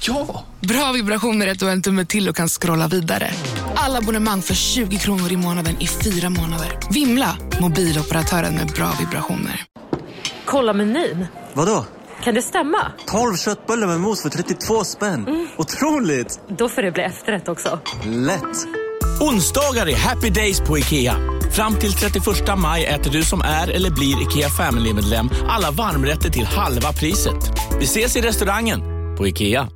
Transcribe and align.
Ja! 0.00 0.44
Bra 0.60 0.92
vibrationer 0.92 1.46
är 1.46 1.54
du 1.54 1.64
har 1.64 1.72
en 1.72 1.82
tumme 1.82 2.04
till 2.04 2.28
och 2.28 2.36
kan 2.36 2.48
scrolla 2.48 2.88
vidare. 2.88 3.30
Alla 3.74 3.98
abonnemang 3.98 4.42
för 4.42 4.54
20 4.54 4.98
kronor 4.98 5.32
i 5.32 5.36
månaden 5.36 5.76
i 5.80 5.86
fyra 5.86 6.30
månader. 6.30 6.78
Vimla! 6.90 7.36
Mobiloperatören 7.60 8.54
med 8.54 8.66
bra 8.66 8.92
vibrationer. 9.00 9.64
Kolla 10.44 10.72
menyn. 10.72 11.26
Vadå? 11.54 11.84
Kan 12.24 12.34
det 12.34 12.42
stämma? 12.42 12.92
12 13.06 13.36
köttbullar 13.36 13.86
med 13.86 14.00
mos 14.00 14.22
för 14.22 14.28
32 14.28 14.84
spänn. 14.84 15.48
Otroligt! 15.56 16.40
Då 16.48 16.68
får 16.68 16.82
det 16.82 16.90
bli 16.92 17.02
efterrätt 17.02 17.48
också. 17.48 17.78
Lätt! 18.04 18.66
Onsdagar 19.20 19.88
är 19.88 19.96
happy 19.96 20.30
days 20.30 20.60
på 20.60 20.78
IKEA. 20.78 21.16
Fram 21.52 21.74
till 21.74 21.92
31 21.92 22.24
maj 22.58 22.84
äter 22.86 23.10
du 23.10 23.22
som 23.22 23.40
är 23.40 23.68
eller 23.70 23.90
blir 23.90 24.22
IKEA 24.22 24.48
Family-medlem 24.48 25.30
alla 25.48 25.70
varmrätter 25.70 26.30
till 26.30 26.46
halva 26.46 26.92
priset. 26.92 27.52
Vi 27.78 27.84
ses 27.84 28.16
i 28.16 28.20
restaurangen 28.20 28.80
på 29.16 29.28
IKEA. 29.28 29.68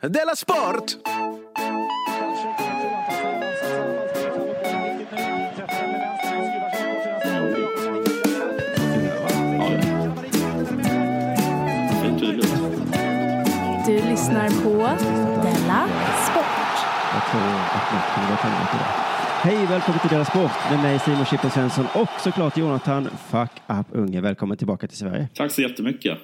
Della 0.00 0.36
Sport! 0.36 0.96
Du 13.86 13.94
lyssnar 13.94 14.62
på 14.62 14.70
Della 15.42 15.88
Sport. 16.26 16.44
Jag 17.14 17.30
tror 17.30 17.42
att 17.50 17.92
något 17.92 18.14
kommer 18.14 18.36
hända 18.36 18.68
idag. 18.74 18.86
Hej, 19.40 19.66
välkommen 19.66 20.00
till 20.00 20.10
Della 20.10 20.24
Sport 20.24 20.50
med 20.70 20.82
mig 20.82 20.98
Simon 20.98 21.24
Chippen 21.24 21.50
Svensson 21.50 21.86
och 21.94 22.08
såklart 22.20 22.56
Jonathan 22.56 23.08
Fuck 23.30 23.50
Up 23.66 23.86
Unge. 23.92 24.20
Välkommen 24.20 24.56
tillbaka 24.56 24.88
till 24.88 24.98
Sverige. 24.98 25.28
Tack 25.34 25.52
så 25.52 25.62
jättemycket. 25.62 26.18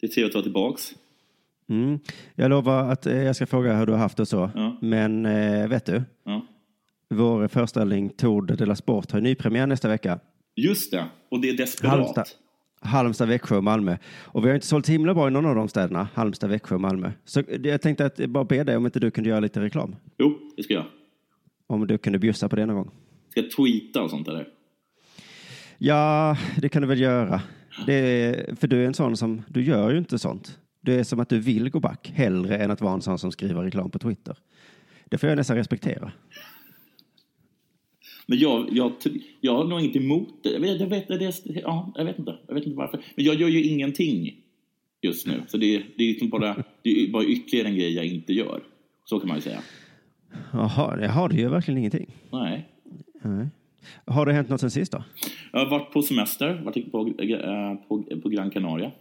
Det 0.00 0.06
är 0.06 0.10
trevligt 0.10 0.30
att 0.30 0.34
vara 0.34 0.42
tillbaks. 0.42 0.94
Mm. 1.68 1.98
Jag 2.34 2.50
lovar 2.50 2.90
att 2.90 3.06
eh, 3.06 3.22
jag 3.22 3.36
ska 3.36 3.46
fråga 3.46 3.76
hur 3.76 3.86
du 3.86 3.92
har 3.92 3.98
haft 3.98 4.16
det 4.16 4.22
och 4.22 4.28
så. 4.28 4.50
Ja. 4.54 4.78
Men 4.82 5.26
eh, 5.26 5.68
vet 5.68 5.86
du? 5.86 6.02
Ja. 6.24 6.46
Vår 7.10 7.48
föreställning 7.48 8.10
Tour 8.10 8.42
de 8.42 8.54
Della 8.54 8.76
Sport 8.76 9.10
har 9.12 9.20
ny 9.20 9.34
premiär 9.34 9.66
nästa 9.66 9.88
vecka. 9.88 10.18
Just 10.56 10.90
det, 10.90 11.04
och 11.30 11.40
det 11.40 11.48
är 11.48 11.56
desperat. 11.56 11.92
Halmstad. 11.92 12.26
Halmstad, 12.80 13.28
Växjö 13.28 13.56
och 13.56 13.64
Malmö. 13.64 13.96
Och 14.24 14.44
vi 14.44 14.48
har 14.48 14.54
inte 14.54 14.66
sålt 14.66 14.86
så 14.86 14.92
himla 14.92 15.14
bra 15.14 15.28
i 15.28 15.30
någon 15.30 15.46
av 15.46 15.54
de 15.54 15.68
städerna. 15.68 16.08
Halmstad, 16.14 16.50
Växjö 16.50 16.74
och 16.74 16.80
Malmö. 16.80 17.12
Så 17.24 17.42
jag 17.62 17.82
tänkte 17.82 18.06
att 18.06 18.16
bara 18.16 18.44
be 18.44 18.64
dig 18.64 18.76
om 18.76 18.86
inte 18.86 19.00
du 19.00 19.10
kunde 19.10 19.30
göra 19.30 19.40
lite 19.40 19.60
reklam. 19.60 19.96
Jo, 20.18 20.38
det 20.56 20.62
ska 20.62 20.74
jag. 20.74 20.84
Om 21.66 21.86
du 21.86 21.98
kunde 21.98 22.18
bjussa 22.18 22.48
på 22.48 22.56
det 22.56 22.66
någon 22.66 22.76
gång. 22.76 22.90
Ska 23.30 23.40
jag 23.40 23.50
tweeta 23.50 24.02
och 24.02 24.10
sånt 24.10 24.28
eller? 24.28 24.48
Ja, 25.78 26.36
det 26.56 26.68
kan 26.68 26.82
du 26.82 26.88
väl 26.88 27.00
göra. 27.00 27.40
Är, 27.86 28.54
för 28.54 28.66
du 28.68 28.82
är 28.82 28.86
en 28.86 28.94
sån 28.94 29.16
som, 29.16 29.42
du 29.48 29.64
gör 29.64 29.90
ju 29.90 29.98
inte 29.98 30.18
sånt. 30.18 30.58
Det 30.80 30.94
är 30.94 31.04
som 31.04 31.20
att 31.20 31.28
du 31.28 31.38
vill 31.38 31.70
gå 31.70 31.80
back 31.80 32.12
hellre 32.14 32.56
än 32.56 32.70
att 32.70 32.80
vara 32.80 32.94
en 32.94 33.02
sån 33.02 33.18
som 33.18 33.32
skriver 33.32 33.62
reklam 33.62 33.90
på 33.90 33.98
Twitter. 33.98 34.36
Det 35.04 35.18
får 35.18 35.28
jag 35.28 35.36
nästan 35.36 35.56
respektera. 35.56 36.12
Men 38.26 38.38
jag, 38.38 38.68
jag, 38.72 38.92
jag 39.40 39.56
har 39.56 39.64
nog 39.64 39.80
inte 39.80 39.98
emot 39.98 40.42
det. 40.42 40.52
Jag 40.52 40.60
vet, 40.60 40.80
jag 40.80 40.86
vet, 40.86 41.08
det 41.08 41.60
ja, 41.62 41.92
jag 41.96 42.04
vet 42.04 42.18
inte. 42.18 42.38
Jag 42.46 42.54
vet 42.54 42.64
inte 42.64 42.76
varför. 42.76 43.00
Men 43.16 43.24
jag 43.24 43.34
gör 43.34 43.48
ju 43.48 43.64
ingenting 43.64 44.34
just 45.00 45.26
nu. 45.26 45.42
Så 45.48 45.56
det, 45.56 45.82
det 45.96 46.04
är 46.04 46.08
liksom 46.08 46.28
bara, 46.28 46.64
det 46.82 46.90
är 46.90 47.12
bara 47.12 47.24
ytterligare 47.24 47.68
en 47.68 47.74
grej 47.74 47.94
jag 47.94 48.04
inte 48.06 48.32
gör. 48.32 48.62
Så 49.04 49.20
kan 49.20 49.28
man 49.28 49.36
ju 49.36 49.40
säga. 49.40 49.60
Jaha, 50.52 50.98
jaha, 51.00 51.28
det 51.28 51.40
gör 51.40 51.50
verkligen 51.50 51.78
ingenting. 51.78 52.14
Nej. 52.32 52.68
Nej. 53.22 53.48
Har 54.04 54.26
det 54.26 54.32
hänt 54.32 54.48
något 54.48 54.60
sen 54.60 54.70
sist 54.70 54.92
då? 54.92 55.04
Jag 55.52 55.58
har 55.58 55.70
varit 55.70 55.92
på 55.92 56.02
semester, 56.02 56.62
varit 56.64 56.92
på, 56.92 57.14
eh, 57.18 57.74
på, 57.88 58.20
på 58.22 58.28
Gran 58.28 58.50
Canaria. 58.50 58.92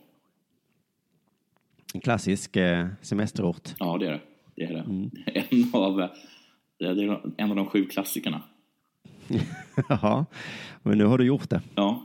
En 1.93 2.01
klassisk 2.01 2.55
eh, 2.55 2.87
semesterort. 3.01 3.75
Ja, 3.79 3.97
det 3.97 4.05
är 4.07 4.11
det. 4.11 4.19
det, 4.55 4.63
är 4.63 4.73
det. 4.73 4.85
En, 5.51 5.69
av, 5.73 6.01
eh, 6.01 6.09
det 6.79 6.85
är 6.85 7.19
en 7.37 7.49
av 7.49 7.55
de 7.55 7.65
sju 7.65 7.85
klassikerna. 7.85 8.41
Jaha, 9.89 10.25
men 10.83 10.97
nu 10.97 11.05
har 11.05 11.17
du 11.17 11.25
gjort 11.25 11.49
det. 11.49 11.61
Ja. 11.75 12.03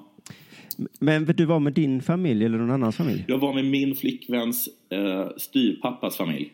Men 1.01 1.25
du 1.25 1.45
var 1.45 1.61
med 1.61 1.73
din 1.73 2.03
familj 2.03 2.45
eller 2.45 2.59
någon 2.59 2.71
annans 2.71 2.97
familj? 2.97 3.25
Jag 3.29 3.39
var 3.39 3.55
med 3.55 3.65
min 3.65 3.95
flickväns 3.95 4.69
eh, 4.91 5.29
styrpappas 5.37 6.17
familj. 6.17 6.53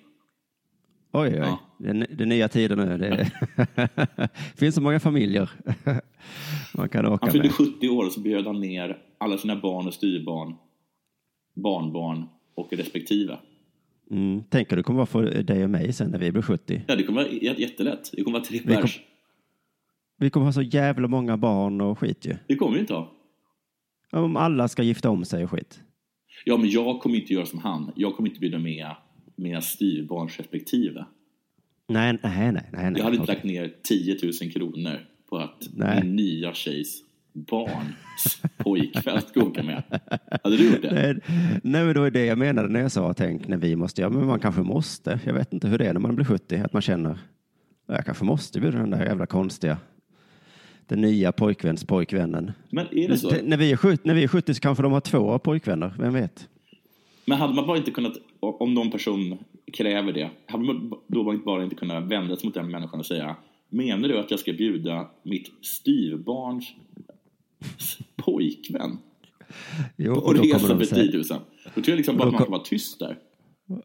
Oj, 1.13 1.29
oj, 1.29 1.37
Ja. 1.37 1.59
det, 1.79 1.89
är- 2.23 2.27
nya 2.27 2.49
tider 2.49 2.77
nu. 2.77 2.99
Det 2.99 4.31
finns 4.57 4.75
så 4.75 4.81
många 4.81 5.01
familjer 5.01 5.51
man 6.75 6.89
kan 6.89 7.07
åka 7.07 7.27
Han 7.27 7.33
fyllde 7.33 7.49
med. 7.49 7.55
70 7.55 7.89
år 7.89 8.07
och 8.07 8.13
så 8.13 8.21
bjöd 8.21 8.47
han 8.47 8.61
ner 8.61 8.99
alla 9.19 9.39
sina 9.39 9.57
barn 9.57 9.87
och 9.87 9.95
styrbarn, 9.95 10.55
barnbarn 11.55 12.29
och 12.59 12.73
respektive. 12.73 13.39
Mm. 14.11 14.43
Tänker 14.43 14.77
du 14.77 14.83
kommer 14.83 14.97
vara 14.97 15.07
för 15.07 15.43
dig 15.43 15.65
och 15.65 15.71
mig 15.71 15.93
sen 15.93 16.11
när 16.11 16.19
vi 16.19 16.33
blir 16.33 16.43
70? 16.43 16.83
Ja, 16.87 16.97
det 16.97 17.03
kommer 17.03 17.25
vara 17.25 17.33
jättelätt. 17.33 18.11
Det 18.13 18.23
kommer 18.23 18.39
vara 18.39 18.45
tre 18.49 18.61
Vi 18.65 18.75
kom-. 18.75 18.89
Vi 20.17 20.31
kommer 20.31 20.47
ha 20.47 20.53
så 20.53 20.63
jävla 20.63 21.09
många 21.09 21.37
barn 21.37 21.81
och 21.81 21.99
skit 21.99 22.27
ju. 22.27 22.37
Det 22.47 22.57
kommer 22.57 22.75
vi 22.75 22.81
inte 22.81 22.95
ha. 22.95 23.13
Om 24.13 24.37
alla 24.37 24.69
ska 24.69 24.83
gifta 24.83 25.11
om 25.11 25.25
sig 25.25 25.45
och 25.45 25.51
skit. 25.51 25.81
Ja, 26.45 26.57
men 26.57 26.71
jag 26.71 27.01
kommer 27.01 27.17
inte 27.17 27.33
göra 27.33 27.47
som 27.47 27.59
han. 27.59 27.93
Jag 27.97 28.17
kommer 28.17 28.29
inte 28.29 28.41
bjuda 28.41 28.59
med 28.59 28.95
mina 29.37 29.61
styrbarns 29.61 30.39
respektive. 30.39 31.05
Nej, 31.89 32.19
nej, 32.23 32.53
nej. 32.53 32.69
nej. 32.73 32.93
Jag 32.97 33.05
hade 33.05 33.17
inte 33.17 33.23
Okej. 33.23 33.35
lagt 33.35 33.45
ner 33.45 33.75
10 33.83 34.17
000 34.43 34.53
kronor 34.53 35.07
på 35.29 35.37
att 35.37 35.69
Nej. 35.75 36.03
min 36.03 36.17
nya 36.17 36.55
tjejs 36.55 37.03
barns 37.45 38.43
pojkvän 38.57 39.21
ska 39.21 39.43
åka 39.43 39.63
med. 39.63 39.83
Hade 40.45 40.57
du 40.57 40.71
gjort 40.71 40.83
det? 40.83 40.93
Nej, 40.93 41.15
nej, 41.63 41.85
men 41.85 41.95
det 41.95 42.01
var 42.01 42.11
det 42.11 42.25
jag 42.25 42.39
menade 42.39 42.69
när 42.69 42.81
jag 42.81 42.93
sa 42.93 43.15
tänk 43.15 43.49
när 43.49 43.57
vi 43.57 43.77
måste, 43.77 44.03
ja 44.03 44.09
men 44.09 44.27
man 44.27 44.41
kanske 44.41 44.63
måste. 44.63 45.21
Jag 45.25 45.35
vet 45.35 45.53
inte 45.53 45.69
hur 45.69 45.79
det 45.79 45.87
är 45.87 45.93
när 45.93 46.01
man 46.01 46.17
blir 46.17 46.27
70, 46.27 46.57
att 46.57 46.73
man 46.73 46.83
känner, 46.83 47.19
ja, 47.87 47.95
jag 47.95 48.05
kanske 48.05 48.25
måste 48.25 48.61
bjuda 48.61 48.79
den 48.79 48.91
där 48.91 49.05
jävla 49.05 49.27
konstiga, 49.27 49.79
den 50.87 51.01
nya 51.01 51.33
pojkväns 51.33 51.85
pojkvännen. 51.85 52.53
Men 52.71 52.87
är 52.91 53.09
det 53.09 53.19
så? 53.19 53.35
När 53.45 53.57
vi, 53.57 53.73
är 53.73 53.77
70, 53.77 54.03
när 54.05 54.15
vi 54.15 54.23
är 54.23 54.29
70 54.29 54.55
så 54.55 54.61
kanske 54.61 54.83
de 54.83 54.93
har 54.93 55.01
två 55.01 55.39
pojkvänner, 55.39 55.95
vem 55.99 56.13
vet? 56.13 56.49
Men 57.25 57.39
hade 57.39 57.55
man 57.55 57.67
bara 57.67 57.77
inte 57.77 57.91
kunnat, 57.91 58.13
om 58.41 58.75
någon 58.75 58.91
person 58.91 59.39
kräver 59.73 60.13
det, 60.13 60.31
hade 60.47 60.65
man 60.65 60.93
då 61.07 61.25
bara 61.25 61.35
inte, 61.35 61.45
bara 61.45 61.63
inte 61.63 61.77
kunnat 61.77 62.05
vända 62.05 62.37
sig 62.37 62.47
mot 62.47 62.55
den 62.55 62.71
människan 62.71 63.01
och 63.01 63.07
säga 63.07 63.37
Menar 63.71 64.09
du 64.09 64.19
att 64.19 64.31
jag 64.31 64.41
ska 64.41 64.53
bjuda 64.53 65.11
mitt 65.23 65.51
styrbarns 65.65 66.75
pojkvän 68.17 68.99
Jo, 69.97 70.15
och, 70.15 70.35
resa 70.35 70.95
10 70.95 71.13
000? 71.13 71.25
Då 71.75 71.83
tror 71.83 71.89
jag 71.89 71.97
liksom 71.97 72.17
bara 72.17 72.29
att 72.29 72.35
man 72.35 72.43
kan 72.43 72.51
vara 72.51 72.63
tyst 72.63 72.99
där. 72.99 73.19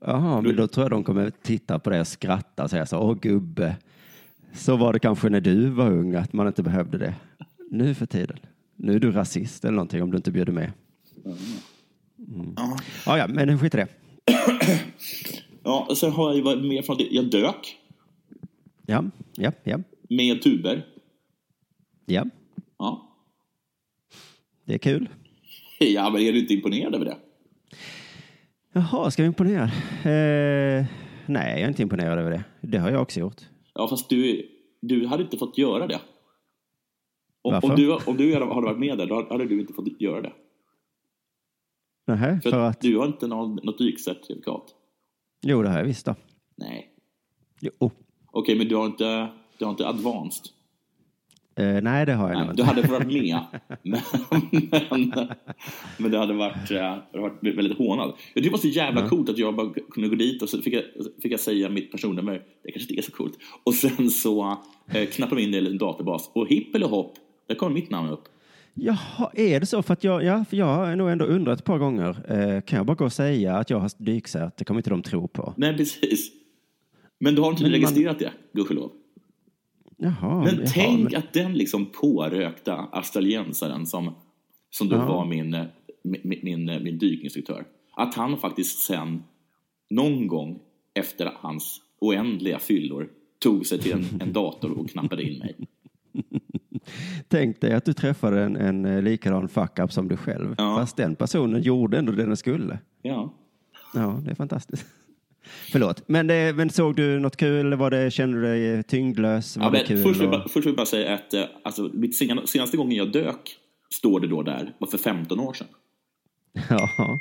Jaha, 0.02 0.42
men 0.42 0.56
då 0.56 0.68
tror 0.68 0.84
jag 0.84 0.92
de 0.92 1.04
kommer 1.04 1.30
titta 1.30 1.80
på 1.80 1.90
det 1.90 2.00
och 2.00 2.08
skratta 2.08 2.64
och 2.64 2.70
säga 2.70 2.86
så, 2.86 2.98
åh 3.00 3.18
gubbe, 3.22 3.76
så 4.54 4.76
var 4.76 4.94
det 4.94 5.00
kanske 5.00 5.30
när 5.30 5.42
du 5.42 5.70
var 5.70 5.92
ung 5.92 6.16
att 6.16 6.34
man 6.34 6.48
inte 6.48 6.64
behövde 6.64 6.98
det. 6.98 7.16
Nu 7.72 7.96
för 7.96 8.06
tiden. 8.06 8.38
Nu 8.76 8.96
är 8.96 9.00
du 9.00 9.12
rasist 9.12 9.66
eller 9.66 9.76
någonting 9.76 10.04
om 10.04 10.12
du 10.12 10.18
inte 10.18 10.32
bjuder 10.32 10.54
med. 10.54 10.72
Mm. 11.26 12.56
Ja, 13.06 13.18
ja, 13.18 13.28
men 13.28 13.60
skit 13.60 13.74
i 13.74 13.78
det. 13.78 13.88
Ja, 15.64 15.90
sen 15.96 16.12
har 16.12 16.28
jag 16.28 16.36
ju 16.36 16.42
varit 16.42 16.66
med 16.66 16.86
från 16.86 16.98
det. 16.98 17.08
Jag 17.12 17.30
dök 17.30 17.80
Ja, 18.86 19.04
ja, 19.36 19.52
ja, 19.64 19.80
med 20.10 20.42
tuber. 20.42 20.86
ja, 22.06 22.26
Ja. 22.80 23.13
Det 24.66 24.74
är 24.74 24.78
kul. 24.78 25.10
ja, 25.80 26.10
men 26.10 26.22
är 26.22 26.32
du 26.34 26.40
inte 26.40 26.54
imponerad 26.54 26.96
över 26.96 27.06
det? 27.06 27.18
Jaha, 28.74 29.12
ska 29.12 29.22
vi 29.24 29.28
imponera? 29.28 29.64
Eh, 29.64 30.86
nej, 31.26 31.52
jag 31.52 31.62
är 31.62 31.68
inte 31.68 31.82
imponerad 31.82 32.20
över 32.20 32.32
det. 32.32 32.44
Det 32.62 32.78
har 32.78 32.92
jag 32.92 33.02
också 33.02 33.20
gjort. 33.20 33.42
Ja, 33.74 33.88
fast 33.88 34.10
du, 34.10 34.50
du 34.80 35.08
hade 35.08 35.24
inte 35.24 35.38
fått 35.38 35.58
göra 35.58 35.88
det. 35.88 36.00
Om, 37.42 37.54
Varför? 37.54 37.70
om, 37.70 37.76
du, 37.76 37.94
om 37.94 38.18
du 38.18 38.34
hade 38.34 38.46
varit 38.46 38.80
med 38.80 38.98
där, 38.98 39.06
då 39.06 39.28
hade 39.30 39.46
du 39.46 39.60
inte 39.60 39.74
fått 39.74 40.02
göra 40.02 40.22
det. 40.22 40.34
Nähä, 42.08 42.40
För, 42.44 42.50
för 42.50 42.60
att 42.60 42.76
att... 42.76 42.82
du 42.82 42.98
har 42.98 43.06
inte 43.06 43.28
någon, 43.28 43.56
något 43.64 43.78
dykcertifikat. 43.78 44.76
Jo, 45.42 45.62
det 45.64 45.70
har 45.70 45.78
jag 45.78 45.86
visst 45.86 46.06
då. 46.06 46.16
Nej. 46.56 46.90
Jo. 47.62 47.92
Okej, 48.32 48.58
men 48.58 48.68
du 48.68 48.76
har 48.76 48.86
inte, 48.86 49.28
du 49.58 49.66
har 49.66 49.72
inte 49.72 49.88
advanced. 49.88 50.46
Eh, 51.56 51.82
nej, 51.82 52.06
det 52.06 52.14
har 52.14 52.32
jag 52.34 52.42
inte. 52.42 52.54
du 52.54 52.64
hade 52.64 52.82
vara 52.82 53.04
med. 53.08 53.40
Men, 53.84 54.02
men, 54.92 55.14
men 55.98 56.12
det 56.12 56.18
hade 56.18 56.34
varit, 56.34 56.72
eh, 56.72 56.78
det 56.78 56.82
hade 56.82 57.20
varit 57.22 57.58
väldigt 57.58 57.78
hånad. 57.78 58.14
Det 58.34 58.50
var 58.50 58.58
så 58.58 58.68
jävla 58.68 59.10
coolt 59.10 59.30
att 59.30 59.38
jag 59.38 59.56
bara 59.56 59.74
kunde 59.92 60.10
gå 60.10 60.16
dit 60.16 60.42
och 60.42 60.50
så 60.50 60.62
fick 60.62 60.74
jag, 60.74 60.84
fick 61.22 61.32
jag 61.32 61.40
säga 61.40 61.70
mitt 61.70 61.92
personnummer. 61.92 62.42
Det 62.64 62.72
kanske 62.72 62.90
inte 62.94 63.02
är 63.02 63.04
så 63.06 63.12
coolt. 63.12 63.34
Och 63.64 63.74
sen 63.74 64.10
så 64.10 64.58
eh, 64.94 65.06
knappade 65.06 65.36
vi 65.36 65.44
in 65.44 65.52
det 65.52 65.58
i 65.60 65.68
en 65.68 65.78
databas 65.78 66.32
och 66.34 66.48
hipp 66.50 66.76
eller 66.76 66.88
hopp, 66.88 67.14
där 67.48 67.56
kom 67.56 67.74
mitt 67.74 67.90
namn 67.92 68.10
upp. 68.10 68.24
Jaha, 68.76 69.32
är 69.34 69.60
det 69.60 69.66
så? 69.66 69.84
För 69.84 69.94
att 69.94 70.04
jag, 70.04 70.24
ja, 70.24 70.46
för 70.50 70.58
jag 70.58 70.66
har 70.66 70.96
nog 70.96 71.10
ändå 71.10 71.26
undrat 71.26 71.60
ett 71.60 71.66
par 71.66 71.78
gånger. 71.78 72.10
Eh, 72.32 72.62
kan 72.62 72.78
jag 72.78 72.86
bara 72.86 72.96
gå 72.96 73.06
och 73.06 73.14
säga 73.14 73.56
att 73.56 73.70
jag 73.70 73.80
har 73.80 73.92
dykcert? 73.98 74.58
Det 74.58 74.66
kommer 74.66 74.80
inte 74.80 74.90
de 74.90 75.02
tro 75.02 75.28
på. 75.28 75.54
Nej, 75.58 75.78
precis. 75.78 76.32
Men 77.20 77.36
du 77.36 77.42
har 77.42 77.50
inte 77.50 77.64
Men 77.64 77.72
man- 77.72 77.80
registrerat 77.80 78.20
det, 78.20 78.32
gudskelov. 78.54 78.92
Jaha, 79.98 80.44
Men 80.44 80.66
tänk 80.74 81.12
men- 81.12 81.16
att 81.16 81.34
den 81.34 81.54
liksom 81.54 81.86
pårökta 81.86 82.76
australiensaren 82.92 83.86
som, 83.86 84.16
som 84.70 84.90
då 84.90 84.96
Ja. 84.96 85.06
var 85.06 85.26
min, 85.26 85.58
min, 86.04 86.40
min, 86.44 86.66
min 86.84 86.98
dykinstruktör, 86.98 87.66
att 87.96 88.16
han 88.16 88.38
faktiskt 88.38 88.80
sen 88.80 89.24
någon 89.90 90.28
gång 90.28 90.60
efter 90.94 91.32
hans 91.36 91.82
oändliga 92.00 92.60
fyllor 92.60 93.10
tog 93.40 93.66
sig 93.66 93.80
till 93.80 93.92
en, 93.94 94.06
en 94.22 94.34
dator 94.34 94.80
och 94.80 94.90
knappade 94.90 95.24
in 95.24 95.40
mig. 95.40 95.56
Tänk 97.28 97.62
dig 97.62 97.74
att 97.74 97.86
du 97.86 97.94
träffade 97.94 98.44
en, 98.44 98.56
en 98.56 98.86
eh, 98.86 99.02
likadan 99.02 99.48
fuck-up 99.48 99.92
som 99.92 100.08
du 100.08 100.18
själv. 100.18 100.56
Ja. 100.58 100.76
Fast 100.80 100.98
den 100.98 101.16
personen 101.16 101.62
gjorde 101.62 101.98
ändå 101.98 102.12
det 102.12 102.26
den 102.26 102.38
skulle. 102.38 102.80
Ja. 103.02 103.34
Ja, 103.94 104.20
det 104.26 104.32
är 104.32 104.36
fantastiskt. 104.36 104.86
Förlåt, 105.72 106.04
men, 106.08 106.28
det, 106.28 106.54
men 106.56 106.70
såg 106.70 106.96
du 106.96 107.20
något 107.20 107.38
kul? 107.38 107.74
Var 107.74 107.92
det, 107.92 108.12
kände 108.12 108.42
du 108.42 108.44
dig 108.48 108.84
tyngdlös? 108.84 109.58
Var 109.58 109.66
Ja, 109.66 109.70
det 109.72 109.80
kul? 109.88 110.04
först, 110.04 110.22
vill 110.22 110.30
jag 110.32 110.44
först 110.44 110.56
vill 110.56 110.66
jag 110.66 110.76
bara 110.76 110.86
säga 110.86 111.14
att 111.14 111.34
eh, 111.34 111.44
alltså, 111.64 111.92
senaste 112.46 112.78
gången 112.78 112.98
jag 112.98 113.12
dök, 113.12 113.56
står 113.94 114.20
det 114.20 114.28
då 114.28 114.42
där, 114.44 114.74
var 114.78 114.88
för 114.88 114.98
15 114.98 115.40
år 115.40 115.54
sedan. 115.54 115.68
Ja. 116.70 117.20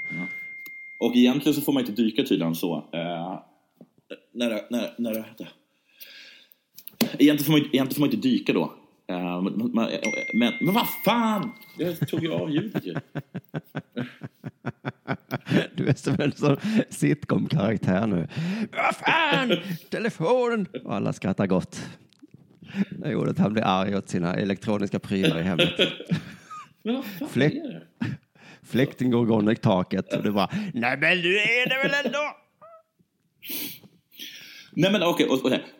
Och 1.00 1.16
egentligen 1.16 1.54
så 1.54 1.60
får 1.60 1.72
man 1.72 1.80
inte 1.80 2.02
dyka 2.02 2.22
tydligen 2.24 2.54
så. 2.54 2.76
Eh, 2.76 3.38
när, 4.34 4.60
när, 4.70 4.94
när, 4.98 5.12
det- 5.14 5.46
egentligen, 7.18 7.38
får 7.44 7.52
man, 7.52 7.60
egentligen 7.60 7.90
får 7.94 8.00
man 8.00 8.10
inte 8.10 8.28
dyka 8.28 8.52
då. 8.52 8.72
Men, 9.08 9.22
man, 9.74 9.90
men, 10.34 10.52
men 10.60 10.74
vad 10.74 10.86
fan! 11.04 11.52
Jag 11.78 12.08
tog 12.08 12.22
ju 12.22 12.32
av 12.32 12.50
ljudet 12.50 12.86
ju. 12.86 12.94
Du 15.76 15.88
är 15.88 15.94
som 15.94 16.16
en 16.18 16.32
sån 16.32 16.56
sitcom-karaktär 16.90 18.06
nu. 18.06 18.28
Vad 18.72 18.96
fan! 18.96 19.56
Telefonen! 19.90 20.66
Och 20.84 20.94
alla 20.94 21.12
skrattar 21.12 21.46
gott. 21.46 21.80
Det 22.90 23.10
gjorde 23.10 23.30
att 23.30 23.38
han 23.38 23.52
blir 23.52 23.62
arg 23.62 23.96
åt 23.96 24.08
sina 24.08 24.34
elektroniska 24.34 24.98
prylar 24.98 25.38
i 25.38 25.42
hemmet. 25.42 25.68
Men 26.82 26.94
vad 26.94 27.04
fan 27.04 27.28
Fläck- 27.28 27.54
är 27.56 27.72
det? 27.72 27.86
Fläkten 28.62 29.10
går 29.10 29.24
igång 29.24 29.50
i 29.50 29.56
taket 29.56 30.12
och 30.14 30.22
det 30.22 30.32
bara, 30.32 30.48
nej 30.74 30.98
men 31.00 31.22
du 31.22 31.38
är 31.38 31.68
det 31.68 31.88
väl 31.88 32.06
ändå? 32.06 32.18
Nej 34.72 34.92
men 34.92 35.02
okej, 35.02 35.26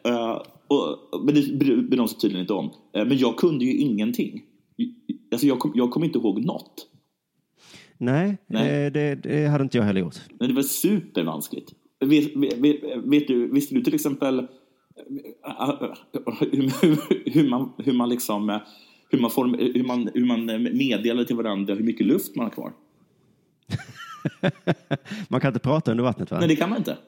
eh, 0.04 0.42
och, 0.66 1.14
och, 1.14 1.24
men 1.24 1.34
det 1.34 1.52
bryr 1.52 1.96
de 1.96 2.08
sig 2.08 2.18
tydligen 2.18 2.40
inte 2.40 2.52
om. 2.52 2.72
Eh, 2.96 3.04
men 3.04 3.18
jag 3.18 3.36
kunde 3.36 3.64
ju 3.64 3.72
ingenting. 3.76 4.42
Alltså 5.32 5.46
jag, 5.46 5.58
kom, 5.58 5.72
jag 5.74 5.90
kommer 5.90 6.06
inte 6.06 6.18
ihåg 6.18 6.44
något. 6.44 6.88
Nej, 8.02 8.36
Nej. 8.46 8.84
eh, 8.86 8.92
Det, 8.92 9.14
det 9.14 9.46
hade 9.46 9.64
inte 9.64 9.78
jag 9.78 9.84
heller 9.84 10.00
gjort. 10.00 10.16
Men 10.38 10.48
det 10.48 10.54
var 10.54 10.62
supervanskligt. 10.62 11.70
Vet, 12.04 12.36
vet, 12.36 12.82
vet 13.04 13.26
du, 13.28 13.52
visste 13.52 13.74
du 13.74 13.80
till 13.82 13.94
exempel 13.94 14.38
eh, 14.38 14.44
hur, 16.40 17.30
hur, 17.32 17.48
man, 17.50 17.72
hur 17.78 17.92
man 17.92 18.08
liksom 18.08 18.50
eh, 18.50 18.58
hur 19.10 19.18
man, 19.20 19.30
form, 19.30 19.54
hur, 19.58 19.84
man, 19.84 20.10
hur 20.14 20.24
man 20.24 20.46
meddelar 20.62 21.24
till 21.24 21.36
varandra 21.36 21.74
hur 21.74 21.84
mycket 21.84 22.06
luft 22.06 22.36
man 22.36 22.44
har 22.46 22.50
kvar? 22.50 22.72
Man 25.28 25.40
kan 25.40 25.48
inte 25.48 25.60
prata 25.60 25.90
under 25.90 26.04
vattnet 26.04 26.30
va? 26.30 26.38
Nej, 26.38 26.48
det 26.48 26.56
kan 26.56 26.68
man 26.70 26.78
inte. 26.78 26.98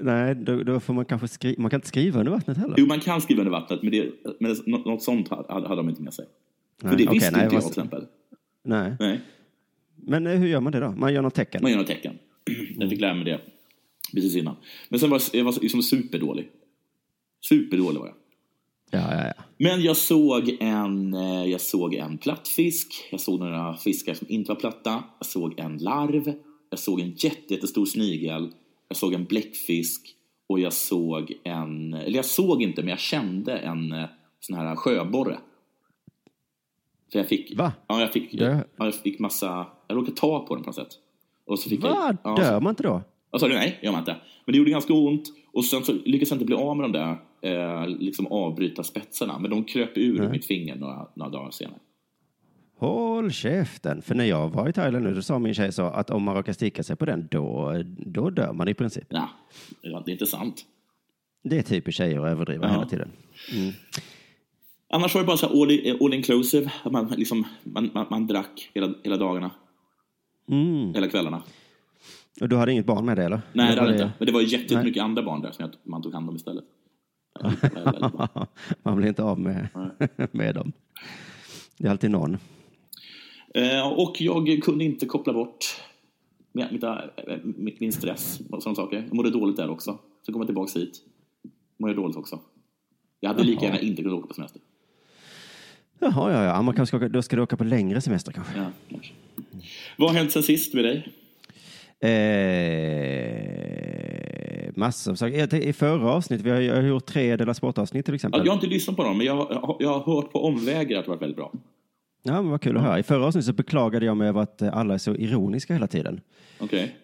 Nej, 0.00 0.34
då, 0.34 0.62
då 0.62 0.80
får 0.80 0.94
man 0.94 1.04
kanske 1.04 1.28
skriva. 1.28 1.62
Man 1.62 1.70
kan 1.70 1.78
inte 1.78 1.88
skriva 1.88 2.18
under 2.20 2.32
vattnet 2.32 2.56
heller. 2.56 2.74
Jo, 2.78 2.86
man 2.86 3.00
kan 3.00 3.20
skriva 3.20 3.40
under 3.40 3.52
vattnet, 3.52 3.82
men, 3.82 3.92
det, 3.92 4.10
men 4.40 4.56
nå- 4.66 4.78
något 4.78 5.02
sånt 5.02 5.28
hade, 5.28 5.52
hade 5.68 5.76
de 5.76 5.88
inte 5.88 6.02
med 6.02 6.14
sig. 6.14 6.24
För 6.80 6.88
Nej, 6.88 6.96
det 6.96 7.02
okej, 7.04 7.14
visste 7.14 7.30
nej, 7.36 7.44
inte 7.44 7.54
jag 7.56 7.62
till 7.62 7.70
exempel. 7.70 8.06
Nej. 8.64 8.96
Nej, 9.00 9.20
Men 9.96 10.26
eh, 10.26 10.32
hur 10.38 10.46
gör 10.48 10.60
man 10.60 10.72
det 10.72 10.80
då? 10.80 10.90
Man 10.90 11.14
gör 11.14 11.22
något 11.22 11.34
tecken? 11.34 11.62
man 11.62 11.70
gör 11.70 11.78
något 11.78 11.86
tecken. 11.86 12.18
Jag 12.78 12.90
fick 12.90 13.00
lära 13.00 13.14
mig 13.14 13.24
det 13.24 13.40
precis 14.14 14.36
innan. 14.36 14.56
Men 14.88 15.00
sen 15.00 15.10
var 15.10 15.22
jag, 15.32 15.40
jag 15.40 15.44
var 15.44 15.52
liksom 15.62 15.82
superdålig. 15.82 16.48
Superdålig 17.48 17.98
var 18.00 18.06
jag. 18.06 18.16
Ja, 18.90 19.14
ja, 19.14 19.26
ja. 19.36 19.42
Men 19.58 19.82
jag 19.82 19.96
såg 19.96 20.56
en, 20.60 21.14
eh, 21.14 21.44
jag 21.44 21.60
såg 21.60 21.94
en 21.94 22.18
plattfisk, 22.18 22.92
jag 23.10 23.20
såg 23.20 23.40
några 23.40 23.76
fiskar 23.76 24.14
som 24.14 24.26
inte 24.30 24.52
var 24.52 24.60
platta, 24.60 25.04
jag 25.18 25.26
såg 25.26 25.60
en 25.60 25.78
larv, 25.78 26.34
jag 26.70 26.78
såg 26.78 27.00
en 27.00 27.10
jätte, 27.10 27.54
jättestor 27.54 27.86
snigel, 27.86 28.52
jag 28.88 28.96
såg 28.96 29.12
en 29.12 29.24
bläckfisk 29.24 30.14
och 30.46 30.60
jag 30.60 30.72
såg 30.72 31.32
en, 31.44 31.94
eller 31.94 32.16
jag 32.16 32.24
såg 32.24 32.62
inte 32.62 32.82
men 32.82 32.88
jag 32.90 32.98
kände 33.00 33.56
en 33.58 33.92
eh, 33.92 34.04
sån 34.40 34.56
här 34.56 34.76
sjöborre. 34.76 35.38
Så 37.12 37.18
jag 37.18 37.28
fick, 37.28 37.58
Va? 37.58 37.72
Ja, 37.88 38.00
jag 38.00 38.12
fick, 38.12 38.38
Det- 38.38 38.64
ja, 38.76 38.84
jag 38.84 38.94
fick 38.94 39.18
massa, 39.18 39.66
jag 39.88 39.96
råkade 39.96 40.16
ta 40.16 40.46
på 40.46 40.54
den 40.54 40.64
på 40.64 40.68
något 40.68 40.74
sätt. 40.76 40.88
Och 41.46 41.58
så 41.58 41.68
fick 41.70 41.82
Va? 41.82 42.16
jag, 42.24 42.36
ja, 42.36 42.42
Dör 42.42 42.60
man 42.60 42.70
inte 42.70 42.82
då? 42.82 43.02
vad 43.30 43.40
sa? 43.40 43.46
Nej, 43.48 43.78
gör 43.82 43.92
man 43.92 44.00
inte. 44.00 44.16
Men 44.44 44.52
det 44.52 44.58
gjorde 44.58 44.70
ganska 44.70 44.92
ont. 44.92 45.22
Och 45.52 45.64
sen 45.64 45.84
så 45.84 45.92
lyckades 45.92 46.30
jag 46.30 46.36
inte 46.36 46.44
bli 46.46 46.54
av 46.56 46.76
med 46.76 46.84
de 46.84 46.92
där 46.92 47.16
eh, 47.80 47.88
liksom 47.88 48.26
avbryta 48.26 48.82
spetsarna. 48.82 49.38
Men 49.38 49.50
de 49.50 49.64
kröp 49.64 49.90
ur 49.98 50.18
Nej. 50.18 50.28
mitt 50.28 50.44
finger 50.46 50.76
några, 50.76 51.08
några 51.14 51.30
dagar 51.30 51.50
senare. 51.50 51.78
Håll 52.78 53.30
käften. 53.30 54.02
För 54.02 54.14
när 54.14 54.24
jag 54.24 54.48
var 54.48 54.68
i 54.68 54.72
Thailand 54.72 55.04
nu, 55.04 55.14
då 55.14 55.22
sa 55.22 55.38
min 55.38 55.54
tjej 55.54 55.72
så 55.72 55.82
att 55.82 56.10
om 56.10 56.22
man 56.22 56.34
råkar 56.36 56.52
sticka 56.52 56.82
sig 56.82 56.96
på 56.96 57.04
den, 57.04 57.28
då, 57.30 57.72
då 57.98 58.30
dör 58.30 58.52
man 58.52 58.68
i 58.68 58.74
princip. 58.74 59.04
Ja, 59.08 59.28
det 59.80 60.10
är 60.10 60.12
inte 60.12 60.26
sant. 60.26 60.64
Det 61.44 61.58
är 61.58 61.62
typiskt 61.62 61.98
tjejer 61.98 62.20
att 62.20 62.32
överdriva 62.32 62.66
Ja. 62.66 62.72
hela 62.72 62.86
tiden. 62.86 63.08
Annars 64.88 65.14
var 65.14 65.22
det 65.22 65.26
bara 65.26 65.36
så 65.36 65.46
här 65.46 65.54
all, 65.62 65.96
all 66.06 66.14
inclusive. 66.14 66.72
Man, 66.90 67.06
liksom, 67.16 67.44
man, 67.62 67.90
man, 67.94 68.06
man 68.10 68.26
drack 68.26 68.70
hela, 68.74 68.94
hela 69.04 69.16
dagarna. 69.16 69.50
Mm. 70.48 70.94
Hela 70.94 71.08
kvällarna. 71.08 71.42
Och 72.40 72.48
du 72.48 72.56
hade 72.56 72.72
inget 72.72 72.86
barn 72.86 73.04
med 73.04 73.16
dig 73.16 73.26
eller? 73.26 73.40
Nej, 73.52 73.74
det 73.74 73.80
hade 73.80 73.92
jag 73.92 74.00
inte. 74.00 74.12
Men 74.18 74.26
det 74.26 74.32
var 74.32 74.40
Nej. 74.40 74.52
jättemycket 74.52 75.02
andra 75.02 75.22
barn 75.22 75.42
där 75.42 75.52
som 75.52 75.70
man 75.82 76.02
tog 76.02 76.14
hand 76.14 76.28
om 76.28 76.36
istället. 76.36 76.64
Man 78.82 78.96
blir 78.96 79.08
inte 79.08 79.22
av 79.22 79.40
med, 79.40 79.68
med 80.32 80.54
dem. 80.54 80.72
Det 81.78 81.86
är 81.86 81.90
alltid 81.90 82.10
någon. 82.10 82.36
Eh, 83.54 83.92
och 83.92 84.20
jag 84.20 84.62
kunde 84.62 84.84
inte 84.84 85.06
koppla 85.06 85.32
bort 85.32 85.64
min, 86.52 86.66
mitt, 86.70 86.82
äh, 86.82 86.96
mitt, 87.44 87.80
min 87.80 87.92
stress 87.92 88.40
och 88.50 88.62
sådana 88.62 88.74
saker. 88.74 89.04
Jag 89.08 89.14
mådde 89.14 89.30
dåligt 89.30 89.56
där 89.56 89.70
också. 89.70 89.98
Så 90.22 90.32
kom 90.32 90.40
jag 90.40 90.48
tillbaka 90.48 90.78
hit. 90.78 91.02
Mådde 91.78 91.92
jag 91.92 92.02
dåligt 92.02 92.16
också. 92.16 92.40
Jag 93.20 93.30
hade 93.30 93.44
lika 93.44 93.64
gärna 93.64 93.80
inte 93.80 94.02
kunnat 94.02 94.18
åka 94.18 94.28
på 94.28 94.34
semester. 94.34 94.62
Jaha, 95.98 96.32
ja, 96.32 96.44
ja. 96.44 96.62
Man 96.62 96.74
kanske 96.74 96.96
ska 96.98 97.08
då 97.08 97.22
ska 97.22 97.36
du 97.36 97.42
åka 97.42 97.56
på 97.56 97.64
längre 97.64 98.00
semester 98.00 98.32
kanske. 98.32 98.52
Ja. 98.58 98.98
Vad 99.96 100.10
har 100.10 100.16
hänt 100.18 100.32
sen 100.32 100.42
sist 100.42 100.74
med 100.74 100.84
dig? 100.84 101.12
Eh, 103.56 104.72
massor 104.76 105.10
av 105.12 105.16
saker. 105.16 105.54
I 105.54 105.72
förra 105.72 106.10
avsnittet, 106.12 106.46
vi 106.46 106.50
har, 106.50 106.60
jag 106.60 106.74
har 106.74 106.82
gjort 106.82 107.06
tre 107.06 107.36
Della 107.36 107.54
Sport-avsnitt 107.54 108.04
till 108.04 108.12
Ja, 108.12 108.16
exempel. 108.16 108.40
jag 108.44 108.52
har 108.52 108.54
inte 108.56 108.66
lyssnat 108.66 108.96
på 108.96 109.04
dem, 109.04 109.16
men 109.18 109.26
jag 109.26 109.36
har, 109.36 109.76
jag 109.80 109.98
har 109.98 110.14
hört 110.14 110.32
på 110.32 110.44
omvägar 110.44 110.98
att 110.98 111.04
det 111.04 111.10
varit 111.10 111.22
väldigt 111.22 111.36
bra. 111.36 111.52
Ja, 112.22 112.32
men 112.42 112.50
vad 112.50 112.60
kul 112.60 112.76
att 112.76 112.82
höra. 112.82 112.98
I 112.98 113.02
förra 113.02 113.26
avsnittet 113.26 113.46
så 113.46 113.52
beklagade 113.52 114.06
jag 114.06 114.16
mig 114.16 114.28
över 114.28 114.40
att 114.40 114.62
eh, 114.62 114.76
alla 114.76 114.94
är 114.94 114.98
så 114.98 115.14
ironiska 115.16 115.72
hela 115.72 115.86
tiden. 115.86 116.20
Okej. 116.58 116.94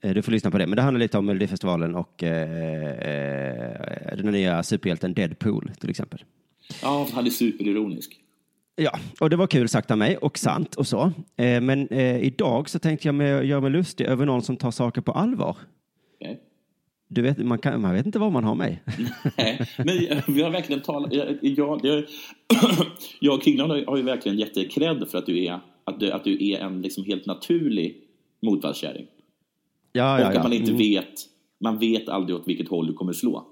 Eh, 0.00 0.12
Du 0.14 0.22
får 0.22 0.32
lyssna 0.32 0.50
på 0.50 0.58
det. 0.58 0.66
Men 0.66 0.76
det 0.76 0.82
handlar 0.82 0.98
lite 1.00 1.18
om 1.18 1.26
Melodifestivalen 1.26 1.94
och 1.94 2.22
eh, 2.22 2.82
eh, 2.92 4.16
den 4.16 4.32
nya 4.32 4.62
superhjälten 4.62 5.14
Deadpool 5.14 5.70
till 5.80 5.90
exempel. 5.90 6.24
Ja, 6.82 7.08
han 7.12 7.26
är 7.26 7.30
superironisk. 7.30 8.20
Ja, 8.80 8.98
och 9.20 9.30
det 9.30 9.36
var 9.36 9.46
kul 9.46 9.68
sagt 9.68 9.90
av 9.90 9.98
mig 9.98 10.16
och 10.16 10.38
sant 10.38 10.74
och 10.74 10.86
så. 10.86 11.12
Eh, 11.36 11.60
Men 11.60 11.88
eh, 11.88 12.22
idag 12.22 12.68
så 12.68 12.78
tänkte 12.78 13.08
jag 13.08 13.14
mig, 13.14 13.46
göra 13.46 13.60
mig 13.60 13.70
lustig 13.70 14.04
över 14.06 14.26
någon 14.26 14.42
som 14.42 14.56
tar 14.56 14.70
saker 14.70 15.00
på 15.00 15.12
allvar. 15.12 15.56
Okej. 16.20 16.40
Du 17.08 17.22
vet, 17.22 17.38
man, 17.38 17.58
kan, 17.58 17.80
man 17.80 17.94
vet 17.94 18.06
inte 18.06 18.18
vad 18.18 18.32
man 18.32 18.44
har 18.44 18.54
mig. 18.54 18.82
Nej, 19.36 19.66
men 19.78 20.22
vi 20.34 20.42
har 20.42 20.50
verkligen 20.50 20.82
talat... 20.82 21.12
Jag, 21.12 21.38
jag, 21.42 21.80
jag, 21.84 22.04
jag 23.20 23.34
och 23.34 23.42
Kringland 23.42 23.70
har- 23.86 23.96
ju 23.96 24.02
verkligen 24.02 24.38
gett 24.38 24.54
dig 24.54 24.68
cred 24.68 25.08
för 25.10 25.18
att 25.18 25.26
du 25.26 25.44
är, 25.44 25.60
att 25.84 26.00
du, 26.00 26.10
att 26.12 26.24
du 26.24 26.48
är 26.50 26.58
en 26.60 26.82
liksom 26.82 27.04
helt 27.04 27.26
naturlig 27.26 27.96
motvalskärring. 28.42 29.06
Ja, 29.92 30.14
och 30.14 30.20
ja, 30.20 30.26
att 30.28 30.34
ja. 30.34 30.42
man 30.42 30.52
inte 30.52 30.70
Mm. 30.70 30.78
vet... 30.78 31.14
Man 31.60 31.78
vet 31.78 32.08
aldrig 32.08 32.36
åt 32.36 32.48
vilket 32.48 32.68
håll 32.68 32.86
du 32.86 32.92
kommer 32.92 33.12
slå. 33.12 33.46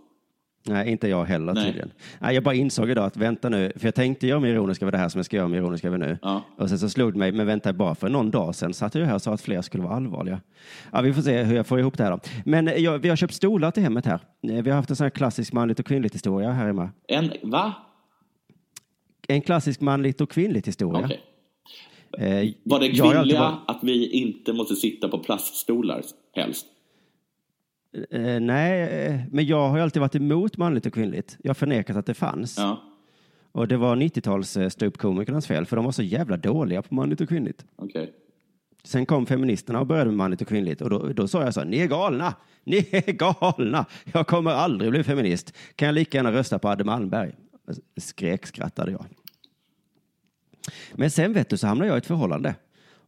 Nej, 0.69 0.91
inte 0.91 1.09
jag 1.09 1.25
heller 1.25 1.55
Nej. 1.55 1.65
tydligen. 1.65 1.93
Nej, 2.19 2.35
jag 2.35 2.45
bara 2.45 2.55
insåg 2.55 2.91
idag 2.91 3.05
att 3.05 3.17
vänta 3.17 3.49
nu, 3.49 3.73
för 3.77 3.87
jag 3.87 3.95
tänkte 3.95 4.27
göra 4.27 4.41
mig 4.41 4.51
ironisk 4.51 4.83
över 4.83 4.93
det 4.93 4.99
här 4.99 5.09
som 5.09 5.19
jag 5.19 5.27
ska 5.27 5.37
göra 5.37 5.49
mig 5.49 5.59
ironisk 5.59 5.85
över 5.85 5.99
nu. 5.99 6.19
Ja. 6.23 6.43
Och 6.57 6.69
sen 6.69 6.79
så 6.79 6.89
slog 6.89 7.13
det 7.13 7.19
mig, 7.19 7.33
men 7.33 7.47
vänta 7.47 7.73
bara 7.73 7.95
för 7.95 8.09
någon 8.09 8.31
dag 8.31 8.55
sedan 8.55 8.75
satt 8.75 8.95
jag 8.95 9.07
här 9.07 9.15
och 9.15 9.23
sa 9.23 9.33
att 9.35 9.41
fler 9.41 9.63
skulle 9.63 9.83
vara 9.83 9.95
allvarliga. 9.95 10.41
Ja, 10.93 11.01
vi 11.01 11.13
får 11.13 11.23
se 11.23 11.43
hur 11.43 11.57
jag 11.57 11.67
får 11.67 11.81
ihop 11.81 11.97
det 11.99 12.05
här 12.05 12.11
då. 12.11 12.19
Men 12.45 12.69
eh, 12.69 12.75
jag, 12.75 12.99
vi 12.99 13.09
har 13.09 13.17
köpt 13.17 13.35
stolar 13.35 13.71
till 13.71 13.83
hemmet 13.83 14.07
här. 14.07 14.19
Eh, 14.49 14.63
Vi 14.63 14.71
har 14.71 14.77
haft 14.77 14.91
en 14.91 14.97
sån 14.97 15.05
här 15.05 15.11
klassisk 15.11 15.53
manligt 15.53 15.81
och 15.81 15.87
kvinnligt 15.87 16.15
historia 16.15 16.51
här 16.51 16.67
hemma. 16.67 16.91
En... 17.09 17.31
Va? 17.43 17.75
en 19.29 19.41
klassisk 19.41 19.81
manligt 19.81 20.21
och 20.21 20.31
kvinnligt 20.31 20.69
historia. 20.69 21.05
Okej. 21.05 21.21
Eh, 22.19 22.51
Var 22.65 22.81
det 22.81 22.87
jag 22.87 23.13
kvinnliga 23.13 23.41
varit- 23.41 23.59
att 23.67 23.79
vi 23.83 24.11
inte 24.11 24.53
måste 24.53 24.75
sitta 24.75 25.09
på 25.09 25.19
plaststolar 25.19 26.03
helst? 26.35 26.67
Eh, 28.11 28.41
nej, 28.41 28.83
eh, 28.83 29.21
men 29.31 29.47
jag 29.47 29.69
har 29.69 29.77
ju 29.77 29.83
alltid 29.83 30.01
varit 30.01 30.15
emot 30.15 30.57
manligt 30.57 30.87
och 30.87 30.95
kvinnligt. 30.95 31.37
Jag 31.43 31.49
har 31.51 31.55
förnekat 31.55 31.97
att 31.97 32.07
det 32.07 32.15
fanns. 32.15 32.59
Ja, 32.59 32.83
Och 33.53 33.69
det 33.69 33.77
var 33.77 33.97
90-tals 33.97 34.57
eh, 34.57 34.69
ståuppkomikernas 34.69 35.47
fel, 35.47 35.67
för 35.67 35.77
de 35.77 35.85
var 35.85 35.93
så 35.93 36.03
jävla 36.03 36.37
dåliga 36.37 36.83
på 36.83 36.95
manligt 36.95 37.21
och 37.21 37.29
kvinnligt. 37.29 37.65
okej. 37.77 38.13
Sen 38.85 39.07
kom 39.07 39.27
feministerna 39.27 39.81
och 39.81 39.87
började 39.87 40.11
med 40.11 40.17
manligt 40.17 40.41
och 40.43 40.49
kvinnligt 40.49 40.81
och 40.81 40.91
då, 40.91 40.99
då 41.13 41.29
sa 41.29 41.43
jag 41.43 41.55
så 41.55 41.61
här, 41.61 41.67
ni 41.67 41.79
är 41.79 41.87
galna, 41.87 42.35
ni 42.65 42.77
är 42.93 43.13
galna, 43.13 43.87
jag 44.13 44.27
kommer 44.27 44.51
aldrig 44.51 44.91
bli 44.91 45.05
feminist. 45.05 45.55
Kan 45.77 45.87
jag 45.87 45.95
lika 45.95 46.19
gärna 46.19 46.33
rösta 46.33 46.59
på 46.59 46.69
Adde 46.69 46.85
Malmberg? 46.85 47.33
Skrek, 47.97 48.47
skrattade 48.47 48.91
jag. 48.93 49.05
Men 50.95 51.11
sen 51.11 51.33
vet 51.33 51.49
du 51.49 51.57
så 51.57 51.67
hamnar 51.67 51.87
jag 51.87 51.97
i 51.97 51.99
ett 51.99 52.07
förhållande 52.07 52.55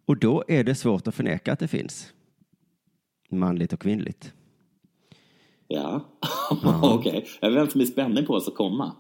och 0.06 0.16
då 0.16 0.44
är 0.48 0.64
det 0.64 0.74
svårt 0.74 1.06
att 1.06 1.14
förneka 1.14 1.52
att 1.52 1.58
det 1.58 1.68
finns 1.68 2.12
manligt 3.30 3.72
och 3.72 3.80
kvinnligt. 3.80 4.32
Ja, 5.68 6.00
okej. 6.82 7.26
Jag 7.40 7.50
väntar 7.50 7.78
med 7.78 7.88
spänning 7.88 8.26
på 8.26 8.34
oss 8.34 8.48
att 8.48 8.54
komma. 8.54 8.92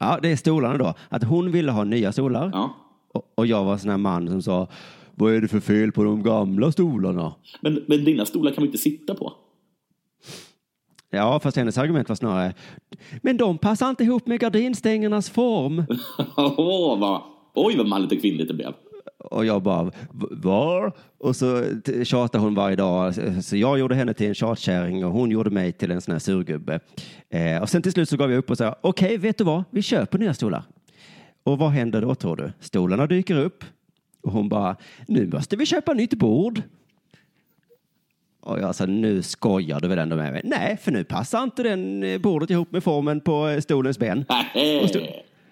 Ja, 0.00 0.18
det 0.22 0.32
är 0.32 0.36
stolarna 0.36 0.78
då. 0.78 0.94
Att 1.08 1.24
hon 1.24 1.52
ville 1.52 1.72
ha 1.72 1.84
nya 1.84 2.12
stolar 2.12 2.50
Ja. 2.52 2.74
och, 3.14 3.32
och 3.34 3.46
jag 3.46 3.64
var 3.64 3.76
sån 3.76 3.90
här 3.90 3.96
man 3.98 4.28
som 4.28 4.42
sa, 4.42 4.68
vad 5.14 5.34
är 5.34 5.40
det 5.40 5.48
för 5.48 5.60
fel 5.60 5.92
på 5.92 6.04
de 6.04 6.22
gamla 6.22 6.72
stolarna? 6.72 7.34
Men, 7.60 7.84
men 7.86 8.04
dina 8.04 8.26
stolar 8.26 8.52
kan 8.52 8.62
vi 8.62 8.66
inte 8.68 8.78
sitta 8.78 9.14
på. 9.14 9.32
Ja, 11.10 11.40
fast 11.40 11.56
hennes 11.56 11.78
argument 11.78 12.08
var 12.08 12.16
snarare, 12.16 12.54
men 13.22 13.36
de 13.36 13.58
passar 13.58 13.90
inte 13.90 14.04
ihop 14.04 14.26
med 14.26 14.40
gardinstängernas 14.40 15.30
form. 15.30 15.84
Åh, 16.36 16.98
vad, 16.98 17.22
oj, 17.54 17.76
vad 17.76 17.86
manligt 17.88 18.12
och 18.12 18.20
kvinnligt 18.20 18.48
det 18.48 18.54
blev. 18.54 18.72
Och 19.18 19.46
jag 19.46 19.62
bara, 19.62 19.84
"V- 19.84 19.90
var? 20.30 20.92
Och 21.18 21.36
så 21.36 21.62
tjatade 22.04 22.44
hon 22.44 22.54
varje 22.54 22.76
dag. 22.76 23.14
Så 23.44 23.56
jag 23.56 23.78
gjorde 23.78 23.94
henne 23.94 24.14
till 24.14 24.26
en 24.28 24.34
tjatkärring 24.34 25.04
och 25.04 25.12
hon 25.12 25.30
gjorde 25.30 25.50
mig 25.50 25.72
till 25.72 25.90
en 25.90 26.00
sån 26.00 26.12
här 26.12 26.18
surgubbe. 26.18 26.80
Eh, 27.30 27.62
och 27.62 27.68
sen 27.70 27.82
till 27.82 27.92
slut 27.92 28.08
så 28.08 28.16
gav 28.16 28.30
jag 28.30 28.38
upp 28.38 28.50
och 28.50 28.58
sa, 28.58 28.76
okej, 28.80 29.18
vet 29.18 29.38
du 29.38 29.44
vad? 29.44 29.64
Vi 29.70 29.82
köper 29.82 30.18
nya 30.18 30.34
stolar. 30.34 30.62
Och 31.42 31.58
vad 31.58 31.70
händer 31.70 32.00
då 32.02 32.14
tror 32.14 32.36
du? 32.36 32.52
Stolarna 32.60 33.06
dyker 33.06 33.36
upp 33.38 33.64
och 34.22 34.32
hon 34.32 34.48
bara, 34.48 34.76
nu 35.08 35.26
måste 35.26 35.56
vi 35.56 35.66
köpa 35.66 35.92
nytt 35.92 36.14
bord. 36.14 36.62
Och 38.40 38.60
jag 38.60 38.74
sa, 38.74 38.86
nu 38.86 39.22
skojar 39.22 39.80
du 39.80 39.88
väl 39.88 39.98
ändå 39.98 40.16
med 40.16 40.32
mig? 40.32 40.42
Nej, 40.44 40.76
för 40.82 40.92
nu 40.92 41.04
passar 41.04 41.42
inte 41.42 41.62
den 41.62 42.02
eh, 42.02 42.18
bordet 42.20 42.50
ihop 42.50 42.72
med 42.72 42.82
formen 42.84 43.20
på 43.20 43.48
eh, 43.48 43.60
stolens 43.60 43.98
ben. 43.98 44.24
Och 44.82 44.88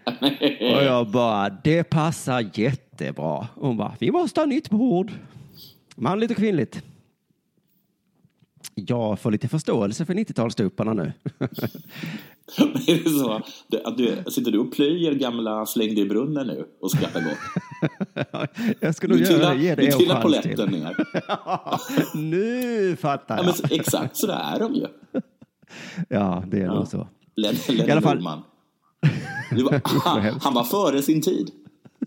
Och 0.76 0.84
jag 0.84 1.08
bara, 1.10 1.48
det 1.64 1.84
passar 1.84 2.50
jättebra. 2.54 3.48
Och 3.54 3.66
hon 3.66 3.76
bara, 3.76 3.94
vi 3.98 4.10
måste 4.10 4.40
ha 4.40 4.46
nytt 4.46 4.70
bord. 4.70 5.12
Manligt 5.96 6.30
och 6.30 6.36
kvinnligt. 6.36 6.82
Jag 8.74 9.20
får 9.20 9.30
lite 9.30 9.48
förståelse 9.48 10.04
för 10.04 10.14
90-talsstupparna 10.14 10.94
nu. 10.94 11.12
är 12.86 13.04
det 13.04 13.10
så 13.10 13.32
att 13.84 13.96
du, 13.96 14.22
sitter 14.30 14.50
du 14.52 14.58
och 14.58 14.72
plöjer 14.72 15.12
gamla 15.14 15.66
slängde 15.66 16.00
i 16.00 16.06
brunnen 16.06 16.46
nu 16.46 16.66
och 16.80 16.90
skrattar 16.90 17.20
gott? 17.20 17.38
jag 18.80 18.94
ska 18.94 19.08
nog 19.08 19.18
Du 19.18 19.24
göra 19.24 19.54
det. 19.54 19.60
Ge 19.62 19.74
det 19.74 19.86
en 19.86 19.92
trillar 19.98 20.14
chans 20.14 20.22
polletten 20.22 20.68
till. 20.70 20.78
ner. 20.80 20.96
nu 22.14 22.96
fattar 22.96 23.36
Ja, 23.36 23.44
jag. 23.44 23.54
men 23.70 23.78
exakt 23.80 24.16
så 24.16 24.26
där 24.26 24.54
är 24.54 24.58
de 24.58 24.74
ju. 24.74 24.86
Ja, 26.08 26.44
det 26.46 26.60
är 26.60 26.66
nog 26.66 26.86
så. 26.86 27.08
Lenny 27.36 27.58
I 27.68 27.90
alla 27.90 28.00
fall- 28.02 28.14
Norman. 28.16 28.42
Var, 29.50 29.80
han, 30.04 30.40
han 30.40 30.54
var 30.54 30.64
före 30.64 31.02
sin 31.02 31.22
tid. 31.22 31.50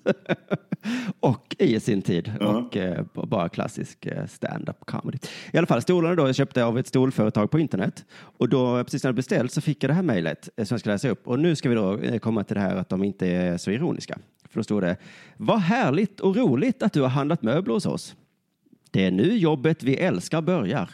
Och 1.20 1.56
i 1.60 1.80
sin 1.80 2.02
tid. 2.02 2.32
Ja. 2.40 2.48
Och 2.48 2.78
eh, 2.78 3.06
bara 3.14 3.50
klassisk 3.50 4.06
eh, 4.06 4.26
stand-up 4.26 4.86
comedy. 4.86 5.18
I 5.54 5.58
alla 5.58 5.68
fall, 5.68 5.82
stolarna 5.82 6.16
då 6.16 6.28
jag 6.28 6.36
köpte 6.36 6.64
av 6.64 6.80
ett 6.80 6.88
stolföretag 6.88 7.52
på 7.52 7.60
internet. 7.60 8.06
Och 8.12 8.50
då, 8.50 8.84
precis 8.84 9.04
när 9.04 9.08
jag 9.08 9.16
beställt, 9.16 9.52
så 9.52 9.62
fick 9.62 9.84
jag 9.84 9.90
det 9.90 9.94
här 9.94 10.04
mejlet 10.04 10.50
eh, 10.58 10.66
som 10.66 10.76
jag 10.76 10.80
ska 10.80 10.90
läsa 10.90 11.10
upp. 11.10 11.28
Och 11.28 11.40
nu 11.40 11.56
ska 11.56 11.70
vi 11.70 11.76
då 11.76 11.98
eh, 11.98 12.20
komma 12.20 12.44
till 12.44 12.56
det 12.56 12.62
här 12.62 12.76
att 12.76 12.90
de 12.90 13.04
inte 13.04 13.28
är 13.28 13.58
så 13.58 13.72
ironiska. 13.72 14.20
För 14.50 14.60
då 14.60 14.64
stod 14.64 14.84
det, 14.84 14.98
vad 15.38 15.60
härligt 15.60 16.20
och 16.20 16.36
roligt 16.36 16.84
att 16.84 16.94
du 16.94 17.02
har 17.02 17.10
handlat 17.10 17.42
möbler 17.42 17.74
hos 17.74 17.86
oss. 17.86 18.16
Det 18.92 19.06
är 19.06 19.12
nu 19.12 19.38
jobbet 19.38 19.84
vi 19.84 19.96
älskar 19.96 20.42
börjar. 20.42 20.90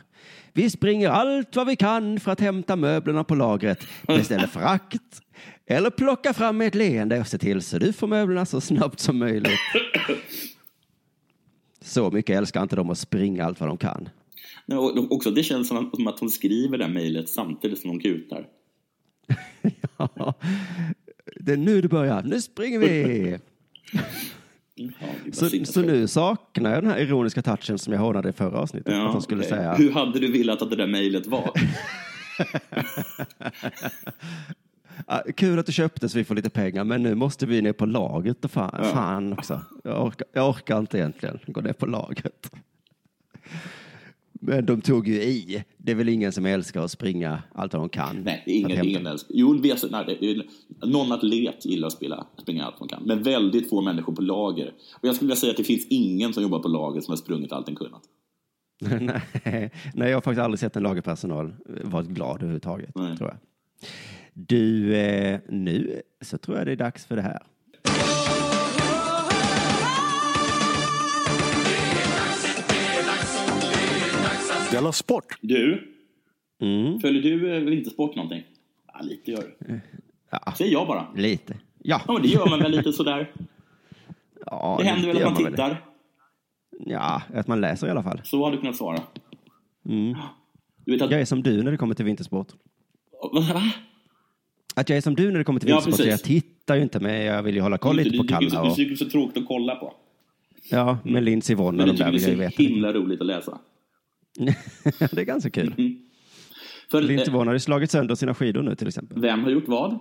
Vi 0.57 0.69
springer 0.69 1.09
allt 1.09 1.55
vad 1.55 1.67
vi 1.67 1.75
kan 1.75 2.19
för 2.19 2.31
att 2.31 2.39
hämta 2.39 2.75
möblerna 2.75 3.23
på 3.23 3.35
lagret, 3.35 3.87
beställer 4.07 4.47
frakt 4.47 5.21
eller 5.65 5.89
plocka 5.89 6.33
fram 6.33 6.61
ett 6.61 6.75
leende 6.75 7.19
och 7.19 7.27
se 7.27 7.37
till 7.37 7.61
så 7.61 7.77
du 7.77 7.93
får 7.93 8.07
möblerna 8.07 8.45
så 8.45 8.61
snabbt 8.61 8.99
som 8.99 9.17
möjligt. 9.17 9.59
Så 11.81 12.11
mycket 12.11 12.37
älskar 12.37 12.63
inte 12.63 12.75
de 12.75 12.89
att 12.89 12.97
springa 12.97 13.45
allt 13.45 13.59
vad 13.59 13.69
de 13.69 13.77
kan. 13.77 14.09
Nej, 14.65 14.77
och 14.77 15.11
också, 15.11 15.31
det 15.31 15.43
känns 15.43 15.67
som 15.67 16.07
att, 16.07 16.19
hon 16.19 16.29
skriver 16.29 16.77
det 16.77 16.87
mejlet 16.87 17.29
samtidigt 17.29 17.79
som 17.79 17.89
hon 17.89 17.99
kutar. 17.99 18.47
Ja, 19.97 20.33
det 21.39 21.53
är 21.53 21.57
nu 21.57 21.81
det 21.81 21.87
börjar. 21.87 22.23
Nu 22.23 22.41
springer 22.41 22.79
vi! 22.79 23.39
Var 24.77 25.31
Så, 25.65 25.65
så 25.73 25.81
nu 25.81 26.07
saknar 26.07 26.73
jag 26.73 26.83
den 26.83 26.91
här 26.91 26.99
ironiska 26.99 27.41
touchen 27.41 27.77
som 27.79 27.93
jag 27.93 27.99
hånade 27.99 28.29
i 28.29 28.33
förra 28.33 28.57
avsnittet. 28.59 28.93
Ja, 28.93 29.17
att 29.17 29.23
skulle 29.23 29.39
okej. 29.41 29.49
säga 29.49 29.73
Hur 29.75 29.91
hade 29.91 30.19
du 30.19 30.31
velat 30.31 30.61
att 30.61 30.69
det 30.69 30.75
där 30.75 30.87
mejlet 30.87 31.27
var? 31.27 31.51
"Ah, 35.07 35.19
kul 35.35 35.59
att 35.59 35.65
du 35.65 35.71
köpte 35.71 36.09
så 36.09 36.17
vi 36.17 36.23
får 36.23 36.35
lite 36.35 36.49
pengar 36.49 36.83
men 36.83 37.03
nu 37.03 37.15
måste 37.15 37.45
vi 37.45 37.61
ner 37.61 37.73
på 37.73 37.85
lagret 37.85 38.45
och 38.45 38.51
fan, 38.51 38.75
Ja. 38.77 38.83
fan 38.83 39.33
också. 39.33 39.61
Jag 39.83 40.05
orkar, 40.05 40.27
jag 40.33 40.49
orkar 40.49 40.79
inte 40.79 40.97
egentligen 40.97 41.39
gå 41.47 41.61
ner 41.61 41.73
på 41.73 41.85
lagret. 41.85 42.51
Men 44.47 44.65
de 44.65 44.81
tog 44.81 45.07
ju 45.07 45.13
i. 45.21 45.63
Det 45.77 45.91
är 45.91 45.95
väl 45.95 46.09
ingen 46.09 46.31
som 46.31 46.45
älskar 46.45 46.81
att 46.83 46.91
springa 46.91 47.43
allt 47.53 47.73
vad 47.73 47.81
de 47.81 47.89
kan. 47.89 48.21
Nej, 48.23 48.43
ingen, 48.45 48.85
ingen 48.85 49.07
älskar. 49.07 49.35
Jo, 49.35 49.53
vi 49.61 49.69
har- 49.69 49.89
nej, 49.91 50.47
någon 50.85 51.11
atlet 51.11 51.65
gillar 51.65 51.87
att 51.87 51.93
spela, 51.93 52.27
springa 52.41 52.63
allt 52.65 52.79
man 52.79 52.89
kan. 52.89 53.03
Men 53.05 53.23
väldigt 53.23 53.69
få 53.69 53.81
människor 53.81 54.13
på 54.15 54.21
lager. 54.21 54.73
Och 54.93 55.07
jag 55.07 55.15
skulle 55.15 55.27
vilja 55.27 55.35
säga 55.39 55.51
att 55.51 55.57
det 55.57 55.63
finns 55.63 55.87
ingen 55.89 56.33
som 56.33 56.43
jobbar 56.43 56.59
på 56.59 56.67
lager 56.67 57.01
som 57.01 57.11
har 57.11 57.17
sprungit 57.17 57.51
allt 57.51 57.65
den 57.65 57.75
kunnat. 57.75 58.01
nej, 59.43 59.71
nej, 59.93 60.09
jag 60.09 60.15
har 60.15 60.21
faktiskt 60.21 60.41
aldrig 60.41 60.59
sett 60.59 60.75
en 60.75 60.83
lagerpersonal 60.83 61.53
varit 61.83 62.07
glad 62.07 62.35
överhuvudtaget. 62.37 62.89
Nej. 62.95 63.17
Tror 63.17 63.29
jag. 63.29 63.37
Du, 64.33 64.95
eh, 64.95 65.39
nu 65.49 66.01
så 66.21 66.37
tror 66.37 66.57
jag 66.57 66.67
det 66.67 66.71
är 66.71 66.75
dags 66.75 67.05
för 67.05 67.15
det 67.15 67.21
här. 67.21 67.39
Della 74.75 74.91
Sport! 74.91 75.37
Du, 75.41 75.91
Mm. 76.61 76.99
följer 76.99 77.21
du 77.21 77.55
eh, 77.55 77.61
vintersport 77.61 78.15
någonting? 78.15 78.43
Ja, 78.93 78.99
lite 79.01 79.31
gör 79.31 79.53
du. 79.59 79.79
Ja, 80.31 80.53
Säger 80.57 80.71
jag 80.71 80.87
bara. 80.87 81.07
lite. 81.15 81.53
Ja, 81.83 82.01
Ja, 82.07 82.13
men 82.13 82.21
det 82.21 82.27
gör 82.27 82.49
man 82.49 82.59
väl 82.59 82.71
lite 82.71 82.93
sådär. 82.93 83.31
ja 84.45 84.75
Det 84.79 84.85
händer 84.85 85.07
väl 85.07 85.17
att 85.17 85.33
man 85.33 85.43
väl. 85.43 85.51
tittar. 85.51 85.81
Ja, 86.85 87.21
att 87.33 87.47
man 87.47 87.61
läser 87.61 87.87
i 87.87 87.89
alla 87.89 88.03
fall. 88.03 88.21
Så 88.23 88.43
hade 88.43 88.55
du 88.55 88.61
kunnat 88.61 88.75
svara. 88.75 89.01
Mm. 89.89 90.15
Du 90.85 90.91
vet 90.91 91.01
att... 91.01 91.11
Jag 91.11 91.21
är 91.21 91.25
som 91.25 91.43
du 91.43 91.63
när 91.63 91.71
det 91.71 91.77
kommer 91.77 91.95
till 91.95 92.05
vintersport. 92.05 92.47
Va? 93.33 93.61
Att 94.75 94.89
jag 94.89 94.97
är 94.97 95.01
som 95.01 95.15
du 95.15 95.31
när 95.31 95.37
det 95.37 95.43
kommer 95.43 95.59
till 95.59 95.69
Ja, 95.69 95.75
vintersport. 95.75 96.03
så 96.05 96.09
jag 96.09 96.23
tittar 96.23 96.75
ju 96.75 96.81
inte, 96.81 96.99
men 96.99 97.21
jag 97.25 97.43
vill 97.43 97.55
ju 97.55 97.61
hålla 97.61 97.77
koll 97.77 97.95
lite 97.95 98.17
på 98.17 98.23
du- 98.23 98.27
du- 98.39 98.49
Kalla. 98.49 98.63
Du 98.69 98.75
tycker 98.75 98.89
det 98.89 98.93
är 98.93 99.05
så 99.05 99.09
tråkigt 99.09 99.37
att 99.37 99.47
kolla 99.47 99.75
på. 99.75 99.93
ja, 100.71 100.97
med 101.03 101.23
Lindsey 101.23 101.55
Vonn 101.55 101.79
och 101.79 101.87
de 101.87 101.95
där 101.95 102.11
vill 102.11 102.21
jag 102.21 102.31
ju 102.31 102.37
det 102.37 102.43
är 102.43 102.47
veta. 102.47 102.55
så 102.55 102.61
himla 102.63 102.93
roligt 102.93 103.21
att 103.21 103.27
läsa. 103.27 103.59
det 105.11 105.21
är 105.21 105.23
ganska 105.23 105.49
kul. 105.49 105.97
För, 106.91 107.01
Lindsey 107.01 107.27
eh, 107.27 107.33
Vonn 107.33 107.47
har 107.47 107.53
ju 107.53 107.59
slagit 107.59 107.91
sönder 107.91 108.15
sina 108.15 108.33
skidor 108.33 108.61
nu 108.61 108.75
till 108.75 108.87
exempel. 108.87 109.21
vem 109.21 109.43
har 109.43 109.51
gjort 109.51 109.67
vad? 109.67 109.99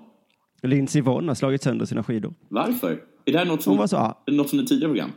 Lindsey 0.62 1.02
Vonn 1.02 1.28
har 1.28 1.34
slagit 1.34 1.62
sönder 1.62 1.86
sina 1.86 2.02
skidor. 2.02 2.34
Varför? 2.48 3.00
Är 3.24 3.32
det 3.32 3.38
här 3.38 3.44
något 3.44 3.62
som, 3.62 3.70
Hon 3.70 3.78
var 3.78 3.86
så 3.86 4.16
något 4.26 4.48
som 4.48 4.58
är 4.58 4.62
tidigare 4.62 4.88
program? 4.88 5.12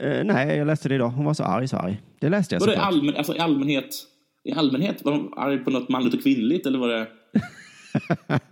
Eh, 0.00 0.24
nej, 0.24 0.56
jag 0.56 0.66
läste 0.66 0.88
det 0.88 0.94
idag. 0.94 1.08
Hon 1.08 1.24
var 1.24 1.34
så 1.34 1.44
arg, 1.44 1.68
så 1.68 1.76
arg. 1.76 2.00
Det 2.20 2.28
läste 2.28 2.54
jag 2.54 2.60
Var 2.60 2.66
det 2.66 2.72
såklart. 2.72 2.88
allmän, 2.92 3.16
alltså, 3.16 3.36
i 3.36 3.38
allmänhet? 3.38 3.94
I 4.44 4.52
allmänhet? 4.52 5.04
Var 5.04 5.12
de 5.12 5.32
arg 5.36 5.58
på 5.58 5.70
något 5.70 5.88
manligt 5.88 6.14
och 6.14 6.22
kvinnligt? 6.22 6.66
Eller 6.66 6.78
var 6.78 6.88
det... 6.88 7.06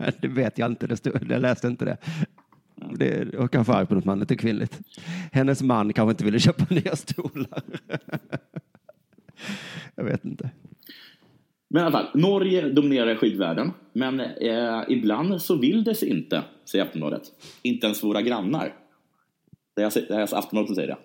det 0.21 0.29
vet 0.29 0.59
jag 0.59 0.71
inte. 0.71 0.87
Det 0.87 0.97
stod, 0.97 1.31
jag 1.31 1.43
läste 1.43 1.67
inte 1.67 1.85
det. 1.85 1.97
det 2.95 3.35
och 3.35 3.53
kanske 3.53 3.73
arg 3.73 3.87
på 3.87 3.95
något 3.95 4.05
manligt 4.05 4.31
och 4.31 4.39
kvinnligt. 4.39 4.79
Hennes 5.33 5.63
man 5.63 5.93
kanske 5.93 6.11
inte 6.11 6.25
ville 6.25 6.41
köpa 6.41 6.67
nya 6.75 6.97
stolar. 6.97 7.63
jag 9.95 10.05
vet 10.05 10.25
inte. 10.25 10.51
Men 11.69 11.83
i 11.83 11.87
alla 11.87 11.93
fall, 11.93 12.21
Norge 12.21 12.69
dominerar 12.69 13.15
skidvärlden. 13.17 13.73
Men 13.93 14.21
eh, 14.21 14.83
ibland 14.89 15.43
så 15.43 15.57
vill 15.57 15.85
det 15.85 15.95
sig 15.95 16.09
inte, 16.09 16.43
säger 16.65 16.85
Aftonbladet. 16.85 17.23
Inte 17.63 17.87
ens 17.87 18.05
våra 18.05 18.23
grannar. 18.23 18.75
Det 19.77 19.83
är 19.83 20.09
det 20.09 20.15
är 20.15 20.23
Aftonbladet 20.23 20.67
som 20.67 20.75
säger 20.75 20.89
det. 20.89 20.99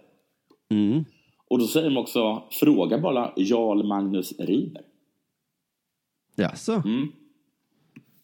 Mm. 0.75 1.05
Och 1.47 1.59
då 1.59 1.67
säger 1.67 1.89
de 1.89 1.97
också, 1.97 2.43
fråga 2.51 2.97
bara 2.97 3.33
Jarl 3.35 3.87
Magnus 3.87 4.39
Riber. 4.39 4.81
Jaså? 6.35 6.81
Mm. 6.85 7.11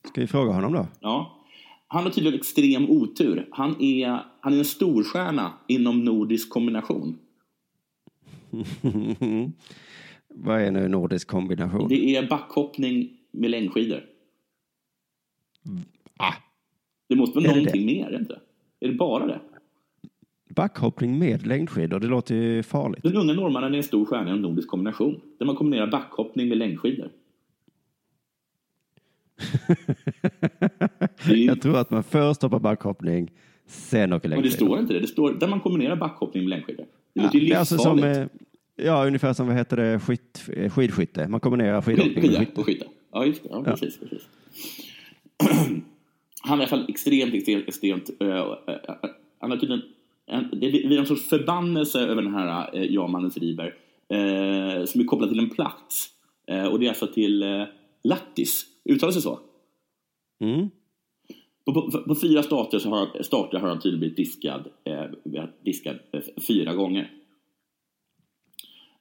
Ska 0.08 0.22
vi 0.22 0.28
fråga 0.28 0.52
honom 0.52 0.74
då? 0.74 0.88
Ja. 1.00 1.38
Han 1.88 2.04
har 2.04 2.12
tydligen 2.12 2.40
extrem 2.40 2.90
otur. 2.90 3.48
Han 3.52 3.82
är, 3.82 4.24
han 4.40 4.54
är 4.54 4.58
en 4.58 4.66
storstjärna 4.66 5.54
inom 5.68 6.06
nordisk 6.06 6.50
kombination. 6.50 7.18
Vad 10.34 10.62
är 10.62 10.72
nu 10.72 10.88
nordisk 10.88 11.28
kombination? 11.28 11.90
Det 11.90 12.16
är 12.16 12.28
backhoppning 12.28 13.18
med 13.32 13.52
längdskidor. 13.52 14.04
Ah, 16.18 16.34
Det 17.10 17.16
måste 17.16 17.40
vara 17.40 17.46
Är 17.46 17.50
det 17.54 17.56
någonting 17.60 17.86
mer, 17.86 18.06
är 18.08 18.12
det 18.12 18.18
inte? 18.18 18.40
Är 18.80 18.88
det 18.88 18.94
bara 18.94 19.28
det? 19.28 19.40
backhoppning 20.56 21.20
med 21.20 21.48
längdskidor, 21.48 22.00
det 22.00 22.08
låter 22.08 22.36
ju 22.36 22.64
farligt. 22.64 23.04
Den 23.04 23.16
unga 23.16 23.34
norrmannen 23.34 23.74
är 23.74 23.78
en 23.78 23.84
stor 23.84 24.06
stjärna 24.06 24.30
inom 24.30 24.42
nordisk 24.42 24.68
kombination. 24.68 25.22
Där 25.40 25.46
man 25.46 25.56
kombinerar 25.56 25.88
backhoppning 25.92 26.50
med 26.50 26.58
längdskidor. 26.58 27.12
Det 31.28 31.34
ju- 31.34 31.46
Jag 31.46 31.62
tror 31.62 31.78
att 31.78 31.90
man 31.92 32.04
först 32.04 32.42
hoppar 32.42 32.60
backhoppning, 32.60 33.32
sen 33.66 34.14
åker 34.14 34.30
Men 34.30 34.38
det 34.38 34.44
längdskidor. 34.44 34.68
står 34.68 34.80
inte 34.80 34.94
det. 34.94 35.00
Det 35.00 35.08
står 35.08 35.34
där 35.34 35.48
man 35.48 35.60
kombinerar 35.60 35.96
backhoppning 35.96 36.44
med 36.44 36.50
längdskidor. 36.50 36.84
Det 36.86 36.90
Ja, 37.14 37.24
låter 37.24 37.40
ju 37.40 37.46
det 37.46 37.54
är 37.54 37.60
alltså 37.60 37.78
som, 37.78 37.96
livsfarligt. 37.98 38.34
Ja, 38.76 39.08
ungefär 39.08 39.34
som 39.34 39.48
vad 39.48 39.56
heter 39.56 39.78
det, 39.78 40.00
skit, 40.00 40.50
eh, 40.54 40.72
skidskytte. 40.72 41.28
Man 41.28 41.40
kombinerar 41.40 41.82
skidåkning 41.82 42.32
med 42.32 42.38
skytte. 42.38 42.64
skytte. 42.64 42.86
Ja, 43.12 43.26
just 43.26 43.44
det. 43.44 43.50
Ja, 43.52 43.64
precis, 43.64 44.00
precis. 44.00 44.28
Han 46.44 46.60
är 46.60 46.64
i 46.64 46.66
alla 46.66 46.68
fall 46.68 46.86
extremt, 46.90 47.34
extremt, 47.34 47.68
extremt... 47.68 48.10
Uh, 48.22 48.28
uh, 48.28 48.56
han 49.40 49.52
har 49.52 49.58
tydligen... 49.58 49.82
En, 50.28 50.50
det 50.52 50.70
blir 50.70 51.00
en 51.00 51.06
sorts 51.06 51.30
förbannelse 51.30 52.00
över 52.00 52.22
den 52.22 52.34
här 52.34 52.76
uh, 52.76 52.86
ja-mannens 52.86 53.38
river 53.38 53.76
eh, 54.10 54.86
som 54.86 55.02
är 55.02 55.06
kopplad 55.06 55.30
till 55.30 55.40
en 55.40 55.50
plats. 55.50 56.10
Och 56.72 56.80
det 56.80 56.86
är 56.86 56.90
alltså 56.90 57.08
till 57.08 57.66
Lattis. 58.04 58.66
Uttalar 58.90 59.12
sig 59.12 59.22
så? 59.22 59.40
Mm. 60.44 60.70
På, 61.66 61.74
på, 61.74 62.04
på 62.08 62.16
fyra 62.16 62.44
starter, 62.44 62.80
så 62.80 62.90
har, 62.90 63.24
starter 63.24 63.58
har 63.58 63.68
han 63.68 63.80
tydligen 63.80 64.00
blivit 64.00 64.18
diskad, 64.18 64.70
diskad 65.64 66.00
fyra 66.48 66.74
gånger. 66.74 67.12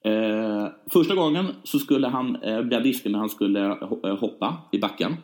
Eh, 0.05 0.67
första 0.93 1.15
gången 1.15 1.47
så 1.65 1.79
skulle 1.79 2.09
han 2.09 2.37
eh, 2.43 2.63
bli 2.63 2.81
diskad 2.81 3.13
när 3.13 3.19
han 3.19 3.29
skulle 3.29 3.61
ho- 3.61 4.09
eh, 4.09 4.19
hoppa 4.19 4.57
i 4.73 4.79
backen. 4.79 5.17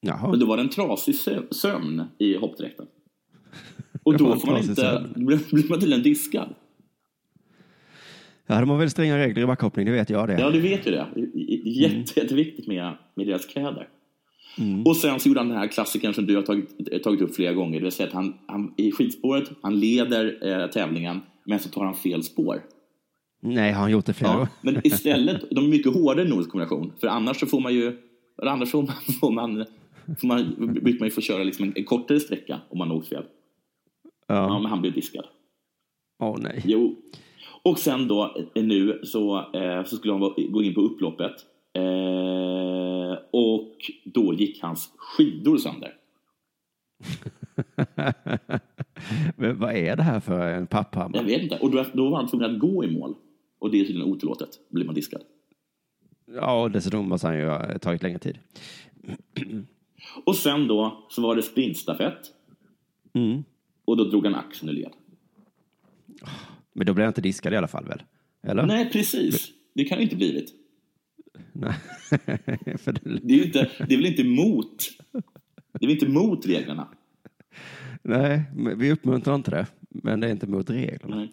Jaha. 0.00 0.30
Men 0.30 0.40
då 0.40 0.46
var 0.46 0.56
det 0.56 0.62
en 0.62 0.68
trasig 0.68 1.14
sö- 1.14 1.52
sömn 1.54 2.04
i 2.18 2.36
hoppdräkten. 2.36 2.86
Och 4.02 4.16
då 4.18 4.36
får 4.36 4.50
man 4.50 4.62
inte, 4.62 5.04
blir 5.50 5.68
man 5.70 5.80
tydligen 5.80 6.02
diskad. 6.02 6.54
Ja, 8.46 8.60
de 8.60 8.70
har 8.70 8.78
väl 8.78 8.90
stränga 8.90 9.18
regler 9.18 9.42
i 9.42 9.46
backhoppning, 9.46 9.86
det 9.86 9.92
vet 9.92 10.10
jag 10.10 10.28
det. 10.28 10.40
Ja, 10.40 10.50
du 10.50 10.60
vet 10.60 10.86
ju 10.86 10.90
det. 10.90 10.98
Är 11.16 11.28
Jätte, 11.68 12.20
Jätteviktigt 12.20 12.66
med, 12.66 12.92
med 13.14 13.26
deras 13.26 13.46
kläder. 13.46 13.88
Och 14.86 14.96
sen 14.96 15.20
så 15.20 15.28
gjorde 15.28 15.40
han 15.40 15.48
den 15.48 15.58
här 15.58 15.66
klassikern 15.68 16.14
som 16.14 16.26
du 16.26 16.36
har 16.36 16.42
tagit, 16.42 17.02
tagit 17.04 17.20
upp 17.20 17.34
flera 17.34 17.52
gånger. 17.52 17.78
Det 17.78 17.82
vill 17.84 17.92
säga 17.92 18.06
att 18.06 18.14
han, 18.14 18.34
han 18.46 18.74
i 18.76 18.92
skidspåret, 18.92 19.50
han 19.62 19.80
leder 19.80 20.48
eh, 20.62 20.66
tävlingen, 20.70 21.20
men 21.44 21.58
så 21.58 21.68
tar 21.68 21.84
han 21.84 21.94
fel 21.94 22.22
spår. 22.22 22.62
Nej, 23.40 23.72
har 23.72 23.80
han 23.80 23.90
gjort 23.90 24.06
det 24.06 24.12
flera 24.14 24.32
Ja, 24.32 24.48
men 24.60 24.86
istället, 24.86 25.44
de 25.50 25.64
är 25.64 25.68
mycket 25.68 25.94
hårdare 25.94 26.26
i 26.26 26.28
nordisk 26.28 26.50
kombination. 26.50 26.92
För 27.00 27.06
annars 27.06 27.40
så 27.40 27.46
får 27.46 27.60
man 27.60 27.74
ju, 27.74 27.86
eller 28.42 28.50
annars 28.50 28.70
får 28.70 28.82
man, 28.82 28.92
får 29.20 29.30
man, 29.30 29.64
får 30.20 30.28
man, 30.28 30.54
brukar 30.74 30.98
man 30.98 31.06
ju 31.08 31.10
få 31.10 31.20
köra 31.20 31.44
liksom 31.44 31.64
en, 31.64 31.72
en 31.76 31.84
kortare 31.84 32.20
sträcka 32.20 32.60
om 32.68 32.78
man 32.78 32.88
har 32.88 32.96
åkt 32.96 33.08
fel. 33.08 33.24
Ja, 34.26 34.34
Ja. 34.34 34.58
men 34.60 34.70
han 34.70 34.80
blev 34.80 34.92
diskad. 34.92 35.24
Åh 36.22 36.36
nej. 36.40 36.62
Jo. 36.64 36.96
Och 37.62 37.78
sen 37.78 38.08
då 38.08 38.36
eh, 38.54 38.64
nu 38.64 39.00
så, 39.04 39.38
eh, 39.54 39.84
så 39.84 39.96
skulle 39.96 40.12
han 40.12 40.20
gå 40.52 40.62
in 40.62 40.74
på 40.74 40.80
upploppet. 40.80 41.32
Eh, 41.74 43.18
och 43.32 43.74
då 44.04 44.34
gick 44.34 44.62
hans 44.62 44.92
skidor 44.96 45.58
sönder. 45.58 45.94
Men 49.36 49.58
vad 49.58 49.76
är 49.76 49.96
det 49.96 50.02
här 50.02 50.20
för 50.20 50.48
en 50.48 50.60
Jag 50.60 50.70
papphammare? 50.70 51.24
vet 51.24 51.42
inte. 51.42 51.58
Och 51.58 51.70
då, 51.70 51.84
då 51.92 52.08
var 52.10 52.16
han 52.16 52.28
tvungen 52.28 52.54
att 52.54 52.58
gå 52.60 52.84
i 52.84 52.90
mål. 52.98 53.14
Och 53.58 53.70
det 53.70 53.80
är 53.80 53.84
tydligen 53.84 54.12
otillåtet. 54.12 54.48
Blir 54.70 54.84
man 54.84 54.94
diskad. 54.94 55.22
Ja, 56.26 56.62
och 56.62 56.70
dessutom 56.70 57.08
måste 57.08 57.26
han 57.26 57.38
ju 57.38 57.44
ha 57.44 57.78
tagit 57.78 58.02
längre 58.02 58.18
tid. 58.18 58.38
Och 60.24 60.36
sen 60.36 60.68
då 60.68 61.06
så 61.10 61.22
var 61.22 61.36
det 61.36 61.42
sprintstafett. 61.42 62.18
Mm. 63.12 63.44
Och 63.84 63.96
då 63.96 64.04
drog 64.04 64.24
han 64.24 64.34
axeln 64.34 64.68
ur 64.68 64.74
led. 64.74 64.92
Men 66.72 66.86
då 66.86 66.94
blir 66.94 67.04
han 67.04 67.10
inte 67.10 67.20
diskad 67.20 67.52
i 67.52 67.56
alla 67.56 67.68
fall 67.68 67.86
väl? 67.86 68.02
Eller? 68.42 68.66
Nej, 68.66 68.90
precis. 68.92 69.52
Det 69.74 69.84
kan 69.84 69.98
det 69.98 70.04
inte 70.04 70.16
blivit. 70.16 70.54
Nej. 71.52 71.74
det, 73.22 73.34
är, 73.34 73.44
inte, 73.44 73.70
det 73.88 73.94
är 73.94 73.96
väl 73.96 74.06
inte 74.06 74.24
mot 74.24 74.98
det 75.72 75.84
är 75.84 75.86
väl 75.86 75.90
inte 75.90 76.08
mot 76.08 76.46
reglerna? 76.46 76.88
nej, 78.02 78.44
vi 78.76 78.92
uppmuntrar 78.92 79.34
inte 79.34 79.50
det. 79.50 79.66
Men 79.88 80.20
det 80.20 80.26
är 80.26 80.30
inte 80.30 80.46
mot 80.46 80.70
reglerna. 80.70 81.16
Nej. 81.16 81.32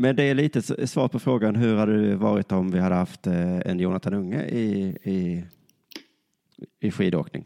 Men 0.00 0.16
det 0.16 0.22
är 0.22 0.34
lite 0.34 0.86
svar 0.86 1.08
på 1.08 1.18
frågan 1.18 1.56
hur 1.56 1.76
hade 1.76 2.08
det 2.08 2.16
varit 2.16 2.52
om 2.52 2.70
vi 2.70 2.78
hade 2.78 2.94
haft 2.94 3.26
eh, 3.26 3.58
en 3.58 3.80
Jonathan 3.80 4.14
Unge 4.14 4.44
i, 4.44 4.96
i, 5.02 5.44
i 6.80 6.90
skidåkning? 6.90 7.44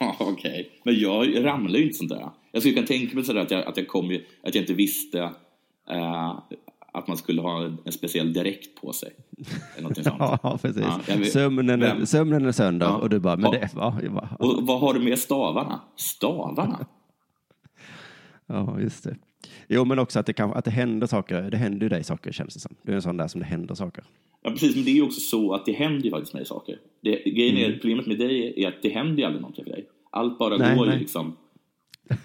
Okej, 0.18 0.70
men 0.84 0.94
jag 0.98 1.44
ramlar 1.44 1.78
ju 1.78 1.84
inte 1.84 1.96
sånt 1.96 2.10
där. 2.10 2.30
Jag 2.52 2.62
skulle 2.62 2.74
kunna 2.74 2.86
tänka 2.86 3.14
mig 3.14 3.24
sådär 3.24 3.40
att 3.40 3.50
jag, 3.50 3.64
att 3.66 3.76
jag, 3.76 3.88
kom, 3.88 4.18
att 4.42 4.54
jag 4.54 4.62
inte 4.62 4.74
visste 4.74 5.18
eh, 5.90 6.38
att 6.92 7.08
man 7.08 7.16
skulle 7.16 7.40
ha 7.40 7.64
en, 7.64 7.78
en 7.84 7.92
speciell 7.92 8.32
dräkt 8.32 8.80
på 8.80 8.92
sig. 8.92 9.10
Ja, 10.42 10.58
precis. 10.62 10.82
Ja, 10.82 11.00
jag 11.08 11.26
sömnen, 11.26 11.82
är, 11.82 12.04
sömnen 12.04 12.46
är 12.46 12.52
sönder 12.52 12.86
Ja. 12.86 12.96
och 12.96 13.10
du 13.10 13.18
bara, 13.18 13.36
men 13.36 13.52
Ja. 13.52 13.58
det 13.60 13.74
var... 13.74 14.26
Ja, 14.30 14.36
Och 14.38 14.66
vad 14.66 14.80
har 14.80 14.94
du 14.94 15.00
med 15.00 15.18
stavarna? 15.18 15.80
Stavarna? 15.96 16.86
ja, 18.46 18.80
just 18.80 19.04
det. 19.04 19.16
Jo, 19.72 19.84
men 19.84 19.98
också 19.98 20.18
att 20.18 20.26
det, 20.26 20.32
kan, 20.32 20.52
att 20.52 20.64
det 20.64 20.70
händer 20.70 21.06
saker. 21.06 21.42
Det 21.50 21.56
händer 21.56 21.80
ju 21.80 21.88
dig 21.88 22.04
saker 22.04 22.32
känns 22.32 22.54
det 22.54 22.60
som. 22.60 22.74
Du 22.82 22.92
är 22.92 22.96
en 22.96 23.02
sån 23.02 23.16
där 23.16 23.28
som 23.28 23.40
det 23.40 23.46
händer 23.46 23.74
saker. 23.74 24.04
Ja, 24.42 24.50
precis, 24.50 24.74
men 24.76 24.84
det 24.84 24.90
är 24.90 24.94
ju 24.94 25.02
också 25.02 25.20
så 25.20 25.54
att 25.54 25.66
det 25.66 25.72
händer 25.72 26.02
ju 26.04 26.10
faktiskt 26.10 26.32
med 26.32 26.40
dig 26.40 26.46
saker. 26.46 26.78
Det, 27.00 27.10
grejen 27.24 27.56
är, 27.56 27.72
Problemet 27.72 28.06
med 28.06 28.18
dig 28.18 28.64
är 28.64 28.68
att 28.68 28.82
det 28.82 28.88
händer 28.88 29.16
ju 29.16 29.24
aldrig 29.24 29.40
någonting 29.40 29.64
för 29.64 29.72
dig. 29.72 29.86
Allt 30.10 30.38
bara 30.38 30.56
Nej, 30.56 30.76
går 30.76 30.92
ju 30.92 30.98
liksom. 30.98 31.36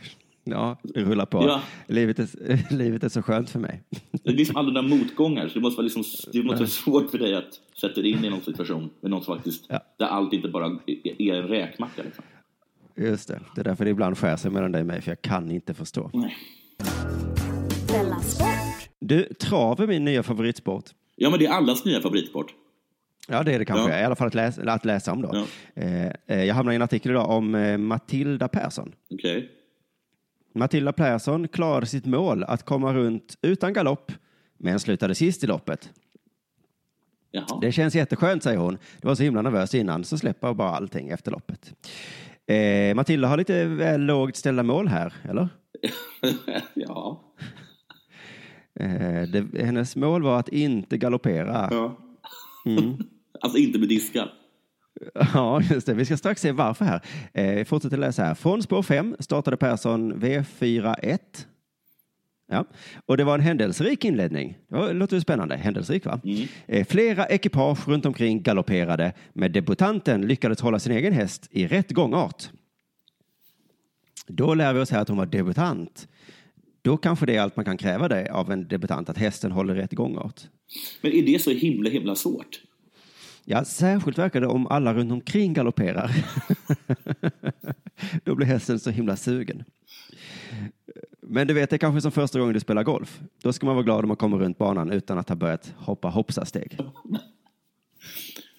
Ja, 0.48 0.78
det 0.84 1.02
rullar 1.02 1.26
på. 1.26 1.38
Ja. 1.38 1.62
Livet, 1.88 2.20
är, 2.20 2.74
livet 2.78 3.04
är 3.04 3.10
så 3.10 3.22
skönt 3.22 3.50
för 3.50 3.60
mig. 3.60 3.84
Det 4.24 4.30
är 4.30 4.34
liksom 4.34 4.56
alla 4.56 4.72
de 4.72 4.90
där 4.90 4.98
motgångar, 4.98 5.48
så 5.48 5.54
det 5.54 5.60
måste 5.60 5.78
vara, 5.78 5.84
liksom, 5.84 6.04
det 6.34 6.44
måste 6.44 6.60
vara 6.60 6.68
svårt 6.68 7.12
för 7.12 7.18
dig 7.18 7.36
att 7.36 7.60
sätta 7.82 8.02
dig 8.02 8.12
in 8.12 8.26
i 8.26 8.30
någon 8.30 8.42
situation 8.42 8.90
med 9.02 9.12
någon 9.12 9.24
som 9.24 9.36
faktiskt, 9.36 9.66
Ja. 9.70 9.80
där 9.98 10.06
allt 10.06 10.34
inte 10.34 10.48
bara 10.48 10.80
är 11.18 11.34
en 11.34 11.48
räkmacka. 11.48 12.04
Liksom. 12.04 12.24
Just 12.96 13.28
det. 13.28 13.40
Det 13.56 13.62
är 13.62 13.66
därför 13.66 13.86
det 13.86 13.92
ibland 13.92 14.18
skär 14.18 14.38
sig 14.38 14.52
mellan 14.52 14.72
dig 14.72 14.82
och 14.82 14.88
mig, 14.88 15.02
för 15.02 15.12
jag 15.12 15.22
kan 15.22 15.52
inte 15.52 15.74
förstå. 15.74 16.10
Nej. 16.14 16.36
Du, 19.08 19.34
trav 19.34 19.82
är 19.82 19.88
min 19.88 20.06
nya 20.06 20.24
favoritsport. 20.24 20.86
Ja, 21.16 21.30
men 21.30 21.40
det 21.40 21.46
är 21.46 21.52
allas 21.52 21.86
nya 21.86 22.02
favoritsport. 22.02 22.54
Ja, 23.28 23.44
det 23.44 23.54
är 23.54 23.60
det 23.60 23.66
kanske. 23.66 23.92
Ja. 23.92 24.00
I 24.00 24.04
alla 24.04 24.16
fall 24.16 24.28
att 24.28 24.34
läsa, 24.34 24.72
att 24.72 24.86
läsa 24.86 25.12
om 25.12 25.22
då. 25.22 25.30
Ja. 25.34 25.46
Eh, 25.84 26.12
eh, 26.28 26.44
jag 26.44 26.56
hamnade 26.56 26.74
i 26.74 26.76
en 26.76 26.82
artikel 26.82 27.12
idag 27.12 27.30
om 27.30 27.56
eh, 27.56 27.78
Matilda 27.78 28.48
Persson. 28.48 28.92
Okej. 29.14 29.52
Matilda 30.54 30.94
Persson 30.94 31.48
klarade 31.48 31.86
sitt 31.86 32.06
mål 32.06 32.44
att 32.44 32.64
komma 32.64 32.94
runt 32.94 33.38
utan 33.42 33.74
galopp, 33.74 34.12
men 34.58 34.80
slutade 34.80 35.16
sist 35.16 35.44
i 35.44 35.48
loppet. 35.48 35.90
Jaha. 37.32 37.60
Det 37.62 37.72
känns 37.72 37.96
jätteskönt, 37.96 38.44
säger 38.44 38.58
hon. 38.58 38.78
Det 39.02 39.08
var 39.08 39.16
så 39.16 39.24
himla 39.24 39.42
nervös 39.42 39.76
innan, 39.76 40.04
så 40.04 40.18
släpper 40.18 40.54
bara 40.54 40.70
allting 40.70 41.10
efter 41.10 41.32
loppet. 41.32 41.74
Eh, 42.48 42.96
Matilda 42.96 43.28
har 43.28 43.38
lite 43.38 43.66
väl 43.66 44.02
lågt 44.02 44.36
ställda 44.36 44.64
mål 44.64 44.88
här, 44.88 45.14
eller? 45.30 45.50
ja. 46.74 47.22
Eh, 48.80 49.22
det, 49.30 49.64
hennes 49.64 49.96
mål 49.96 50.24
var 50.24 50.40
att 50.40 50.50
inte 50.50 50.98
galoppera. 50.98 51.68
ja. 51.72 51.98
Mm. 52.66 52.98
alltså 53.42 53.58
inte 53.58 53.80
med 53.80 53.90
diskar. 53.90 54.34
Ja, 55.34 55.62
just 55.62 55.88
det. 55.88 55.94
Vi 55.94 56.06
ska 56.06 56.18
strax 56.18 56.42
se 56.42 56.52
varför 56.52 56.86
här. 56.86 57.02
Eh, 57.34 57.66
fortsätter 57.66 57.98
läsa 57.98 58.24
här. 58.24 58.34
Från 58.36 58.64
spår 58.64 58.84
5 58.84 59.16
startade 59.20 59.58
Persson 59.58 60.14
V41. 60.14 61.18
Ja, 62.48 62.66
och 63.06 63.18
det 63.18 63.24
var 63.24 63.34
en 63.36 63.42
händelserik 63.42 64.06
inledning. 64.06 64.58
Det 64.70 64.76
var- 64.76 64.94
låter 64.94 65.16
ju 65.16 65.22
spännande. 65.22 65.56
Händelserik, 65.58 66.06
va? 66.06 66.20
Eh, 66.68 66.86
flera 66.88 67.26
ekipage 67.26 67.88
runt 67.88 68.06
omkring 68.06 68.42
galopperade, 68.44 69.14
men 69.34 69.52
debutanten 69.52 70.22
lyckades 70.28 70.62
hålla 70.62 70.80
sin 70.80 70.92
egen 70.92 71.14
häst 71.14 71.48
i 71.52 71.68
rätt 71.68 71.92
gångart. 71.92 72.50
Då 74.28 74.54
lär 74.54 74.74
vi 74.74 74.80
oss 74.80 74.92
här 74.92 75.02
att 75.02 75.08
hon 75.10 75.18
var 75.18 75.26
debutant. 75.26 76.08
Då 76.86 76.98
kanske 76.98 77.26
det 77.26 77.36
är 77.36 77.42
allt 77.42 77.56
man 77.56 77.66
kan 77.66 77.78
kräva 77.78 78.08
det 78.08 78.32
av 78.32 78.52
en 78.52 78.68
debutant, 78.68 79.10
att 79.10 79.18
hästen 79.18 79.52
håller 79.52 79.76
rätt 79.76 79.94
gångart. 79.94 80.42
Men 81.02 81.12
är 81.12 81.24
det 81.26 81.42
så 81.42 81.52
himla, 81.52 81.90
himla 81.90 82.16
svårt? 82.16 82.62
Ja, 83.46 83.66
särskilt 83.66 84.18
verkar 84.18 84.42
det 84.42 84.48
om 84.48 84.68
alla 84.68 84.94
runt 84.94 85.12
omkring 85.12 85.54
galopperar. 85.54 86.12
Då 88.24 88.36
blir 88.36 88.48
hästen 88.48 88.80
så 88.80 88.90
himla 88.90 89.16
sugen. 89.16 89.64
Men 91.22 91.48
du 91.48 91.54
vet, 91.54 91.70
det 91.70 91.76
är 91.76 91.78
kanske 91.78 92.02
som 92.02 92.12
första 92.12 92.40
gången 92.40 92.54
du 92.54 92.60
spelar 92.60 92.84
golf. 92.84 93.20
Då 93.42 93.54
ska 93.54 93.66
man 93.66 93.76
vara 93.76 93.84
glad 93.86 94.00
om 94.04 94.08
man 94.08 94.18
kommer 94.18 94.38
runt 94.38 94.58
banan 94.58 94.92
utan 94.92 95.18
att 95.18 95.30
ha 95.30 95.36
börjat 95.36 95.74
hoppa 95.78 96.08
hoppsasteg. 96.08 96.78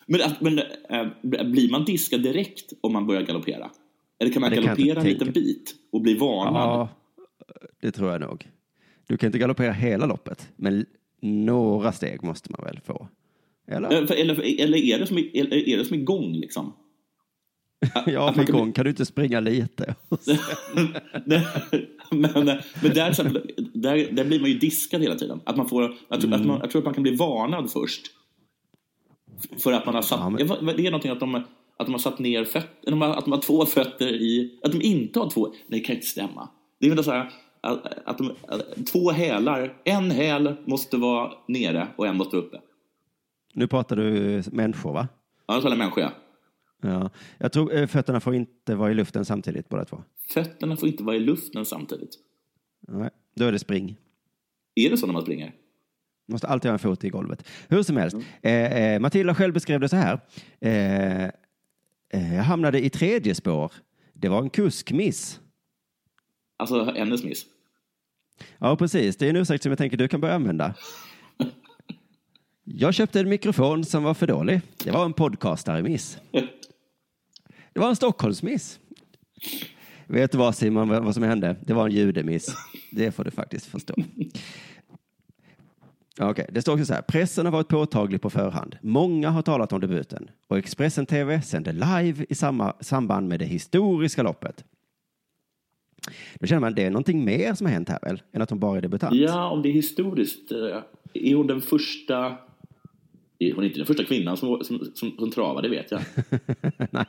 Men, 0.06 0.20
men 0.40 0.58
äh, 0.90 1.44
blir 1.44 1.70
man 1.70 1.84
diskad 1.84 2.22
direkt 2.22 2.72
om 2.80 2.92
man 2.92 3.06
börjar 3.06 3.22
galoppera? 3.22 3.70
Eller 4.18 4.32
kan 4.32 4.40
man 4.40 4.54
Ja, 4.54 4.60
galoppera 4.60 5.00
en 5.00 5.06
liten 5.06 5.32
bit 5.32 5.74
och 5.92 6.00
bli 6.00 6.14
varnad? 6.14 6.62
Ja, 6.62 6.88
det 7.80 7.90
tror 7.92 8.10
jag 8.10 8.20
nog. 8.20 8.48
Du 9.08 9.16
kan 9.16 9.26
inte 9.26 9.38
galoppera 9.38 9.72
hela 9.72 10.06
loppet, 10.06 10.48
men 10.56 10.86
några 11.20 11.92
steg 11.92 12.22
måste 12.22 12.52
man 12.52 12.64
väl 12.64 12.80
få? 12.84 13.08
Eller? 13.68 13.88
Eller, 13.88 14.12
eller, 14.14 14.60
eller 14.60 14.78
är, 14.78 14.98
det 14.98 15.06
som, 15.06 15.16
eller 15.16 15.68
är 15.68 15.76
det 15.76 15.84
som 15.84 15.96
igång 15.96 16.32
liksom? 16.32 16.72
Ja, 18.06 18.32
för 18.32 18.42
igång 18.42 18.72
kan 18.72 18.84
du 18.84 18.90
inte 18.90 19.06
springa 19.06 19.40
lite. 19.40 19.94
Men, 22.10 22.46
men 22.82 22.94
där, 22.94 23.72
där, 23.78 24.12
där 24.12 24.24
blir 24.24 24.40
man 24.40 24.50
ju 24.50 24.58
diskad 24.58 25.02
hela 25.02 25.14
tiden. 25.14 25.40
Att 25.44 25.56
man 25.56 25.68
får, 25.68 25.94
jag, 26.08 26.20
tror, 26.20 26.34
att 26.34 26.46
man, 26.46 26.58
jag 26.60 26.70
tror 26.70 26.80
att 26.80 26.84
man 26.84 26.94
kan 26.94 27.02
bli 27.02 27.16
varnad 27.16 27.70
först. 27.70 28.02
För 29.58 29.72
att 29.72 29.86
man 29.86 29.94
har 29.94 30.02
satt, 30.02 30.20
Ja, 30.20 30.58
men- 30.60 30.76
det 30.76 30.86
är 30.86 30.90
någonting 30.90 31.10
att 31.10 31.20
de, 31.20 31.34
att 31.34 31.86
de 31.86 31.92
har 31.92 31.98
satt 31.98 32.18
ner 32.18 32.44
fötter, 32.44 33.02
att 33.04 33.24
de 33.24 33.32
har 33.32 33.40
två 33.42 33.66
fötter 33.66 34.08
i, 34.08 34.58
att 34.62 34.72
de 34.72 34.82
inte 34.82 35.18
har 35.18 35.30
två, 35.30 35.46
nej 35.46 35.80
det 35.80 35.80
kan 35.80 35.94
inte 35.94 36.06
stämma. 36.06 36.48
Det 36.80 36.86
är 36.86 36.94
väl 36.94 37.04
så 37.04 37.10
här, 37.10 37.32
att, 37.60 37.86
att, 38.04 38.18
de, 38.18 38.34
att 38.48 38.86
två 38.86 39.10
hälar, 39.10 39.76
en 39.84 40.10
häl 40.10 40.56
måste 40.64 40.96
vara 40.96 41.32
nere 41.48 41.88
och 41.96 42.06
en 42.06 42.16
måste 42.16 42.36
vara 42.36 42.46
uppe. 42.46 42.60
Nu 43.54 43.66
pratar 43.66 43.96
du 43.96 44.42
människor, 44.52 44.92
va? 44.92 45.08
Ja, 45.46 45.54
jag 45.54 45.62
talar 45.62 45.76
människa. 45.76 46.00
ja. 46.00 46.10
Ja. 46.82 47.10
Jag 47.38 47.52
tror 47.52 47.74
eh, 47.76 47.86
fötterna 47.86 48.20
får 48.20 48.34
inte 48.34 48.74
vara 48.74 48.90
i 48.90 48.94
luften 48.94 49.24
samtidigt, 49.24 49.68
båda 49.68 49.84
två. 49.84 50.02
Fötterna 50.28 50.76
får 50.76 50.88
inte 50.88 51.02
vara 51.02 51.16
i 51.16 51.20
luften 51.20 51.64
samtidigt. 51.64 52.10
Nej, 52.88 53.10
då 53.36 53.44
är 53.44 53.52
det 53.52 53.58
spring. 53.58 53.96
Är 54.74 54.90
det 54.90 54.96
så 54.96 55.06
när 55.06 55.12
man 55.12 55.22
springer? 55.22 55.52
Måste 56.28 56.46
alltid 56.46 56.68
ha 56.68 56.72
en 56.72 56.78
fot 56.78 57.04
i 57.04 57.08
golvet. 57.08 57.48
Hur 57.68 57.82
som 57.82 57.96
helst, 57.96 58.16
eh, 58.42 58.52
eh, 58.52 59.00
Matilda 59.00 59.34
själv 59.34 59.54
beskrev 59.54 59.80
det 59.80 59.88
så 59.88 59.96
här. 59.96 60.20
Eh, 60.60 61.24
eh, 61.24 62.34
jag 62.34 62.42
hamnade 62.42 62.84
i 62.84 62.90
tredje 62.90 63.34
spår. 63.34 63.72
Det 64.12 64.28
var 64.28 64.42
en 64.42 64.50
kuskmiss. 64.50 65.40
Alltså 66.56 66.84
hennes 66.84 67.24
miss. 67.24 67.46
Ja, 68.58 68.76
precis. 68.76 69.16
Det 69.16 69.26
är 69.26 69.30
en 69.30 69.36
ursäkt 69.36 69.62
som 69.62 69.70
jag 69.70 69.78
tänker 69.78 69.96
du 69.96 70.08
kan 70.08 70.20
börja 70.20 70.34
använda. 70.34 70.74
Jag 72.64 72.94
köpte 72.94 73.20
en 73.20 73.28
mikrofon 73.28 73.84
som 73.84 74.02
var 74.02 74.14
för 74.14 74.26
dålig. 74.26 74.60
Det 74.84 74.90
var 74.90 75.04
en 75.04 75.12
podcastare-miss. 75.12 76.18
Det 77.72 77.80
var 77.80 77.88
en 77.88 77.96
Stockholmsmiss. 77.96 78.78
Vet 80.06 80.32
du 80.32 80.38
vad 80.38 80.54
Simon, 80.54 80.88
vad 80.88 81.14
som 81.14 81.22
hände? 81.22 81.56
Det 81.60 81.74
var 81.74 81.86
en 81.86 81.92
judemiss. 81.92 82.56
Det 82.92 83.12
får 83.12 83.24
du 83.24 83.30
faktiskt 83.30 83.66
förstå. 83.66 83.94
Okej, 86.20 86.46
det 86.52 86.62
står 86.62 86.72
också 86.72 86.84
så 86.84 86.94
här. 86.94 87.02
Pressen 87.02 87.46
har 87.46 87.52
varit 87.52 87.68
påtaglig 87.68 88.20
på 88.20 88.30
förhand. 88.30 88.76
Många 88.82 89.30
har 89.30 89.42
talat 89.42 89.72
om 89.72 89.80
debuten 89.80 90.30
och 90.48 90.58
Expressen 90.58 91.06
TV 91.06 91.42
sände 91.42 91.72
live 91.72 92.26
i 92.28 92.34
samma, 92.34 92.74
samband 92.80 93.28
med 93.28 93.38
det 93.38 93.46
historiska 93.46 94.22
loppet. 94.22 94.64
Då 96.40 96.46
känner 96.46 96.60
man 96.60 96.68
att 96.70 96.76
det 96.76 96.82
är 96.82 96.90
någonting 96.90 97.24
mer 97.24 97.54
som 97.54 97.66
har 97.66 97.72
hänt 97.72 97.88
här 97.88 97.98
väl, 98.02 98.22
än 98.32 98.42
att 98.42 98.50
hon 98.50 98.58
bara 98.58 98.78
är 98.78 98.82
debutant. 98.82 99.14
Ja, 99.16 99.50
om 99.50 99.62
det 99.62 99.68
är 99.68 99.72
historiskt. 99.72 100.52
eh, 100.52 100.58
Är 101.14 101.34
hon 101.34 101.46
den 101.46 101.60
första... 101.60 102.16
är 103.38 103.54
Hon 103.54 103.64
är 103.64 103.66
inte 103.66 103.78
den 103.78 103.86
första 103.86 104.04
kvinnan 104.04 104.36
som, 104.36 104.64
som, 104.64 104.90
som, 104.94 105.10
som 105.18 105.30
travar, 105.30 105.62
det 105.62 105.68
vet 105.68 105.90
jag. 105.90 106.00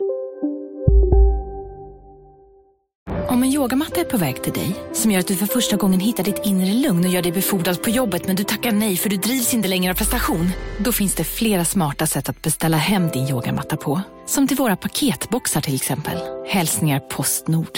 Om 3.30 3.44
en 3.44 3.50
yogamatta 3.50 4.00
är 4.02 4.06
på 4.06 4.18
väg 4.18 4.44
till 4.44 4.54
dig, 4.54 4.76
som 4.94 5.12
gör 5.12 5.20
att 5.20 5.28
du 5.28 5.36
för 5.36 5.46
första 5.46 5.78
gången 5.78 6.00
hittar 6.00 6.24
ditt 6.24 6.46
inre 6.46 6.74
lugn 6.74 7.06
och 7.06 7.12
gör 7.12 7.22
dig 7.22 7.32
befordrad 7.32 7.82
på 7.84 7.90
jobbet 7.90 8.28
men 8.28 8.36
du 8.36 8.44
tackar 8.44 8.72
nej 8.72 8.96
för 8.98 9.10
du 9.10 9.18
drivs 9.18 9.54
inte 9.54 9.68
längre 9.68 9.92
av 9.92 9.98
prestation. 9.98 10.50
Då 10.86 10.92
finns 10.92 11.16
det 11.16 11.24
flera 11.24 11.66
smarta 11.66 12.08
sätt 12.08 12.30
att 12.30 12.42
beställa 12.42 12.78
hem 12.78 13.08
din 13.08 13.28
yogamatta 13.28 13.78
på. 13.78 14.02
Som 14.26 14.48
till 14.48 14.58
våra 14.58 14.76
paketboxar 14.76 15.62
till 15.62 15.76
exempel. 15.76 16.18
Hälsningar 16.48 17.00
Postnord. 17.00 17.78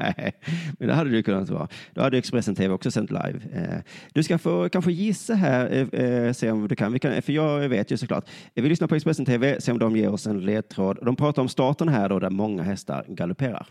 Nej, 0.00 0.32
men 0.78 0.88
det 0.88 0.94
hade 0.94 1.10
det 1.10 1.22
kunnat 1.22 1.48
vara. 1.50 1.68
Då 1.94 2.02
hade 2.02 2.18
Expressen 2.18 2.54
TV 2.54 2.74
också 2.74 2.90
sänt 2.90 3.10
live. 3.10 3.40
Eh, 3.54 3.78
Du 4.12 4.22
ska 4.22 4.38
få 4.38 4.68
kanske 4.68 4.92
gissa 4.92 5.34
här, 5.34 5.88
eh, 5.92 6.04
eh, 6.04 6.32
se 6.32 6.50
om 6.50 6.68
du 6.68 6.76
kan. 6.76 6.92
Vi 6.92 6.98
kan. 6.98 7.22
För 7.22 7.32
jag 7.32 7.68
vet 7.68 7.90
ju 7.90 7.96
såklart. 7.96 8.24
Vi 8.54 8.68
lyssnar 8.68 8.88
på 8.88 8.94
Expressen 8.94 9.24
TV, 9.26 9.60
se 9.60 9.72
om 9.72 9.78
de 9.78 9.96
ger 9.96 10.08
oss 10.12 10.26
en 10.26 10.40
ledtråd. 10.40 10.98
De 11.02 11.16
pratar 11.16 11.42
om 11.42 11.48
starten 11.48 11.88
här 11.88 12.08
då, 12.08 12.18
där 12.18 12.30
många 12.30 12.62
hästar 12.62 13.04
galopperar. 13.08 13.66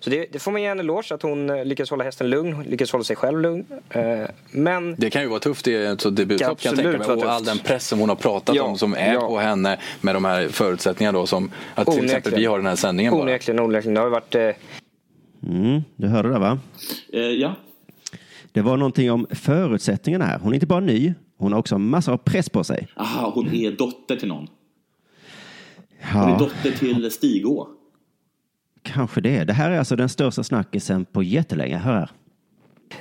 Så 0.00 0.10
det, 0.10 0.26
det 0.32 0.38
får 0.38 0.52
man 0.52 0.62
ge 0.62 0.68
en 0.68 0.80
eloge 0.80 1.14
att 1.14 1.22
hon 1.22 1.46
lyckas 1.46 1.90
hålla 1.90 2.04
hästen 2.04 2.30
lugn, 2.30 2.62
lyckas 2.62 2.92
hålla 2.92 3.04
sig 3.04 3.16
själv 3.16 3.40
lugn. 3.40 3.64
Men 4.50 4.94
Det 4.98 5.10
kan 5.10 5.22
ju 5.22 5.28
vara 5.28 5.40
tufft 5.40 5.68
i 5.68 5.74
ett 5.74 6.16
debutlopp 6.16 6.60
kan 6.60 6.74
jag 6.76 6.84
tänka 6.84 6.98
mig. 7.14 7.16
Och 7.24 7.32
all 7.32 7.44
den 7.44 7.58
press 7.58 7.86
som 7.88 7.98
hon 8.00 8.08
har 8.08 8.16
pratat 8.16 8.54
Ja, 8.56 8.62
om 8.62 8.78
som 8.78 8.94
är 8.94 9.14
ja. 9.14 9.20
på 9.20 9.38
henne 9.38 9.78
med 10.00 10.14
de 10.14 10.24
här 10.24 10.48
förutsättningarna 10.48 11.18
då 11.18 11.26
som 11.26 11.50
att 11.74 11.86
till 11.86 12.04
exempel 12.04 12.32
Onekligen. 12.32 12.38
vi 12.40 12.46
har 12.46 12.56
den 12.58 12.66
här 12.66 12.76
sändningen 12.76 13.12
bara. 13.12 13.22
onekligen, 13.22 13.60
onekligen. 13.60 13.94
Det 13.94 14.00
har 14.00 14.06
ju 14.06 14.10
varit... 14.12 14.56
Mm, 15.46 15.82
du 15.96 16.06
hörde 16.08 16.28
det 16.32 16.38
va? 16.38 16.58
Eh, 17.12 17.20
ja. 17.20 17.54
Det 18.52 18.60
var 18.62 18.76
någonting 18.76 19.10
om 19.10 19.26
förutsättningarna 19.30 20.24
här. 20.24 20.38
Hon 20.38 20.52
är 20.52 20.54
inte 20.54 20.66
bara 20.66 20.80
ny, 20.80 21.14
hon 21.36 21.52
har 21.52 21.58
också 21.58 21.78
massor 21.78 22.12
av 22.12 22.16
press 22.16 22.48
på 22.50 22.64
sig. 22.64 22.88
Aha, 22.96 23.32
hon 23.34 23.54
är 23.54 23.72
dotter 23.72 24.16
till 24.16 24.28
någon. 24.28 24.48
Hon 26.12 26.22
är 26.22 26.28
Ja, 26.30 26.38
dotter 26.38 26.70
till 26.70 27.10
Stig-Å. 27.10 27.68
kanske 28.82 29.20
det. 29.20 29.44
Det 29.44 29.52
här 29.52 29.70
är 29.70 29.78
alltså 29.78 29.96
den 29.96 30.08
största 30.08 30.42
snackisen 30.44 31.04
på 31.04 31.22
jättelänge. 31.22 31.76
Hör 31.78 31.94
här. 31.94 32.10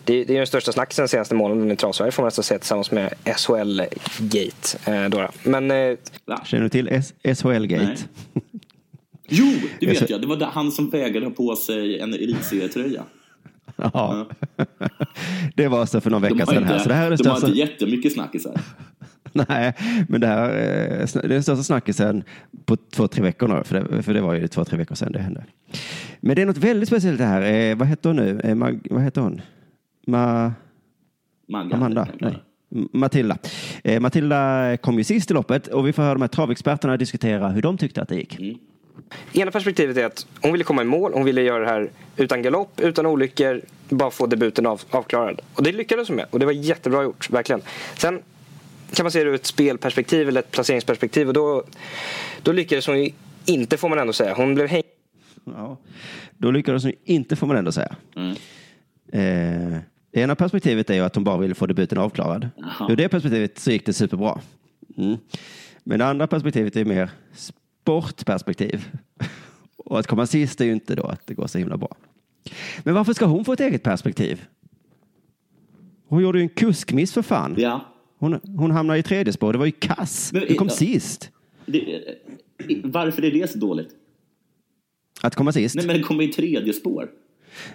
Det, 0.04 0.24
det 0.24 0.34
är 0.34 0.38
den 0.38 0.48
största 0.48 0.72
snackisen 0.72 1.08
senaste 1.08 1.36
månaden 1.36 1.72
i 1.72 1.76
Travsverige 1.76 2.12
får 2.12 2.24
man 2.24 2.28
nästan 2.28 2.44
säga 2.44 2.60
tillsammans 2.60 2.92
med 2.92 3.14
SHL-gate. 3.26 4.78
Eh. 5.16 5.30
Men 5.44 5.72
eh, 5.72 5.98
Känner 6.46 6.64
du 6.64 6.70
till 6.70 6.88
S- 6.88 7.14
SHL-gate? 7.24 7.98
Jo, 9.32 9.46
det 9.80 9.86
vet 9.86 10.10
jag. 10.10 10.22
Det 10.22 10.28
var 10.28 10.46
han 10.46 10.72
som 10.72 10.90
vägrade 10.90 11.26
ha 11.26 11.34
på 11.34 11.56
sig 11.56 12.00
en 12.00 12.14
elitserietröja. 12.14 13.04
Ja. 13.76 14.28
det 15.56 15.68
var 15.68 15.86
så 15.86 16.02
för 16.02 16.10
någon 16.10 16.22
vecka 16.22 16.46
sedan 16.46 16.64
här. 16.64 16.80
Så 16.80 16.90
det 16.90 16.96
här 16.96 17.06
är 17.06 17.10
det 17.10 17.24
de 17.24 17.30
har 17.30 17.36
inte 17.36 17.60
jättemycket 17.60 18.14
snackisar. 18.14 18.62
Nej, 19.34 19.74
men 20.10 20.22
det 20.22 20.28
här 20.28 20.50
eh, 20.50 21.24
är 21.24 21.28
den 21.28 21.44
största 21.44 21.64
snackisen 21.64 22.24
på 22.66 22.78
två, 22.78 23.08
tre 23.08 23.24
veckor 23.24 23.48
nu. 23.48 23.64
För 23.64 23.80
det, 23.80 24.04
för 24.04 24.14
det 24.14 24.22
var 24.22 24.34
ju 24.34 24.48
två, 24.48 24.66
tre 24.66 24.78
veckor 24.78 24.96
sedan 24.96 25.12
det 25.12 25.20
hände. 25.20 25.46
Men 26.20 26.36
det 26.36 26.42
är 26.42 26.46
något 26.46 26.58
väldigt 26.58 26.90
speciellt 26.90 27.18
det 27.18 27.26
här. 27.26 27.42
Eh, 27.42 27.78
vad 27.78 27.88
heter 27.88 28.10
hon 28.10 28.16
nu? 28.16 28.42
Eh, 28.44 28.56
Mag, 28.56 28.88
vad 28.90 29.02
heter 29.02 29.22
hon? 29.22 29.42
Ma, 30.08 30.54
Magga. 31.48 31.76
Amanda? 31.76 32.08
Nej. 32.20 32.38
Matilda. 32.94 33.38
Matilda 34.00 34.78
kom 34.78 34.98
ju 34.98 35.04
sist 35.04 35.32
i 35.32 35.34
loppet 35.34 35.68
och 35.68 35.88
vi 35.88 35.94
får 35.94 36.04
höra 36.04 36.14
de 36.14 36.22
här 36.22 36.28
travexperterna 36.28 36.98
diskutera 36.98 37.50
hur 37.50 37.62
de 37.62 37.78
tyckte 37.78 38.02
att 38.02 38.10
det 38.10 38.16
gick. 38.16 38.40
Ena 39.34 39.52
perspektivet 39.52 39.98
är 39.98 40.06
att 40.06 40.26
hon 40.42 40.52
ville 40.52 40.64
komma 40.64 40.82
i 40.82 40.86
mål, 40.86 41.14
hon 41.14 41.26
ville 41.26 41.42
göra 41.42 41.60
det 41.60 41.70
här 41.70 41.90
utan 42.18 42.42
galopp, 42.42 42.80
utan 42.80 43.06
olyckor, 43.06 43.62
bara 43.90 44.12
få 44.12 44.26
debuten 44.26 44.66
av, 44.66 44.82
avklarad. 44.90 45.42
Och 45.56 45.64
det 45.64 45.72
lyckades 45.72 46.08
hon 46.08 46.18
med 46.18 46.26
och 46.30 46.40
det 46.40 46.46
var 46.46 46.54
jättebra 46.54 47.04
gjort, 47.04 47.30
verkligen. 47.30 47.62
Sen 47.98 48.22
kan 48.94 49.04
man 49.04 49.12
se 49.12 49.24
det 49.24 49.30
ur 49.30 49.36
ett 49.36 49.46
spelperspektiv 49.46 50.28
eller 50.28 50.40
ett 50.40 50.52
placeringsperspektiv 50.52 51.28
och 51.28 51.34
då, 51.34 51.64
då 52.44 52.52
lyckades 52.52 52.88
hon 52.88 53.04
ju 53.04 53.10
inte 53.46 53.78
får 53.78 53.90
man 53.90 54.00
ändå 54.00 54.14
säga. 54.14 54.34
Hon 54.34 54.56
blev 54.56 54.68
häng... 54.68 54.84
Ja. 55.44 55.78
Då 56.38 56.52
lyckades 56.52 56.84
hon 56.84 56.94
inte 57.04 57.36
får 57.36 57.48
man 57.48 57.58
ändå 57.58 57.72
säga. 57.72 57.96
Eh, 59.12 59.80
det 60.12 60.20
ena 60.20 60.36
perspektivet 60.36 60.90
är 60.90 60.94
ju 60.94 61.02
att 61.02 61.16
hon 61.16 61.24
bara 61.24 61.38
ville 61.38 61.56
få 61.56 61.66
debuten 61.66 61.98
avklarad. 61.98 62.50
Jaha. 62.58 62.92
Ur 62.92 62.96
det 62.96 63.10
perspektivet 63.10 63.60
så 63.60 63.72
gick 63.72 63.86
det 63.86 63.94
superbra. 63.94 64.40
Mm. 64.98 65.18
Men 65.84 66.00
det 66.00 66.06
andra 66.06 66.28
perspektivet 66.28 66.76
är 66.76 66.86
mer 66.86 67.10
sportperspektiv. 67.86 68.90
Och 69.78 70.00
att 70.00 70.08
komma 70.08 70.26
sist 70.26 70.62
är 70.62 70.66
ju 70.66 70.72
inte 70.74 70.96
då 70.96 71.04
att 71.04 71.28
det 71.28 71.34
går 71.34 71.48
så 71.48 71.58
himla 71.58 71.78
bra. 71.78 71.96
Men 72.84 72.94
varför 72.94 73.14
ska 73.14 73.26
hon 73.26 73.46
få 73.46 73.54
ett 73.54 73.60
eget 73.60 73.84
perspektiv? 73.84 74.46
Hon 76.08 76.22
gjorde 76.24 76.40
ju 76.40 76.44
en 76.44 76.50
kuskmiss 76.50 77.14
för 77.14 77.22
fan. 77.22 77.56
Ja. 77.58 77.86
Hon, 78.18 78.40
hon 78.58 78.72
hamnade 78.72 79.00
i 79.00 79.04
tredje 79.04 79.34
spår. 79.34 79.54
Det 79.54 79.60
var 79.60 79.66
ju 79.66 79.72
kass. 79.72 80.34
Men- 80.34 80.44
Hon 80.48 80.58
kom 80.58 80.68
ja. 80.68 80.74
sist. 80.74 81.30
Det, 81.66 82.02
varför 82.84 83.26
är 83.26 83.32
det 83.32 83.52
så 83.52 83.58
dåligt? 83.58 83.90
Att 85.22 85.36
komma 85.36 85.52
sist? 85.52 85.76
Nej, 85.76 85.86
men 85.88 85.98
det 85.98 86.04
kommer 86.04 86.24
i 86.24 86.28
tredje 86.28 86.74
spår. 86.74 87.10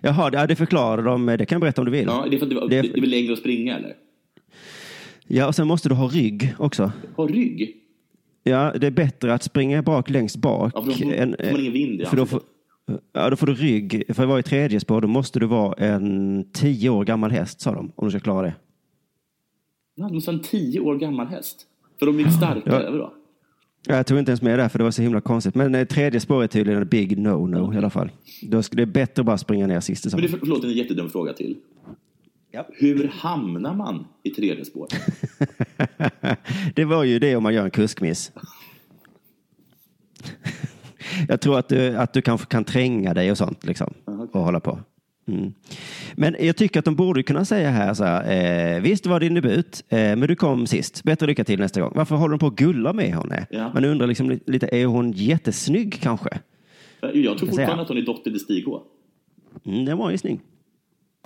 Jaha, 0.01 0.31
det- 0.31 0.47
det 0.47 0.57
förklarar 0.57 1.03
de. 1.03 1.27
Det 1.27 1.47
kan 1.47 1.57
jag 1.57 1.61
berätta 1.61 1.81
om 1.81 1.85
du 1.85 1.90
vill. 1.92 2.05
Ja, 2.07 2.27
det 2.31 2.37
är 2.37 2.38
för 2.38 2.47
att 2.47 2.71
det, 2.71 2.83
Det 2.83 2.88
det 2.88 2.99
är 3.01 3.07
längre 3.07 3.33
att 3.33 3.38
springa 3.38 3.77
eller? 3.77 3.97
Ja, 5.27 5.47
och 5.47 5.55
sen 5.55 5.66
måste 5.66 5.88
du 5.88 5.95
ha 5.95 6.09
rygg 6.09 6.55
också. 6.59 6.92
Ha 7.16 7.27
rygg? 7.27 7.77
Ja, 8.50 8.72
det 8.80 8.87
är 8.87 8.90
bättre 8.90 9.35
att 9.35 9.42
springa 9.42 9.82
bak 9.82 10.11
längst 10.11 10.37
bak. 10.37 10.72
Ja, 10.74 10.82
för 10.82 10.88
då 10.88 10.94
får- 10.96 11.12
än- 11.14 11.37
får 11.38 11.50
man 11.52 11.61
ingen 11.61 11.72
vind 11.72 12.00
i 12.00 12.04
för 12.04 12.16
då 12.16 12.26
får, 12.26 12.40
Ja, 13.12 13.30
då 13.30 13.37
får 13.37 13.46
du 13.46 13.54
rygg. 13.54 14.02
För 14.14 14.22
att 14.22 14.28
vara 14.28 14.38
i 14.38 14.42
tredje 14.42 14.80
spår, 14.80 15.00
då 15.00 15.09
måste 15.09 15.38
du 15.40 15.46
vara 15.46 15.72
en 15.72 16.44
tio 16.52 16.90
år 16.90 17.04
gammal 17.04 17.30
häst, 17.30 17.61
sa 17.61 17.72
de, 17.74 17.92
om 17.96 18.04
du 18.06 18.11
ska 18.11 18.20
klara 18.20 18.42
det. 18.46 18.54
Ja, 19.94 20.09
men 20.09 20.20
så 20.20 20.30
en 20.30 20.42
tio 20.42 20.80
år 20.80 20.96
gammal 20.96 21.26
häst. 21.26 21.66
För 21.98 22.06
de 22.06 22.16
blir 22.16 22.28
starkare, 22.28 22.85
Ja. 22.85 22.90
då? 22.90 23.12
Ja, 23.87 23.94
Jag 23.96 24.06
tog 24.06 24.18
inte 24.18 24.30
ens 24.30 24.42
med 24.42 24.59
det, 24.59 24.68
för 24.68 24.78
det 24.78 24.85
var 24.85 24.90
så 24.90 25.02
himla 25.02 25.20
konstigt. 25.20 25.54
Men 25.54 25.74
eh, 25.74 25.85
tredje 25.85 26.20
spår 26.20 26.42
är 26.42 26.46
tydligen 26.46 26.82
en 26.82 26.88
big 26.88 27.18
no-no 27.18 27.74
i 27.74 27.78
alla 27.78 27.90
fall. 27.90 28.11
Det 28.42 28.56
är 28.82 28.87
bättre 28.87 29.20
att 29.22 29.26
bara 29.26 29.38
springa 29.38 29.66
ner 29.66 29.80
sist 29.80 30.12
Men 30.12 30.22
det, 30.22 30.28
förlåt, 30.28 30.64
en 30.64 30.70
jättedum 30.72 31.11
fråga 31.11 31.32
till. 31.32 31.56
Hur 32.73 33.09
hamnar 33.09 33.75
man 33.75 34.05
i 34.23 34.31
tredje 34.31 34.64
spår? 34.64 34.88
Det 36.75 36.85
var 36.85 37.05
ju 37.05 37.19
det 37.19 37.37
om 37.37 37.42
man 37.42 37.55
gör 37.55 37.64
en 37.64 37.71
kuskmiss. 37.71 38.33
Jag 41.29 41.40
tror 41.40 41.59
att 41.59 41.69
du, 41.69 41.97
att 41.97 42.12
du 42.12 42.23
kanske 42.23 42.47
kan 42.47 42.64
tränga 42.64 43.14
dig 43.14 43.31
och 43.31 43.38
sånt 43.38 43.66
liksom. 43.66 43.95
Och 44.33 44.40
hålla 44.40 44.61
på. 44.61 44.79
Mm. 45.29 45.53
Men 46.14 46.37
jag 46.40 46.57
tycker 46.57 46.79
att 46.79 46.85
de 46.85 46.95
borde 46.97 47.23
kunna 47.23 47.45
säga 47.45 47.71
här 47.71 47.95
så 47.95 48.05
här. 48.05 48.75
Eh, 48.77 48.81
visst, 48.83 49.05
det 49.05 49.11
var 49.11 49.21
din 49.21 49.35
debut, 49.35 49.85
eh, 49.88 49.99
men 49.99 50.21
du 50.21 50.37
kom 50.37 50.66
sist. 50.66 51.03
Bättre 51.05 51.27
lycka 51.27 51.45
till 51.45 51.61
nästa 51.61 51.81
gång. 51.81 51.92
Varför 51.95 52.16
håller 52.16 52.33
de 52.33 52.38
på 52.38 52.47
att 52.47 52.55
gulla 52.57 52.92
med 52.92 53.07
henne? 53.14 53.47
Ja. 53.51 53.71
Man 53.75 53.85
undrar 53.85 54.07
liksom 54.07 54.31
li- 54.31 54.40
lite, 54.47 54.69
är 54.73 54.87
hon 54.87 55.12
jättesnygg 55.12 56.01
kanske? 56.03 56.29
Jag 57.01 57.38
tror 57.38 57.49
fortfarande 57.49 57.83
att 57.83 57.88
hon 57.88 57.99
är 57.99 58.03
dotter 58.03 58.31
till 58.31 58.40
Stig 58.40 58.64
H. 58.64 58.83
Mm, 59.66 59.85
det 59.85 59.95
var 59.95 60.07
en 60.07 60.12
gissning. 60.12 60.40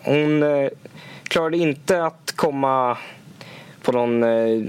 Hon 0.04 0.42
eh, 0.42 0.68
klarade 1.22 1.56
inte 1.56 2.04
att 2.04 2.32
komma 2.36 2.98
på 3.82 3.92
någon 3.92 4.22
eh, 4.22 4.62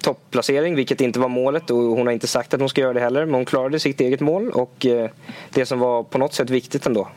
topplacering, 0.00 0.74
vilket 0.74 1.00
inte 1.00 1.18
var 1.20 1.28
målet 1.28 1.70
och 1.70 1.76
hon 1.78 2.06
har 2.06 2.12
inte 2.14 2.26
sagt 2.26 2.54
att 2.54 2.60
hon 2.60 2.68
ska 2.68 2.80
göra 2.80 2.92
det 2.92 3.00
heller. 3.00 3.24
Men 3.24 3.34
hon 3.34 3.44
klarade 3.44 3.78
sitt 3.80 4.00
eget 4.00 4.20
mål 4.20 4.50
och 4.50 4.86
eh, 4.86 5.10
det 5.50 5.66
som 5.66 5.78
var 5.78 6.02
på 6.02 6.18
något 6.18 6.34
sätt 6.34 6.50
viktigt 6.50 6.86
ändå. 6.86 7.08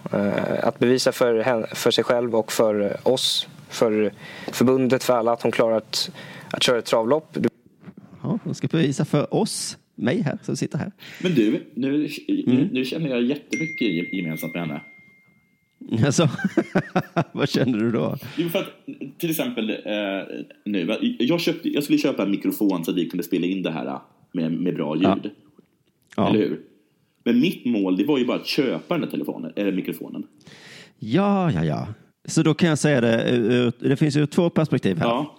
Att 0.64 0.80
bevisa 0.80 1.12
för, 1.12 1.40
henne, 1.40 1.68
för 1.74 1.92
sig 1.92 2.04
själv 2.04 2.36
och 2.36 2.52
för 2.52 2.98
oss, 3.04 3.48
för 3.70 4.12
förbundet, 4.52 5.04
för 5.04 5.14
alla 5.14 5.32
att 5.32 5.42
hon 5.42 5.52
klarar 5.52 5.78
att, 5.78 6.12
att 6.52 6.64
köra 6.64 6.80
ett 6.80 6.86
travlopp. 6.86 7.38
Ja, 8.24 8.40
hon 8.44 8.56
ska 8.56 8.68
bevisa 8.68 9.06
för 9.06 9.34
oss, 9.34 9.78
mig 9.96 10.22
här 10.22 10.38
som 10.44 10.58
sitter 10.58 10.78
här. 10.78 10.92
Men 11.22 11.34
du, 11.36 11.64
nu, 11.74 12.10
Mm. 12.28 12.68
nu, 12.72 12.86
känner 12.86 13.10
jag 13.10 13.22
jättemycket 13.24 13.88
ge- 13.88 14.10
gemensamt 14.18 14.54
med 14.54 14.62
henne. 14.68 14.82
Alltså, 16.06 16.30
vad 17.32 17.50
känner 17.50 17.78
du 17.80 17.92
då? 17.92 18.18
Jo, 18.38 18.50
för 18.50 18.60
att 18.60 18.70
till 19.18 19.30
exempel 19.30 19.70
eh, 19.70 19.76
nu, 20.66 20.98
jag, 21.20 21.42
köpte, 21.42 21.70
jag 21.70 21.84
skulle 21.84 21.98
köpa 21.98 22.24
en 22.24 22.32
mikrofon 22.32 22.86
så 22.86 22.92
att 22.92 22.98
vi 22.98 23.10
kunde 23.10 23.24
spela 23.24 23.46
in 23.46 23.64
det 23.64 23.72
här 23.72 23.86
eh, 23.86 24.02
med, 24.34 24.52
med 24.52 24.76
bra 24.76 24.96
ljud. 24.96 25.32
Ja. 26.16 26.30
Eller 26.30 26.40
hur? 26.40 26.62
Men 27.26 27.40
mitt 27.40 27.66
mål 27.66 27.98
det 27.98 28.06
var 28.06 28.18
ju 28.18 28.26
bara 28.26 28.38
att 28.38 28.48
köpa 28.48 28.94
den 28.94 29.02
där 29.02 29.10
telefonen, 29.10 29.52
eller 29.56 29.72
mikrofonen. 29.72 30.24
Ja, 31.00 31.52
ja, 31.52 31.64
ja. 31.66 31.88
Så 32.28 32.44
då 32.44 32.54
kan 32.54 32.70
jag 32.70 32.78
säga 32.80 33.02
det, 33.02 33.32
ur- 33.32 33.90
det 33.90 33.96
finns 33.96 34.16
ju 34.18 34.26
två 34.26 34.50
perspektiv 34.50 34.98
här. 34.98 35.06
Ja. 35.08 35.36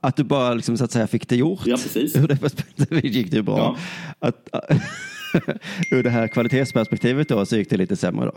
Att 0.00 0.16
du 0.16 0.24
bara 0.24 0.54
liksom, 0.54 0.76
så 0.76 0.84
att 0.84 0.92
säga 0.92 1.06
fick 1.06 1.28
det 1.28 1.36
gjort. 1.36 1.60
Ja, 1.66 1.76
precis. 1.76 2.16
Ur 2.16 2.28
det 2.28 2.36
perspektivet 2.36 3.04
gick 3.04 3.30
det 3.30 3.36
ju 3.36 3.42
bra. 3.42 3.58
Ja. 3.58 3.76
Att, 4.28 4.48
ur 5.90 6.02
det 6.02 6.10
här 6.10 6.28
kvalitetsperspektivet 6.28 7.28
då 7.28 7.46
så 7.46 7.56
gick 7.56 7.70
det 7.70 7.76
lite 7.76 7.96
sämre 7.96 8.24
då. 8.26 8.32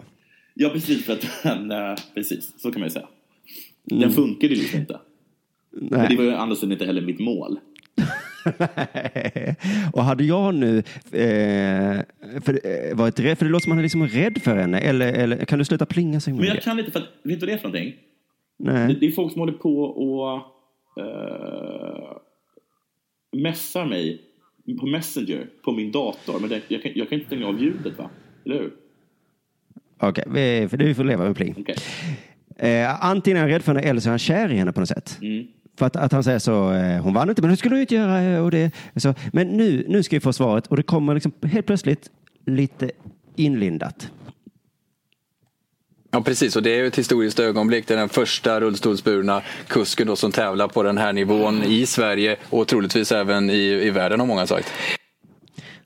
Ja, 0.53 0.69
precis. 0.69 1.05
För 1.05 1.13
att 1.13 1.27
den, 1.43 1.71
eh, 1.71 1.95
precis, 2.13 2.53
så 2.57 2.71
kan 2.71 2.79
man 2.79 2.87
ju 2.87 2.93
säga. 2.93 3.07
Den 3.83 3.97
Mm. 3.97 4.11
funkade 4.13 4.53
ju 4.53 4.59
liksom 4.61 4.79
inte. 4.79 4.99
Men 5.71 5.99
Nej. 5.99 6.07
det 6.09 6.15
var 6.15 6.23
ju 6.23 6.31
andra 6.33 6.55
sidan 6.55 6.71
inte 6.71 6.85
heller 6.85 7.01
mitt 7.01 7.19
mål. 7.19 7.59
Och 9.93 10.03
hade 10.03 10.23
jag 10.23 10.55
nu 10.55 10.77
eh, 11.11 12.01
för, 12.41 12.59
eh, 12.67 12.95
varit 12.95 13.19
rädd, 13.19 13.37
för 13.37 13.45
det 13.45 13.51
låter 13.51 13.63
som 13.63 13.71
att 13.71 13.75
man 13.75 13.77
är 13.77 13.83
liksom 13.83 14.07
rädd 14.07 14.41
för 14.41 14.55
henne, 14.55 14.79
eller, 14.79 15.13
eller 15.13 15.37
kan 15.45 15.59
du 15.59 15.65
sluta 15.65 15.85
plinga 15.85 16.19
så 16.19 16.29
Men 16.29 16.43
jag 16.45 16.61
kan 16.61 16.79
inte, 16.79 16.91
för 16.91 16.99
att, 16.99 17.05
vet 17.23 17.39
du 17.39 17.45
vad 17.45 17.49
det 17.49 17.53
är 17.53 17.57
för 17.57 17.67
någonting? 17.67 17.95
Det, 18.59 18.73
Nej. 18.73 18.97
det 18.99 19.05
är 19.05 19.11
folk 19.11 19.31
som 19.31 19.39
håller 19.39 19.53
på 19.53 19.79
och 19.83 20.37
uh, 20.99 22.17
messar 23.41 23.85
mig 23.85 24.21
på 24.79 24.85
Messenger 24.85 25.49
på 25.63 25.71
min 25.71 25.91
dator. 25.91 26.39
Men 26.39 26.49
det, 26.49 26.61
jag, 26.67 26.83
kan, 26.83 26.91
jag 26.95 27.09
kan 27.09 27.15
inte 27.17 27.27
stänga 27.27 27.47
av 27.47 27.61
ljudet, 27.63 27.97
va? 27.97 28.09
Eller 28.45 28.55
hur? 28.55 28.73
Okej, 30.09 30.23
vi, 30.27 30.67
för 30.69 30.77
vi 30.77 30.95
får 30.95 31.03
leva 31.03 31.23
med 31.23 31.35
pling. 31.35 31.55
Okej. 31.59 31.75
Eh, 32.57 33.05
antingen 33.05 33.37
är 33.37 33.41
han 33.41 33.49
rädd 33.49 33.63
för 33.63 33.75
henne 33.75 33.87
eller 33.87 34.01
så 34.01 34.09
är 34.09 34.11
han 34.11 34.19
kär 34.19 34.51
i 34.51 34.55
henne 34.57 34.71
på 34.71 34.79
något 34.79 34.89
sätt. 34.89 35.17
Mm. 35.21 35.47
För 35.79 35.85
att, 35.85 35.95
att 35.95 36.11
han 36.11 36.23
säger 36.23 36.39
så, 36.39 36.73
eh, 36.73 37.01
hon 37.01 37.13
vann 37.13 37.29
inte, 37.29 37.41
men 37.41 37.51
det 37.51 37.57
skulle 37.57 37.73
hon 37.73 37.77
ju 37.77 37.81
inte 37.81 37.95
göra. 37.95 38.21
eh, 38.21 38.43
Och 38.43 38.51
det, 38.51 38.71
så. 38.95 39.13
Men 39.33 39.47
nu, 39.47 39.85
nu 39.89 40.03
ska 40.03 40.15
vi 40.15 40.19
få 40.19 40.33
svaret 40.33 40.67
och 40.67 40.77
det 40.77 40.83
kommer 40.83 41.13
liksom 41.13 41.31
helt 41.43 41.65
plötsligt 41.65 42.09
lite 42.45 42.91
inlindat. 43.35 44.09
Ja, 46.11 46.21
precis. 46.21 46.55
Och 46.55 46.63
det 46.63 46.69
är 46.69 46.77
ju 46.77 46.87
ett 46.87 46.97
historiskt 46.97 47.39
ögonblick. 47.39 47.87
Det 47.87 47.93
är 47.93 47.97
den 47.97 48.09
första 48.09 48.59
rullstolsburna 48.59 49.41
kusken 49.67 50.07
då 50.07 50.15
som 50.15 50.31
tävlar 50.31 50.67
på 50.67 50.83
den 50.83 50.97
här 50.97 51.13
nivån 51.13 51.63
i 51.63 51.85
Sverige 51.85 52.35
och 52.49 52.67
troligtvis 52.67 53.11
även 53.11 53.49
i, 53.49 53.63
i 53.63 53.89
världen 53.89 54.19
har 54.19 54.27
många 54.27 54.47
sagt. 54.47 54.71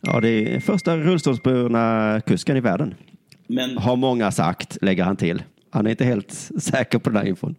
Ja, 0.01 0.19
det 0.19 0.55
är 0.55 0.59
första 0.59 0.97
rullstolsburna 0.97 2.21
kusken 2.25 2.57
i 2.57 2.59
världen. 2.59 2.95
Men, 3.47 3.77
Har 3.77 3.95
många 3.95 4.31
sagt, 4.31 4.77
lägger 4.81 5.03
han 5.03 5.15
till. 5.15 5.43
Han 5.69 5.85
är 5.85 5.89
inte 5.89 6.05
helt 6.05 6.31
säker 6.57 6.99
på 6.99 7.09
den 7.09 7.17
här 7.21 7.27
infon. 7.27 7.55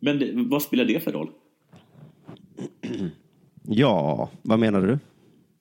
men 0.00 0.18
det, 0.18 0.30
vad 0.34 0.62
spelar 0.62 0.84
det 0.84 1.00
för 1.04 1.12
roll? 1.12 1.28
Ja, 3.62 4.30
vad 4.42 4.58
menar 4.58 4.80
du? 4.80 4.98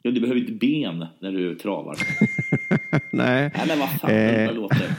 Ja, 0.02 0.12
du 0.12 0.22
behöver 0.22 0.40
inte 0.42 0.54
ben 0.54 1.06
när 1.20 1.32
du 1.32 1.56
travar. 1.56 1.98
Nej. 3.12 3.52
Nej, 3.56 3.68
men 3.68 3.80
vad 3.80 3.90
fan, 4.00 4.12
Eh. 4.12 4.54
låter. 4.54 4.94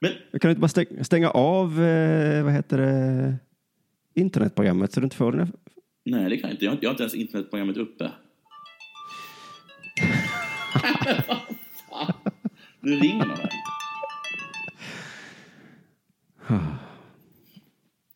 Men, 0.00 0.10
Kan 0.12 0.20
du 0.40 0.48
inte 0.50 0.60
bara 0.60 0.68
stäng- 0.68 1.04
stänga 1.04 1.30
av, 1.30 1.82
eh, 1.82 2.44
vad 2.44 2.52
heter 2.52 2.78
det, 2.78 3.34
internetprogrammet 4.14 4.92
så 4.92 5.00
du 5.00 5.04
inte 5.04 5.16
får 5.16 5.32
den 5.32 5.52
nej, 6.06 6.30
det 6.30 6.36
kan 6.36 6.48
jag 6.50 6.54
inte. 6.54 6.64
Jag 6.64 6.72
har, 6.72 6.78
jag 6.82 6.88
har 6.88 6.92
inte 6.92 7.02
ens 7.02 7.14
internetprogrammet 7.14 7.76
uppe. 7.76 8.04
nu 12.84 12.96
ringer 12.96 13.24
här. 13.26 13.50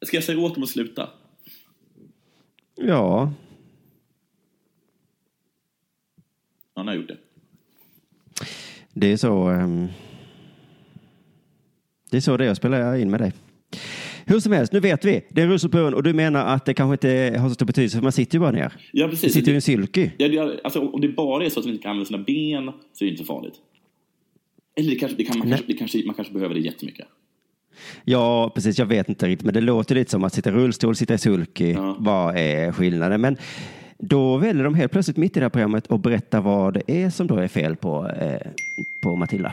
Ska 0.03 0.17
jag 0.17 0.25
säga 0.25 0.39
åt 0.39 0.55
dem 0.55 0.63
att 0.63 0.69
sluta? 0.69 1.09
Ja, 2.77 3.33
Han 6.75 6.89
har 6.89 6.95
gjort 6.95 7.09
det. 7.09 7.17
det 8.95 9.13
är 9.13 9.17
så. 9.17 9.49
ehm, 9.49 9.89
det 12.11 12.17
är 12.17 12.21
så 12.21 12.37
det 12.37 12.47
är 12.47 12.51
att 12.51 12.57
spela 12.57 12.99
in 12.99 13.11
med 13.11 13.21
dig. 13.21 13.33
Hur 14.27 14.41
som 14.41 14.53
helst, 14.53 14.73
nu 14.73 14.81
vet 14.81 15.05
vi. 15.05 15.27
Det 15.31 15.43
är 15.43 15.47
rullstolsburen 15.47 15.95
och 15.95 16.03
du 16.03 16.13
menar 16.13 16.47
att 16.47 16.65
det 16.67 16.75
kanske 16.75 16.93
inte 17.09 17.39
har 17.39 17.49
så 17.49 17.55
stor 17.55 17.67
betydelse 17.67 17.97
för 17.97 18.03
man 18.03 18.13
sitter 18.13 18.35
ju 18.35 18.41
bara 18.41 18.51
ner. 18.51 18.73
Ja, 18.93 19.09
precis. 19.09 19.33
sitter 19.33 19.49
ju 19.49 19.55
en 19.55 19.63
silky. 19.63 20.11
Ja, 20.19 20.29
det, 20.29 20.61
alltså, 20.65 20.81
om 20.89 21.01
det 21.01 21.09
bara 21.09 21.45
är 21.47 21.51
så 21.51 21.61
att 21.61 21.67
man 21.67 21.73
inte 21.73 21.83
kan 21.83 21.91
använda 21.91 22.07
sina 22.07 22.19
ben 22.19 22.73
så 22.93 23.05
är 23.05 23.07
det 23.07 23.11
inte 23.11 23.25
så 23.25 23.35
farligt. 23.35 23.55
Eller 24.79 24.91
det 24.91 24.97
kanske, 24.97 25.17
det 25.17 25.25
kan, 25.25 25.39
man, 25.39 25.49
kanske, 25.49 25.67
det 25.67 25.75
kanske, 25.75 26.03
man 26.07 26.15
kanske 26.15 26.35
behöver 26.35 26.55
det 26.55 26.61
jättemycket. 26.61 27.07
Ja, 28.05 28.53
precis. 28.55 28.79
Jag 28.79 28.87
vet 28.87 29.09
inte 29.09 29.27
riktigt, 29.27 29.45
men 29.45 29.55
det 29.55 29.61
låter 29.61 29.95
lite 29.95 30.11
som 30.11 30.25
att 30.25 30.35
sitta 30.35 30.51
i 30.51 30.53
rullstol, 30.53 30.97
sitta 30.97 31.15
i 31.15 31.19
sulky. 31.19 31.77
Vad 31.99 32.37
är 32.37 32.73
skillnaden? 32.73 33.21
Men 33.21 33.37
då 33.99 34.37
väljer 34.37 34.65
de 34.65 34.75
helt 34.75 34.93
plötsligt 34.93 35.17
mitt 35.17 35.37
i 35.37 35.41
det 35.41 35.45
här 35.45 35.51
programmet 35.51 35.93
att 35.93 36.01
berätta 36.01 36.41
vad 36.41 36.75
det 36.75 36.91
är 36.91 37.11
som 37.11 37.27
då 37.27 37.37
är 37.37 37.49
fel 37.49 37.77
på, 37.77 38.09
eh, 38.09 38.51
på 39.03 39.17
Matilda. 39.17 39.53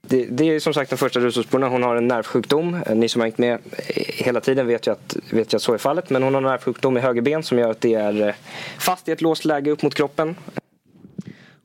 Det, 0.00 0.26
det 0.26 0.44
är 0.44 0.60
som 0.60 0.74
sagt 0.74 0.90
den 0.90 0.98
första 0.98 1.20
rullstolsburna. 1.20 1.68
Hon 1.68 1.82
har 1.82 1.96
en 1.96 2.08
nervsjukdom. 2.08 2.78
Ni 2.94 3.08
som 3.08 3.20
har 3.20 3.26
hängt 3.26 3.38
med 3.38 3.52
eh, 3.52 4.24
hela 4.24 4.40
tiden 4.40 4.66
vet 4.66 4.86
ju, 4.86 4.90
att, 4.92 5.16
vet 5.30 5.52
ju 5.52 5.56
att 5.56 5.62
så 5.62 5.74
är 5.74 5.78
fallet. 5.78 6.10
Men 6.10 6.22
hon 6.22 6.34
har 6.34 6.42
en 6.42 6.48
nervsjukdom 6.48 6.96
i 6.96 7.00
höger 7.00 7.22
ben 7.22 7.42
som 7.42 7.58
gör 7.58 7.70
att 7.70 7.80
det 7.80 7.94
är 7.94 8.28
eh, 8.28 8.34
fast 8.78 9.08
i 9.08 9.12
ett 9.12 9.20
låst 9.20 9.44
läge 9.44 9.70
upp 9.70 9.82
mot 9.82 9.94
kroppen. 9.94 10.36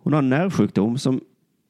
Hon 0.04 0.14
har 0.14 0.20
en 0.20 0.30
nervsjukdom 0.30 0.98
som 0.98 1.22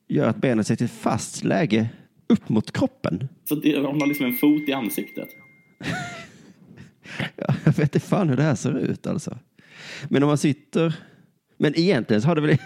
gör 0.08 0.28
att 0.28 0.38
benet 0.38 0.68
sitter 0.68 0.86
i 0.86 0.88
fast 0.88 1.44
läge 1.44 1.90
upp 2.28 2.50
mot 2.50 2.72
kroppen. 2.72 3.28
Så 3.50 3.56
det, 3.56 3.78
hon 3.78 4.02
har 4.02 4.08
liksom 4.08 4.26
en 4.26 4.36
fot 4.36 4.62
i 4.68 4.74
ansiktet. 4.74 5.30
Ja, 7.36 7.56
jag 7.66 7.74
vet 7.74 7.96
inte 7.96 8.00
fan 8.00 8.30
hur 8.30 8.38
det 8.38 8.44
här 8.44 8.56
ser 8.56 8.78
ut 8.78 9.08
alltså. 9.08 9.38
Men 10.10 10.24
om 10.24 10.28
man 10.28 10.38
sitter... 10.38 10.96
Men 11.58 11.80
egentligen 11.80 12.22
så 12.22 12.28
har 12.28 12.36
det 12.36 12.42
väl 12.42 12.58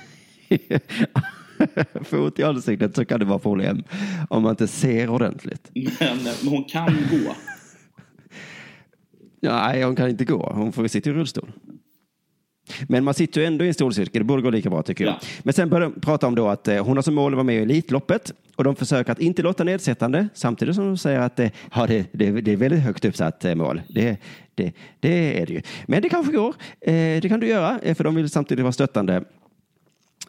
fot 2.04 2.40
i 2.40 2.44
ansiktet 2.44 2.96
så 2.96 3.06
kan 3.06 3.20
det 3.20 3.26
vara 3.26 3.40
problem 3.40 3.84
om 4.30 4.44
man 4.44 4.50
inte 4.50 4.68
ser 4.68 5.10
ordentligt. 5.10 5.72
Men, 5.74 6.18
men 6.24 6.48
hon 6.48 6.64
kan 6.64 6.94
gå. 7.12 7.36
Ja, 9.40 9.68
nej, 9.68 9.84
hon 9.84 9.96
kan 9.96 10.10
inte 10.10 10.26
gå. 10.26 10.52
Hon 10.56 10.72
får 10.72 10.88
sitta 10.88 11.10
i 11.10 11.14
rullstol. 11.14 11.52
Men 12.88 13.04
man 13.04 13.14
sitter 13.14 13.42
ju 13.42 13.48
ändå 13.48 13.66
i 13.66 13.68
en 13.68 13.74
stolcirkel, 13.74 14.20
det 14.20 14.24
borde 14.26 14.42
gå 14.42 14.50
lika 14.50 14.70
bra 14.70 14.84
tycker 14.84 15.06
jag. 15.06 15.16
Men 15.44 15.54
sen 15.54 15.70
började 15.70 15.94
de 15.94 16.02
prata 16.02 16.28
om 16.28 16.36
då 16.36 16.48
att 16.48 16.68
eh, 16.68 16.86
hon 16.86 16.98
har 16.98 17.02
som 17.02 17.16
mål 17.16 17.34
att 17.34 17.36
vara 17.36 17.44
med 17.44 17.56
i 17.56 17.62
Elitloppet 17.62 18.34
och 18.56 18.64
de 18.64 18.76
försöker 18.76 19.12
att 19.12 19.20
inte 19.20 19.42
låta 19.42 19.64
nedsättande 19.64 20.28
samtidigt 20.34 20.76
som 20.76 20.86
de 20.86 20.98
säger 20.98 21.20
att 21.20 21.40
eh, 21.40 21.50
ja, 21.76 21.88
det, 21.88 22.08
det, 22.12 22.32
det 22.32 22.52
är 22.52 22.58
väldigt 22.58 22.84
högt 22.84 23.06
uppsatt 23.06 23.46
eh, 23.46 23.56
mål. 23.56 23.82
Det, 23.88 24.18
det, 25.00 25.42
är 25.42 25.46
det 25.46 25.54
ju. 25.54 25.62
Men 25.86 26.02
det 26.02 26.10
kanske 26.10 26.32
går. 26.32 26.56
Eh, 26.82 26.94
det 27.22 27.30
kan 27.30 27.40
du 27.40 27.48
göra, 27.48 27.96
för 27.96 28.04
de 28.04 28.16
vill 28.16 28.30
samtidigt 28.30 28.64
vara 28.64 28.74
stöttande 28.74 29.24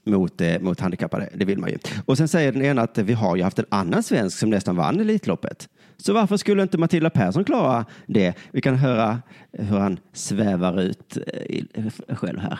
mot, 0.08 0.40
eh, 0.40 0.60
mot 0.60 0.80
handikappade. 0.80 1.28
Det 1.34 1.44
vill 1.44 1.58
man 1.58 1.70
ju. 1.70 1.78
Och 2.06 2.16
sen 2.18 2.28
säger 2.28 2.52
den 2.52 2.62
ena 2.62 2.82
att 2.82 2.98
vi 2.98 3.12
har 3.12 3.36
ju 3.36 3.42
haft 3.42 3.58
en 3.58 3.66
annan 3.68 4.02
svensk 4.02 4.38
som 4.38 4.50
nästan 4.50 4.76
vann 4.76 5.00
Elitloppet. 5.00 5.68
Så 5.96 6.12
varför 6.12 6.36
skulle 6.36 6.62
inte 6.62 6.78
Matilda 6.78 7.10
Persson 7.10 7.44
klara 7.44 7.84
det? 8.06 8.34
Vi 8.52 8.60
kan 8.60 8.74
höra 8.74 9.18
hur 9.52 9.78
han 9.78 9.98
svävar 10.12 10.80
ut 10.80 11.16
eh, 11.26 11.42
i- 11.42 11.66
själv 12.08 12.38
här. 12.40 12.58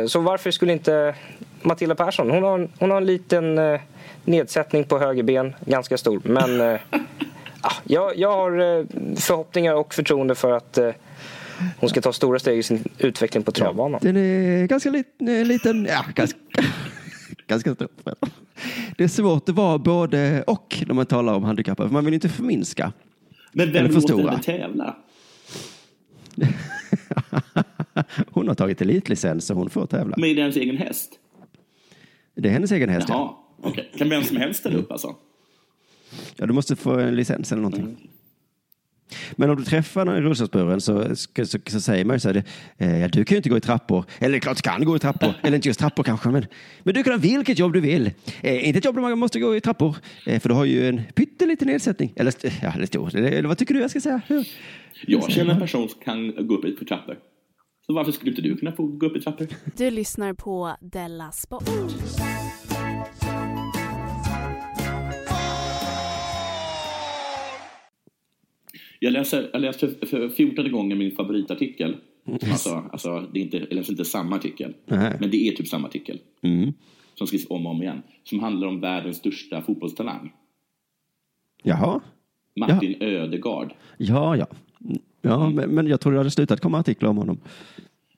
Eh, 0.00 0.06
Så 0.06 0.20
varför 0.20 0.50
skulle 0.50 0.72
inte 0.72 1.14
Matilda 1.62 1.94
Persson, 1.94 2.30
hon 2.30 2.42
har 2.42 2.58
en, 2.58 2.68
hon 2.78 2.90
har 2.90 2.96
en 2.96 3.06
liten 3.06 3.58
eh, 3.58 3.80
nedsättning 4.24 4.84
på 4.84 4.98
höger 4.98 5.22
ben, 5.22 5.54
ganska 5.66 5.98
stor. 5.98 6.20
Men 6.24 6.60
eh, 6.60 6.80
ah, 7.60 7.72
jag, 7.84 8.16
jag 8.16 8.32
har 8.32 8.50
eh, 8.78 8.84
förhoppningar 9.16 9.74
och 9.74 9.94
förtroende 9.94 10.34
för 10.34 10.52
att 10.52 10.78
eh, 10.78 10.90
hon 11.78 11.90
ska 11.90 12.00
ta 12.00 12.12
stora 12.12 12.38
steg 12.38 12.58
i 12.58 12.62
sin 12.62 12.84
utveckling 12.98 13.42
på 13.42 13.52
travbanan. 13.52 14.00
Den 14.02 14.16
är 14.16 14.66
ganska 14.66 14.90
lit, 14.90 15.06
eh, 15.20 15.44
liten, 15.46 15.86
ja, 15.90 16.04
ganska, 16.14 16.38
ganska 17.46 17.74
stor. 17.74 17.88
Det 18.96 19.04
är 19.04 19.08
svårt 19.08 19.48
att 19.48 19.54
vara 19.54 19.78
både 19.78 20.42
och 20.42 20.84
när 20.86 20.94
man 20.94 21.06
talar 21.06 21.34
om 21.34 21.44
handikappade, 21.44 21.88
för 21.88 21.92
man 21.92 22.04
vill 22.04 22.14
inte 22.14 22.28
förminska. 22.28 22.92
Men 23.52 23.72
vem 23.72 23.86
låter 23.86 24.16
henne 24.16 24.42
tävla? 24.42 24.96
Hon 28.30 28.48
har 28.48 28.54
tagit 28.54 28.80
elitlicens 28.80 29.46
så 29.46 29.54
hon 29.54 29.70
får 29.70 29.86
tävla. 29.86 30.16
Med 30.16 30.36
hennes 30.36 30.56
egen 30.56 30.76
häst? 30.76 31.10
Det 32.34 32.48
är 32.48 32.52
hennes 32.52 32.72
egen 32.72 32.88
häst, 32.88 33.06
Jaha, 33.08 33.18
ja. 33.18 33.46
okej. 33.62 33.90
Kan 33.98 34.08
vem 34.08 34.22
som 34.22 34.36
helst 34.36 34.60
ställa 34.60 34.78
upp 34.78 34.92
alltså? 34.92 35.14
Ja, 36.36 36.46
du 36.46 36.52
måste 36.52 36.76
få 36.76 36.98
en 36.98 37.16
licens 37.16 37.52
eller 37.52 37.62
någonting. 37.62 38.10
Men 39.36 39.50
om 39.50 39.56
du 39.56 39.64
träffar 39.64 40.04
någon 40.04 40.16
i 40.16 40.20
rullstolsburen 40.20 40.80
så, 40.80 41.16
så, 41.16 41.46
så, 41.46 41.58
så 41.66 41.80
säger 41.80 42.04
man 42.04 42.16
ju 42.16 42.20
så 42.20 42.28
här, 42.28 42.44
eh, 42.78 42.98
ja, 42.98 43.08
du 43.08 43.24
kan 43.24 43.34
ju 43.34 43.36
inte 43.36 43.48
gå 43.48 43.56
i 43.56 43.60
trappor. 43.60 44.04
Eller 44.18 44.38
klart 44.38 44.56
du 44.56 44.62
kan 44.62 44.84
gå 44.84 44.96
i 44.96 44.98
trappor. 44.98 45.34
Eller 45.42 45.56
inte 45.56 45.68
just 45.68 45.80
trappor 45.80 46.02
kanske, 46.02 46.28
men, 46.28 46.46
men 46.82 46.94
du 46.94 47.02
kan 47.02 47.12
ha 47.12 47.18
vilket 47.18 47.58
jobb 47.58 47.72
du 47.72 47.80
vill. 47.80 48.10
Eh, 48.42 48.68
inte 48.68 48.78
ett 48.78 48.84
jobb 48.84 48.94
där 48.94 49.02
man 49.02 49.18
måste 49.18 49.40
gå 49.40 49.56
i 49.56 49.60
trappor, 49.60 49.96
eh, 50.26 50.40
för 50.40 50.48
du 50.48 50.54
har 50.54 50.64
ju 50.64 50.88
en 50.88 51.02
pytteliten 51.14 51.68
nedsättning. 51.68 52.12
Eller, 52.16 52.34
ja, 52.62 52.72
eller 52.74 52.86
stor. 52.86 53.16
Eller, 53.16 53.32
eller 53.32 53.48
vad 53.48 53.58
tycker 53.58 53.74
du 53.74 53.80
jag 53.80 53.90
ska 53.90 54.00
säga? 54.00 54.20
Hur? 54.26 54.46
Jag 55.06 55.30
känner 55.30 55.54
en 55.54 55.60
person 55.60 55.88
som 55.88 56.00
kan 56.00 56.46
gå 56.46 56.54
upp 56.54 56.64
i 56.64 56.84
trappor. 56.84 57.18
Så 57.86 57.94
varför 57.94 58.12
skulle 58.12 58.30
inte 58.30 58.42
du 58.42 58.56
kunna 58.56 58.72
få 58.72 58.86
gå 58.86 59.06
upp 59.06 59.16
i 59.16 59.20
trappor? 59.20 59.46
Du 59.76 59.90
lyssnar 59.90 60.32
på 60.32 60.76
Della 60.80 61.32
Sport. 61.32 61.64
Jag 69.04 69.12
läser, 69.12 69.50
jag 69.52 69.62
läste 69.62 69.88
för, 69.88 70.28
14 70.28 70.72
gånger 70.72 70.96
min 70.96 71.16
favoritartikel. 71.16 71.96
Alltså, 72.26 72.84
alltså, 72.92 73.28
det 73.32 73.38
är 73.38 73.42
inte, 73.42 73.56
jag 73.56 73.72
läser 73.72 73.92
inte 73.92 74.04
samma 74.04 74.36
artikel, 74.36 74.74
Nej. 74.86 75.16
men 75.20 75.30
det 75.30 75.48
är 75.48 75.52
typ 75.52 75.68
samma 75.68 75.88
artikel. 75.88 76.18
Mm. 76.42 76.72
Som 77.14 77.26
skrivs 77.26 77.46
om 77.50 77.66
och 77.66 77.72
om 77.72 77.82
igen. 77.82 78.02
Som 78.22 78.40
handlar 78.40 78.68
om 78.68 78.80
världens 78.80 79.16
största 79.16 79.62
fotbollstalang. 79.62 80.32
Jaha. 81.62 82.00
Martin 82.56 82.96
Ödegaard. 83.00 83.74
Ja, 83.98 84.36
ja. 84.36 84.46
Ja, 85.22 85.50
men, 85.50 85.70
men 85.70 85.86
jag 85.86 86.00
tror 86.00 86.12
det 86.12 86.18
hade 86.18 86.30
slutat 86.30 86.60
komma 86.60 86.78
artiklar 86.78 87.10
om 87.10 87.16
honom. 87.16 87.40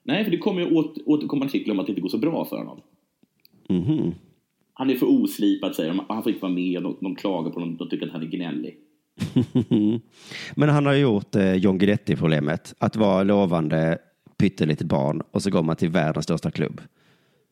Nej, 0.03 0.25
för 0.25 0.31
det 0.31 0.39
kommer 0.39 0.61
ju 0.61 0.67
åter, 0.67 1.03
återkommande 1.07 1.51
artiklar 1.51 1.75
om 1.75 1.81
att 1.81 1.87
det 1.87 1.91
inte 1.91 2.03
går 2.03 2.09
så 2.09 2.19
bra 2.19 2.45
för 2.45 2.57
honom. 2.57 2.81
Mhm. 3.69 4.15
Han 4.73 4.91
är 4.91 4.95
för 4.95 5.07
oslipad, 5.07 5.75
säger 5.75 5.95
de. 5.95 6.01
Han 6.09 6.23
får 6.23 6.33
inte 6.33 6.43
vara 6.43 6.53
med. 6.53 6.83
De, 6.83 6.97
de 7.01 7.15
klagar 7.15 7.51
på 7.51 7.61
honom. 7.61 7.77
De 7.77 7.89
tycker 7.89 8.07
att 8.07 8.13
han 8.13 8.23
är 8.23 8.27
gnällig. 8.27 8.77
Men 10.55 10.69
han 10.69 10.87
har 10.87 10.95
gjort 10.95 11.35
eh, 11.35 11.55
John 11.55 11.79
Guidetti-problemet. 11.79 12.75
Att 12.79 12.97
vara 12.97 13.23
lovande 13.23 13.99
pyttelitet 14.39 14.87
barn 14.87 15.23
och 15.31 15.43
så 15.43 15.51
går 15.51 15.63
man 15.63 15.77
till 15.77 15.89
världens 15.89 16.25
största 16.25 16.51
klubb. 16.51 16.81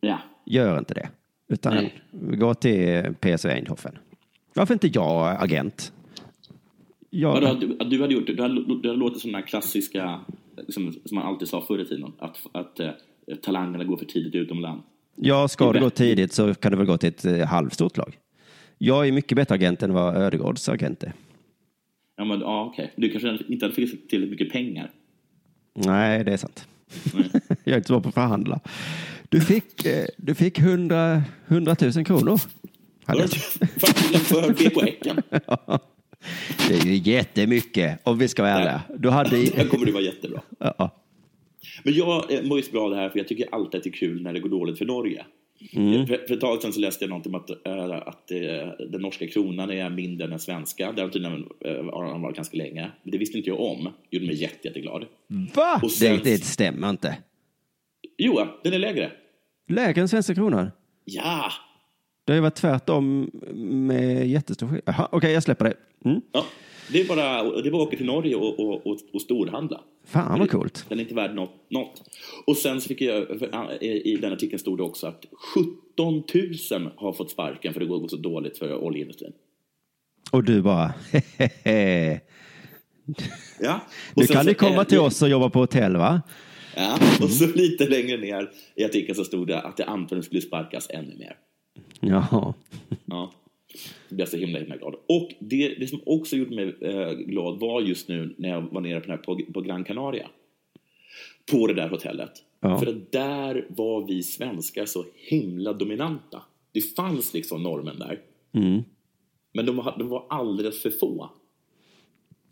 Ja. 0.00 0.18
Gör 0.46 0.78
inte 0.78 0.94
det. 0.94 1.08
Utan 1.48 1.74
Nej. 1.74 2.02
gå 2.10 2.54
till 2.54 3.14
PSV 3.20 3.50
Eindhoven. 3.50 3.98
Varför 4.54 4.74
inte 4.74 4.86
jag 4.86 5.42
agent? 5.42 5.92
Jag, 7.10 7.32
Vadå, 7.32 7.54
du, 7.54 7.66
du 7.66 8.00
hade 8.00 8.14
gjort 8.14 8.26
det? 8.26 8.34
Du 8.34 8.42
hade, 8.42 8.54
du 8.54 8.88
hade 8.88 9.00
låtit 9.00 9.32
här 9.32 9.46
klassiska, 9.46 10.20
som, 10.68 10.92
som 10.92 11.14
man 11.14 11.26
alltid 11.26 11.48
sa 11.48 11.60
förr 11.60 11.78
i 11.78 11.84
tiden, 11.84 12.12
att, 12.18 12.38
att 12.52 12.80
eh, 12.80 12.90
talangerna 13.42 13.84
går 13.84 13.96
för 13.96 14.04
tidigt 14.04 14.34
utomlands. 14.34 14.84
ja, 15.16 15.48
ska 15.48 15.72
det 15.72 15.80
gå 15.80 15.90
tidigt 15.90 16.32
så 16.32 16.54
kan 16.54 16.72
du 16.72 16.78
väl 16.78 16.86
gå 16.86 16.96
till 16.96 17.08
ett 17.08 17.24
eh, 17.24 17.38
halvstort 17.38 17.96
lag. 17.96 18.18
Jag 18.78 19.08
är 19.08 19.12
mycket 19.12 19.36
bättre 19.36 19.54
agent 19.54 19.82
än 19.82 19.92
vad 19.92 20.16
Ödegårds 20.16 20.68
agent 20.68 21.02
är. 21.02 21.12
Ja, 22.16 22.24
men 22.24 22.40
ja, 22.40 22.64
okej. 22.64 22.92
Du 22.96 23.10
kanske 23.10 23.38
inte 23.48 23.66
hade 23.66 23.86
fått 23.86 24.08
tillräckligt 24.08 24.30
mycket 24.30 24.52
pengar. 24.52 24.90
Nej, 25.74 26.24
det 26.24 26.32
är 26.32 26.36
sant. 26.36 26.68
jag 27.64 27.72
är 27.72 27.76
inte 27.76 27.86
så 27.86 27.92
bra 27.92 28.00
på 28.00 28.08
att 28.08 28.14
förhandla. 28.14 28.60
Du 29.28 29.40
fick, 29.40 29.86
eh, 29.86 30.06
du 30.16 30.34
fick 30.34 30.58
100, 30.58 31.22
100 31.46 31.76
000 31.80 32.04
kronor. 32.04 32.40
För, 33.06 33.28
för 34.18 34.52
BK 34.52 34.82
Häcken. 34.82 35.22
Det 36.68 36.74
är 36.74 36.86
ju 36.86 37.12
jättemycket 37.12 38.00
om 38.02 38.18
vi 38.18 38.28
ska 38.28 38.42
vara 38.42 38.52
ärliga. 38.52 38.82
Du 38.98 39.10
hade... 39.10 39.30
Det 39.30 39.56
här 39.56 39.68
kommer 39.68 39.86
det 39.86 39.92
vara 39.92 40.02
jättebra. 40.02 40.40
Ja. 40.58 40.90
Men 41.82 41.94
jag 41.94 42.32
eh, 42.32 42.42
mår 42.42 42.58
ju 42.58 42.62
så 42.62 42.72
bra 42.72 42.88
det 42.88 42.96
här, 42.96 43.08
för 43.08 43.18
jag 43.18 43.28
tycker 43.28 43.54
alltid 43.54 43.78
att 43.78 43.84
det 43.84 43.90
är 43.90 43.92
kul 43.92 44.22
när 44.22 44.32
det 44.32 44.40
går 44.40 44.48
dåligt 44.48 44.78
för 44.78 44.84
Norge. 44.84 45.24
Mm. 45.72 46.06
För, 46.06 46.16
för 46.28 46.34
ett 46.34 46.40
tag 46.40 46.62
sedan 46.62 46.72
så 46.72 46.80
läste 46.80 47.04
jag 47.04 47.10
något 47.10 47.26
om 47.26 47.34
att, 47.34 47.50
äh, 47.66 47.90
att 48.08 48.30
äh, 48.30 48.38
den 48.90 49.00
norska 49.02 49.26
kronan 49.26 49.70
är 49.70 49.90
mindre 49.90 50.24
än 50.24 50.30
den 50.30 50.38
svenska. 50.38 50.92
Det 50.92 51.02
har 51.02 51.08
tydligen 51.08 51.48
äh, 51.64 51.82
varit 52.22 52.36
ganska 52.36 52.56
länge. 52.56 52.90
Men 53.02 53.10
det 53.12 53.18
visste 53.18 53.38
inte 53.38 53.50
jag 53.50 53.60
om. 53.60 53.88
gjorde 54.10 54.26
mig 54.26 54.34
jätte, 54.42 54.68
jätteglad. 54.68 55.04
Va? 55.54 55.80
Och 55.82 55.90
sen- 55.90 56.16
Det, 56.16 56.30
det 56.30 56.44
stämmer 56.44 56.90
inte. 56.90 57.16
Jo, 58.18 58.40
den 58.64 58.72
är 58.72 58.78
lägre. 58.78 59.12
Lägre 59.68 60.00
än 60.00 60.08
svenska 60.08 60.34
kronan? 60.34 60.70
Ja! 61.04 61.50
Det 62.26 62.32
har 62.32 62.36
ju 62.36 62.40
varit 62.42 62.54
tvärtom 62.54 63.30
med 63.88 64.28
jättestor 64.28 64.66
skillnad. 64.68 65.08
Okej, 65.12 65.32
jag 65.32 65.42
släpper 65.42 65.64
det. 65.64 65.74
Mm. 66.04 66.20
ja. 66.32 66.44
Det 66.92 67.00
är 67.00 67.08
bara, 67.08 67.42
det 67.42 67.68
är 67.68 67.70
bara 67.70 67.82
att 67.82 67.88
åka 67.88 67.96
till 67.96 68.06
Norge 68.06 68.36
och, 68.36 68.60
och, 68.60 68.86
och, 68.86 68.98
och 69.12 69.20
storhandla. 69.20 69.80
Fan 70.04 70.38
vad 70.38 70.50
coolt. 70.50 70.84
Den 70.88 70.98
är 70.98 71.02
inte 71.02 71.14
värd 71.14 71.34
något. 71.34 71.70
något. 71.70 72.02
Och 72.46 72.56
sen 72.56 72.80
så 72.80 72.88
fick 72.88 73.00
jag, 73.00 73.42
i 73.82 74.18
den 74.20 74.32
artikeln 74.32 74.58
stod 74.58 74.78
det 74.78 74.82
också 74.82 75.06
att 75.06 75.24
17 75.54 76.22
000 76.70 76.90
har 76.96 77.12
fått 77.12 77.30
sparken 77.30 77.72
för 77.72 77.80
det 77.80 77.86
går 77.86 78.08
så 78.08 78.16
dåligt 78.16 78.58
för 78.58 78.74
oljeindustrin. 78.74 79.32
Och 80.32 80.44
du 80.44 80.62
bara, 80.62 80.94
hehehe. 81.36 82.20
Ja. 83.60 83.80
Och 84.14 84.22
Nu 84.22 84.26
kan 84.26 84.46
ni 84.46 84.54
komma 84.54 84.80
är 84.80 84.84
till 84.84 84.98
oss 84.98 85.22
och 85.22 85.28
jobba 85.28 85.50
på 85.50 85.58
hotell 85.58 85.96
va? 85.96 86.22
Ja, 86.76 86.98
och 87.22 87.30
så 87.30 87.46
lite 87.46 87.88
längre 87.88 88.16
ner 88.16 88.50
i 88.74 88.84
artikeln 88.84 89.16
så 89.16 89.24
stod 89.24 89.46
det 89.46 89.60
att 89.60 89.76
det 89.76 89.84
antagligen 89.84 90.22
skulle 90.22 90.40
sparkas 90.40 90.86
ännu 90.90 91.16
mer. 91.18 91.36
Jaha. 92.00 92.54
Ja. 93.04 93.32
Blev 94.08 94.26
så 94.26 94.36
himla, 94.36 94.58
himla 94.58 94.76
glad. 94.76 94.94
Och 95.06 95.30
det, 95.38 95.68
det 95.68 95.86
som 95.86 96.00
också 96.06 96.36
gjorde 96.36 96.56
mig 96.56 96.74
eh, 96.80 97.12
glad 97.12 97.60
var 97.60 97.80
just 97.80 98.08
nu 98.08 98.34
när 98.38 98.48
jag 98.48 98.60
var 98.60 98.80
nere 98.80 99.00
på, 99.00 99.10
här, 99.10 99.18
på, 99.18 99.40
på 99.54 99.60
Gran 99.60 99.84
Canaria. 99.84 100.28
På 101.50 101.66
det 101.66 101.74
där 101.74 101.88
hotellet. 101.88 102.32
Ja. 102.60 102.78
För 102.78 102.86
att 102.86 103.12
där 103.12 103.66
var 103.68 104.06
vi 104.06 104.22
svenskar 104.22 104.86
så 104.86 105.04
himla 105.14 105.72
dominanta. 105.72 106.42
Det 106.72 106.80
fanns 106.80 107.34
liksom 107.34 107.62
normen 107.62 107.98
där. 107.98 108.20
Mm. 108.52 108.82
Men 109.52 109.66
de 109.66 109.76
var, 109.76 109.94
de 109.98 110.08
var 110.08 110.26
alldeles 110.28 110.82
för 110.82 110.90
få. 110.90 111.30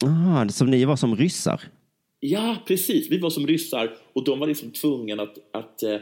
Ah, 0.04 0.48
som 0.48 0.70
ni 0.70 0.84
var 0.84 0.96
som 0.96 1.16
ryssar. 1.16 1.60
Ja, 2.20 2.56
precis. 2.66 3.10
Vi 3.10 3.18
var 3.18 3.30
som 3.30 3.46
ryssar 3.46 3.96
och 4.12 4.24
de 4.24 4.38
var 4.38 4.46
liksom 4.46 4.70
tvungna 4.70 5.22
att, 5.22 5.38
att, 5.52 5.82
eh, 5.82 5.96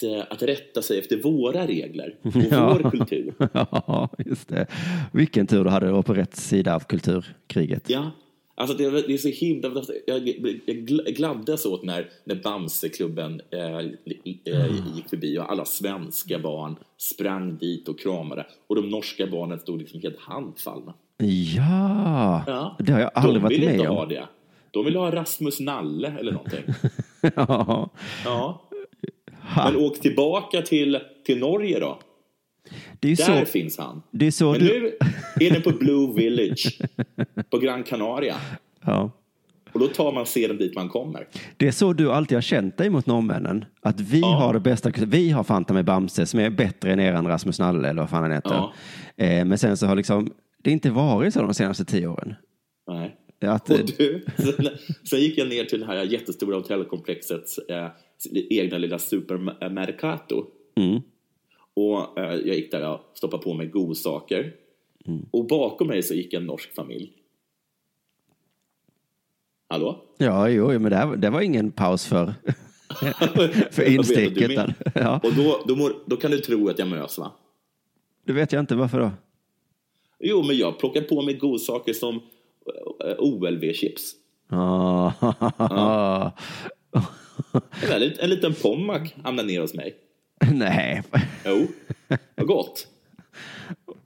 att, 0.00 0.28
eh, 0.28 0.32
att 0.32 0.42
rätta 0.42 0.82
sig 0.82 0.98
efter 0.98 1.16
våra 1.16 1.66
regler 1.66 2.14
och 2.22 2.32
vår 2.34 2.90
kultur. 2.90 3.34
ja, 3.52 4.08
just 4.26 4.48
det. 4.48 4.66
Vilken 5.12 5.46
tur 5.46 5.64
du 5.64 5.70
hade 5.70 5.86
att 5.86 5.92
vara 5.92 6.02
på 6.02 6.14
rätt 6.14 6.36
sida 6.36 6.74
av 6.74 6.80
kulturkriget. 6.80 7.90
Ja, 7.90 8.10
alltså 8.54 8.76
det, 8.76 8.84
är 8.84 9.16
så 9.18 9.28
himla... 9.28 9.68
Jag, 10.06 10.28
jag 10.28 10.76
gl- 10.76 11.10
gladdes 11.12 11.66
åt 11.66 11.84
när, 11.84 12.08
när 12.24 12.34
Bamseklubben 12.34 13.40
eh, 13.50 13.76
eh, 13.78 14.96
gick 14.96 15.08
förbi 15.10 15.38
och 15.38 15.52
alla 15.52 15.64
svenska 15.64 16.38
barn 16.38 16.76
sprang 16.96 17.56
dit 17.56 17.88
och 17.88 17.98
kramade 18.00 18.46
och 18.66 18.76
de 18.76 18.88
norska 18.90 19.26
barnen 19.26 19.58
stod 19.58 19.78
liksom 19.78 20.00
helt 20.00 20.18
handfallna. 20.18 20.94
Ja, 21.56 22.44
Ja. 22.46 22.76
det 22.78 22.92
har 22.92 23.00
jag 23.00 23.10
aldrig 23.14 23.34
de 23.36 23.42
varit 23.42 23.60
med 23.60 23.74
inte 23.74 23.88
om. 23.88 23.96
ha 23.96 24.06
det. 24.06 24.24
De 24.72 24.84
ville 24.84 24.98
ha 24.98 25.10
Rasmus 25.14 25.60
Nalle 25.60 26.14
eller 26.20 26.32
någonting. 26.32 26.64
ja. 27.36 27.90
Ja. 28.24 28.62
Men 29.56 29.76
åk 29.76 30.00
tillbaka 30.00 30.62
till, 30.62 30.98
till 31.26 31.38
Norge 31.38 31.80
då. 31.80 31.98
Där 33.00 33.14
så, 33.14 33.44
finns 33.44 33.78
han. 33.78 34.02
Men 34.10 34.30
du... 34.58 34.80
nu 34.80 34.96
är 35.46 35.50
den 35.50 35.62
på 35.62 35.70
Blue 35.70 36.14
Village 36.16 36.80
på 37.50 37.58
Gran 37.58 37.82
Canaria. 37.82 38.36
Ja. 38.84 39.10
Och 39.72 39.80
då 39.80 39.86
tar 39.86 40.12
man 40.12 40.26
seden 40.26 40.56
dit 40.56 40.74
man 40.74 40.88
kommer. 40.88 41.28
Det 41.56 41.68
är 41.68 41.72
så 41.72 41.92
du 41.92 42.12
alltid 42.12 42.36
har 42.36 42.42
känt 42.42 42.76
dig 42.76 42.90
mot 42.90 43.06
norrmännen. 43.06 43.64
Att 43.82 44.00
vi 44.00 44.20
har 44.20 44.54
det 44.54 44.60
bästa. 44.60 44.92
Vi 44.96 45.30
har 45.30 45.44
Fanta 45.44 45.74
med 45.74 45.84
Bamse 45.84 46.26
som 46.26 46.40
är 46.40 46.50
bättre 46.50 46.92
än 46.92 47.00
eran 47.00 47.26
Rasmus 47.26 47.58
Nalle 47.58 47.88
eller 47.88 48.02
vad 48.02 48.10
fan 48.10 48.22
han 48.22 48.32
heter. 48.32 48.50
Ja. 48.50 48.72
Eh, 49.16 49.44
men 49.44 49.58
sen 49.58 49.76
så 49.76 49.86
har 49.86 49.96
liksom 49.96 50.32
det 50.62 50.70
inte 50.70 50.90
varit 50.90 51.34
så 51.34 51.42
de 51.42 51.54
senaste 51.54 51.84
tio 51.84 52.06
åren. 52.06 52.34
Nej. 52.88 53.16
Att, 53.44 53.70
Och 53.70 53.78
du, 53.98 54.24
sen, 54.36 54.68
sen 55.04 55.20
gick 55.20 55.38
jag 55.38 55.48
ner 55.48 55.64
till 55.64 55.80
det 55.80 55.86
här 55.86 56.04
jättestora 56.04 56.56
hotellkomplexets 56.56 57.58
eh, 57.58 57.88
egna 58.50 58.78
lilla 58.78 58.98
supermercato. 58.98 60.46
Mm. 60.76 61.00
Och 61.74 62.18
eh, 62.18 62.34
jag 62.34 62.56
gick 62.56 62.70
där 62.70 62.88
och 62.90 63.00
stoppade 63.14 63.42
på 63.42 63.54
mig 63.54 63.66
godsaker. 63.66 64.54
Mm. 65.06 65.26
Och 65.30 65.46
bakom 65.46 65.88
mig 65.88 66.02
så 66.02 66.14
gick 66.14 66.32
en 66.32 66.46
norsk 66.46 66.74
familj. 66.74 67.12
Hallå? 69.68 70.04
Ja, 70.18 70.48
jo, 70.48 70.66
men 70.78 70.82
det, 70.90 70.96
här, 70.96 71.16
det 71.16 71.30
var 71.30 71.40
ingen 71.40 71.72
paus 71.72 72.06
för, 72.06 72.34
för 73.70 73.82
vet 73.82 73.88
insticket. 73.90 74.76
Ja. 74.94 75.20
Och 75.22 75.34
då, 75.34 75.62
då, 75.66 75.76
mår- 75.76 76.02
då 76.06 76.16
kan 76.16 76.30
du 76.30 76.38
tro 76.38 76.68
att 76.68 76.78
jag 76.78 76.88
mös 76.88 77.18
va? 77.18 77.32
Det 78.24 78.32
vet 78.32 78.52
jag 78.52 78.60
inte, 78.60 78.74
varför 78.74 79.00
då? 79.00 79.10
Jo, 80.18 80.42
men 80.42 80.56
jag 80.56 80.78
plockade 80.78 81.06
på 81.06 81.22
mig 81.22 81.34
godsaker 81.34 81.92
som 81.92 82.16
eh, 83.04 83.16
OLV-chips. 83.18 84.12
Ah. 84.48 86.30
En, 87.92 88.12
en 88.18 88.30
liten 88.30 88.54
Pommac 88.54 89.02
hamnade 89.22 89.48
ner 89.48 89.60
hos 89.60 89.74
mig. 89.74 89.94
Nej. 90.52 91.02
Jo, 91.46 91.66
vad 92.34 92.46
gott. 92.46 92.86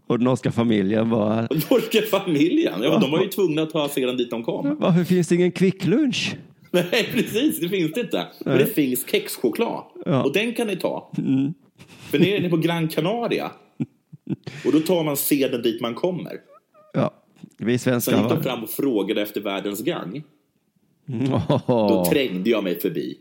Och 0.07 0.19
den 0.19 0.25
norska 0.25 0.53
familjen 0.53 1.11
var... 1.11 1.49
Norska 1.71 2.03
familjen, 2.03 2.83
ja, 2.83 2.99
de 2.99 3.11
var 3.11 3.23
ju 3.23 3.29
tvungna 3.29 3.63
att 3.63 3.71
ta 3.71 3.89
sedan 3.89 4.17
dit 4.17 4.31
de 4.31 4.45
kom. 4.45 4.77
Varför 4.81 5.05
finns 5.05 5.29
det 5.29 5.35
ingen 5.35 5.53
kvicklunch? 5.53 6.37
Nej, 6.71 7.09
precis, 7.13 7.61
det 7.61 7.69
finns 7.69 7.93
det 7.93 8.01
inte. 8.01 8.27
Men 8.45 8.59
det 8.59 8.67
finns 8.67 9.11
kexchoklad. 9.11 9.85
Ja. 10.05 10.23
Och 10.23 10.33
den 10.33 10.55
kan 10.55 10.67
ni 10.67 10.77
ta. 10.77 11.13
Mm. 11.19 11.55
För 12.11 12.19
ni 12.19 12.31
är 12.31 12.51
på 12.51 12.57
Gran 12.57 12.89
Canaria. 12.89 13.51
Och 14.65 14.73
då 14.73 14.81
tar 14.81 15.05
man 15.05 15.17
seden 15.17 15.63
dit 15.63 15.81
man 15.81 15.95
kommer. 15.95 16.33
Ja, 16.93 17.11
vi 17.59 17.79
svenskar 17.79 18.13
Sen 18.13 18.23
gick 18.23 18.31
de 18.31 18.43
fram 18.43 18.63
och 18.63 18.71
frågade 18.71 19.23
efter 19.23 19.41
världens 19.41 19.85
gang. 19.85 20.23
Åh. 21.09 21.59
Då 21.67 22.05
trängde 22.05 22.51
jag 22.51 22.65
mig 22.65 22.81
förbi. 22.81 23.19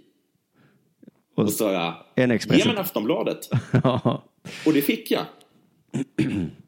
Och 1.36 1.50
sa 1.54 1.72
jag, 1.74 1.96
En 2.16 2.32
Expressen. 2.32 2.68
ge 2.68 2.74
mig 2.74 2.82
Aftonbladet. 2.82 3.50
Och 4.66 4.74
det 4.74 4.82
fick 4.82 5.12
jag. 5.12 5.26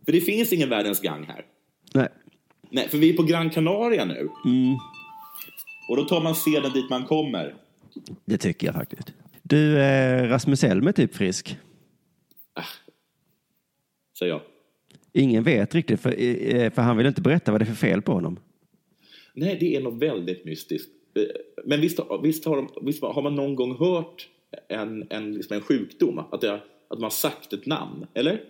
För 0.05 0.11
det 0.11 0.21
finns 0.21 0.53
ingen 0.53 0.69
världens 0.69 1.01
gang 1.01 1.23
här. 1.23 1.45
Nej. 1.93 2.07
Nej, 2.69 2.89
för 2.89 2.97
vi 2.97 3.09
är 3.13 3.17
på 3.17 3.23
Gran 3.23 3.49
Canaria 3.49 4.05
nu. 4.05 4.29
Mm. 4.45 4.75
Och 5.89 5.97
då 5.97 6.03
tar 6.05 6.21
man 6.21 6.35
seden 6.35 6.71
dit 6.73 6.89
man 6.89 7.05
kommer. 7.05 7.55
Det 8.25 8.37
tycker 8.37 8.67
jag 8.67 8.75
faktiskt. 8.75 9.13
Du, 9.43 9.79
eh, 9.79 10.23
Rasmus 10.29 10.63
Elm 10.63 10.87
är 10.87 10.91
typ 10.91 11.15
frisk. 11.15 11.57
Säger 14.19 14.31
jag. 14.31 14.41
Ingen 15.13 15.43
vet 15.43 15.75
riktigt, 15.75 15.99
för, 15.99 16.21
eh, 16.21 16.71
för 16.71 16.81
han 16.81 16.97
vill 16.97 17.07
inte 17.07 17.21
berätta 17.21 17.51
vad 17.51 17.61
det 17.61 17.63
är 17.63 17.65
för 17.65 17.75
fel 17.75 18.01
på 18.01 18.13
honom. 18.13 18.39
Nej, 19.33 19.57
det 19.59 19.75
är 19.75 19.81
något 19.81 20.01
väldigt 20.01 20.45
mystiskt. 20.45 20.91
Men 21.63 21.81
visst, 21.81 21.99
visst, 22.23 22.45
har, 22.45 22.55
de, 22.55 22.69
visst 22.81 23.03
har 23.03 23.21
man 23.21 23.35
någon 23.35 23.55
gång 23.55 23.77
hört 23.77 24.27
en, 24.67 25.07
en, 25.09 25.33
liksom 25.33 25.55
en 25.57 25.63
sjukdom? 25.63 26.19
Att, 26.31 26.41
det, 26.41 26.53
att 26.53 26.61
man 26.89 27.03
har 27.03 27.09
sagt 27.09 27.53
ett 27.53 27.65
namn, 27.65 28.07
eller? 28.13 28.41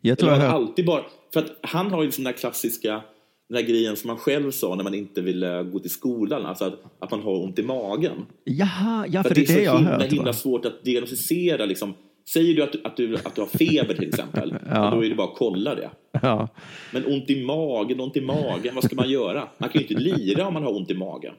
Jag 0.00 0.18
tror 0.18 0.32
eller 0.32 0.44
jag 0.44 0.54
alltid 0.54 0.86
bara... 0.86 1.04
För 1.32 1.40
att 1.40 1.58
han 1.62 1.90
har 1.90 2.02
ju 2.02 2.10
den 2.10 2.24
där 2.24 2.32
klassiska 2.32 3.02
den 3.48 3.56
där 3.56 3.68
grejen 3.68 3.96
som 3.96 4.08
man 4.08 4.16
själv 4.16 4.50
sa 4.50 4.74
när 4.74 4.84
man 4.84 4.94
inte 4.94 5.20
ville 5.20 5.62
gå 5.62 5.78
till 5.78 5.90
skolan, 5.90 6.46
alltså 6.46 6.64
att, 6.64 6.80
att 6.98 7.10
man 7.10 7.22
har 7.22 7.42
ont 7.44 7.58
i 7.58 7.62
magen. 7.62 8.26
Jaha, 8.44 9.06
ja, 9.08 9.22
För 9.22 9.28
för 9.28 9.34
det 9.34 9.40
är 9.40 9.46
det 9.46 9.52
så 9.54 9.60
jag 9.60 9.76
himla, 9.76 9.98
hört. 9.98 10.12
himla 10.12 10.32
svårt 10.32 10.64
att 10.64 10.84
diagnostisera. 10.84 11.66
Liksom. 11.66 11.94
Säger 12.32 12.54
du 12.54 12.62
att, 12.62 12.84
att, 12.84 12.96
du, 12.96 13.14
att 13.16 13.34
du 13.34 13.40
har 13.40 13.48
feber 13.48 13.94
till 13.94 14.08
exempel, 14.08 14.54
Ja. 14.70 14.90
då 14.90 15.04
är 15.04 15.08
det 15.08 15.14
bara 15.14 15.26
att 15.28 15.36
kolla 15.36 15.74
det. 15.74 15.90
Ja. 16.22 16.48
Men 16.92 17.06
ont 17.06 17.30
i 17.30 17.44
magen, 17.44 18.00
ont 18.00 18.16
i 18.16 18.20
magen, 18.20 18.74
vad 18.74 18.84
ska 18.84 18.96
man 18.96 19.10
göra? 19.10 19.48
Man 19.58 19.68
kan 19.68 19.80
ju 19.82 19.88
inte 19.88 20.02
lira 20.02 20.46
om 20.46 20.54
man 20.54 20.62
har 20.62 20.76
ont 20.76 20.90
i 20.90 20.94
magen. 20.94 21.34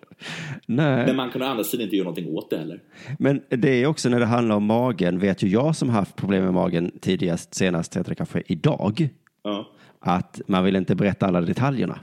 Nej. 0.66 1.06
Men 1.08 1.16
man 1.16 1.32
kan 1.32 1.42
å 1.42 1.46
andra 1.46 1.64
sidan 1.64 1.84
inte 1.84 1.96
göra 1.96 2.04
någonting 2.04 2.36
åt 2.38 2.50
det 2.50 2.58
heller. 2.58 2.82
Men 3.20 3.42
det 3.50 3.70
är 3.84 3.86
också 3.88 4.10
när 4.10 4.20
det 4.20 4.26
handlar 4.26 4.56
om 4.56 4.64
magen, 4.66 5.20
vet 5.20 5.44
ju 5.44 5.48
jag 5.48 5.76
som 5.76 5.90
haft 5.90 6.16
problem 6.16 6.44
med 6.44 6.54
magen 6.54 6.92
tidigast, 7.02 7.54
senast 7.56 7.98
heter 7.98 8.10
det 8.10 8.16
kanske 8.16 8.44
idag, 8.48 9.10
Ja. 9.44 9.68
att 10.00 10.42
man 10.48 10.64
vill 10.64 10.76
inte 10.76 10.96
berätta 10.96 11.28
alla 11.28 11.42
detaljerna. 11.42 12.00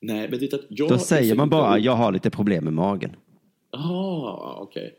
Nej, 0.00 0.28
men 0.30 0.38
det 0.38 0.52
jag... 0.68 0.88
Då 0.88 0.98
säger 0.98 1.34
man 1.34 1.48
bara, 1.50 1.78
Ja. 1.78 1.84
jag 1.84 1.92
har 1.92 2.12
lite 2.12 2.30
problem 2.30 2.64
med 2.64 2.72
magen. 2.72 3.16
Ah, 3.70 4.58
okej. 4.60 4.94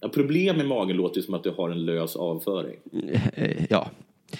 Ja, 0.00 0.08
problem 0.08 0.56
med 0.56 0.66
magen 0.66 0.96
låter 0.96 1.16
ju 1.16 1.22
som 1.22 1.34
att 1.34 1.42
du 1.44 1.50
har 1.50 1.70
en 1.70 1.84
lös 1.84 2.16
avföring. 2.16 2.76
Eh, 3.34 3.66
Ja. 3.70 3.90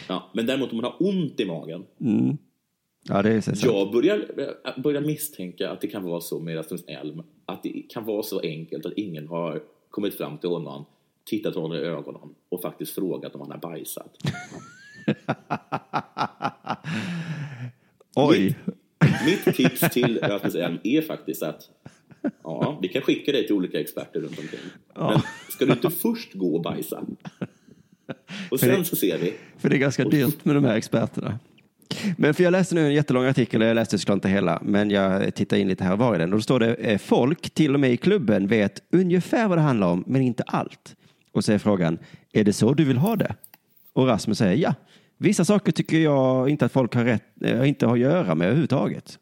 Ja, 0.09 0.31
men 0.33 0.47
däremot 0.47 0.71
om 0.71 0.77
man 0.77 0.85
har 0.85 0.97
ont 0.99 1.41
i 1.41 1.45
magen. 1.45 1.85
Mm. 2.01 2.39
Ja, 3.09 3.23
det 3.23 3.33
är 3.33 3.41
så. 3.41 3.67
Jag 3.67 3.93
börjar, 3.93 4.25
jag 4.65 4.83
börjar 4.83 5.01
misstänka 5.01 5.71
att 5.71 5.81
det 5.81 5.87
kan 5.87 6.05
vara 6.05 6.21
så 6.21 6.41
med 6.41 6.57
Rasmus 6.57 6.85
Elm. 6.87 7.23
Att 7.47 7.63
det 7.63 7.83
kan 7.89 8.05
vara 8.05 8.23
så 8.23 8.41
enkelt 8.41 8.87
att 8.87 8.93
ingen 8.97 9.29
har 9.29 9.63
kommit 9.91 10.15
fram 10.15 10.39
till 10.39 10.49
honom, 10.51 10.85
tittat 11.25 11.55
honom 11.55 11.73
i 11.73 11.77
ögonen 11.81 12.35
och 12.49 12.63
faktiskt 12.63 12.95
frågat 12.95 13.35
om 13.35 13.41
han 13.41 13.51
har 13.51 13.59
bajsat. 13.59 14.17
Oj. 18.17 18.57
Mitt 19.27 19.57
tips 19.57 19.81
till 19.93 20.19
Rasmus 20.19 20.55
Elm 20.55 20.79
är 20.85 21.03
faktiskt 21.03 21.43
att 21.43 21.71
ja, 22.43 22.79
vi 22.83 22.89
kan 22.89 23.03
skicka 23.03 23.33
dig 23.33 23.47
till 23.47 23.57
olika 23.57 23.81
experter 23.81 24.21
runt 24.21 24.39
omkring. 24.39 24.61
Men 24.95 25.21
ska 25.49 25.67
du 25.67 25.73
inte 25.73 25.91
först 25.91 26.35
gå 26.35 26.55
och 26.57 26.63
bajsa? 26.63 27.03
Och 28.51 28.61
sen 28.61 28.79
det- 28.79 28.85
så 28.85 28.97
ser 28.97 29.19
vi. 29.19 29.35
För 29.59 29.69
det 29.69 29.77
är 29.77 29.79
ganska 29.79 30.05
dyrt 30.05 30.45
med 30.45 30.57
de 30.57 30.65
här 30.65 30.77
experterna. 30.77 31.39
Men 32.19 32.35
för 32.35 32.45
jag 32.45 32.51
läste 32.51 32.75
nu 32.75 32.87
en 32.87 32.95
jättelång 32.95 33.25
artikel, 33.25 33.61
jag 33.61 33.75
läste 33.75 33.99
såklart 33.99 34.15
inte 34.17 34.29
hela, 34.29 34.61
men 34.65 34.91
jag 34.91 35.35
tittar 35.35 35.57
in 35.57 35.69
lite 35.69 35.85
här 35.85 35.93
och 35.93 35.99
var 35.99 36.15
i 36.15 36.19
den. 36.19 36.33
Och 36.33 36.39
då 36.39 36.43
står 36.43 36.61
det, 36.61 36.75
eh, 36.75 36.99
folk, 36.99 37.51
till 37.51 37.75
och 37.75 37.81
med 37.81 37.93
i 37.93 37.97
klubben, 37.97 38.47
vet 38.47 38.83
ungefär 38.91 39.49
vad 39.49 39.59
det 39.59 39.63
handlar 39.63 39.87
om, 39.89 40.05
men 40.07 40.23
inte 40.23 40.43
allt. 40.43 40.97
Och 41.33 41.45
så 41.45 41.53
är 41.53 41.59
frågan, 41.59 41.99
är 42.33 42.45
det 42.45 42.53
så 42.53 42.75
du 42.75 42.85
vill 42.85 42.97
ha 42.97 43.17
det? 43.17 43.35
Och 43.93 44.07
Rasmus 44.07 44.39
säger 44.39 44.57
ja. 44.57 44.75
Vissa 45.19 45.45
saker 45.45 45.73
tycker 45.73 45.99
jag 45.99 46.49
inte 46.49 46.65
att 46.65 46.73
folk 46.73 46.95
har 46.95 47.05
rätt, 47.05 47.23
eh, 47.45 47.69
inte 47.69 47.87
har 47.87 47.93
att 47.93 48.01
göra 48.01 48.35
med 48.35 48.47
överhuvudtaget. 48.47 49.19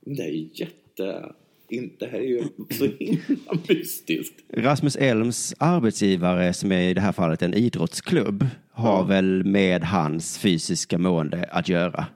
Det 0.00 0.22
är 0.22 0.60
jätte... 0.60 1.24
Det 1.68 2.06
här 2.06 2.18
är 2.18 2.22
ju 2.22 2.42
så 2.70 2.84
himla 2.84 3.60
mystiskt. 3.68 4.34
Rasmus 4.52 4.96
Elms 4.96 5.54
arbetsgivare, 5.58 6.52
som 6.52 6.72
är 6.72 6.88
i 6.88 6.94
det 6.94 7.00
här 7.00 7.12
fallet 7.12 7.42
en 7.42 7.54
idrottsklubb, 7.54 8.46
har 8.70 9.04
väl 9.04 9.44
med 9.44 9.84
hans 9.84 10.38
fysiska 10.38 10.98
mående 10.98 11.48
att 11.50 11.68
göra. 11.68 12.06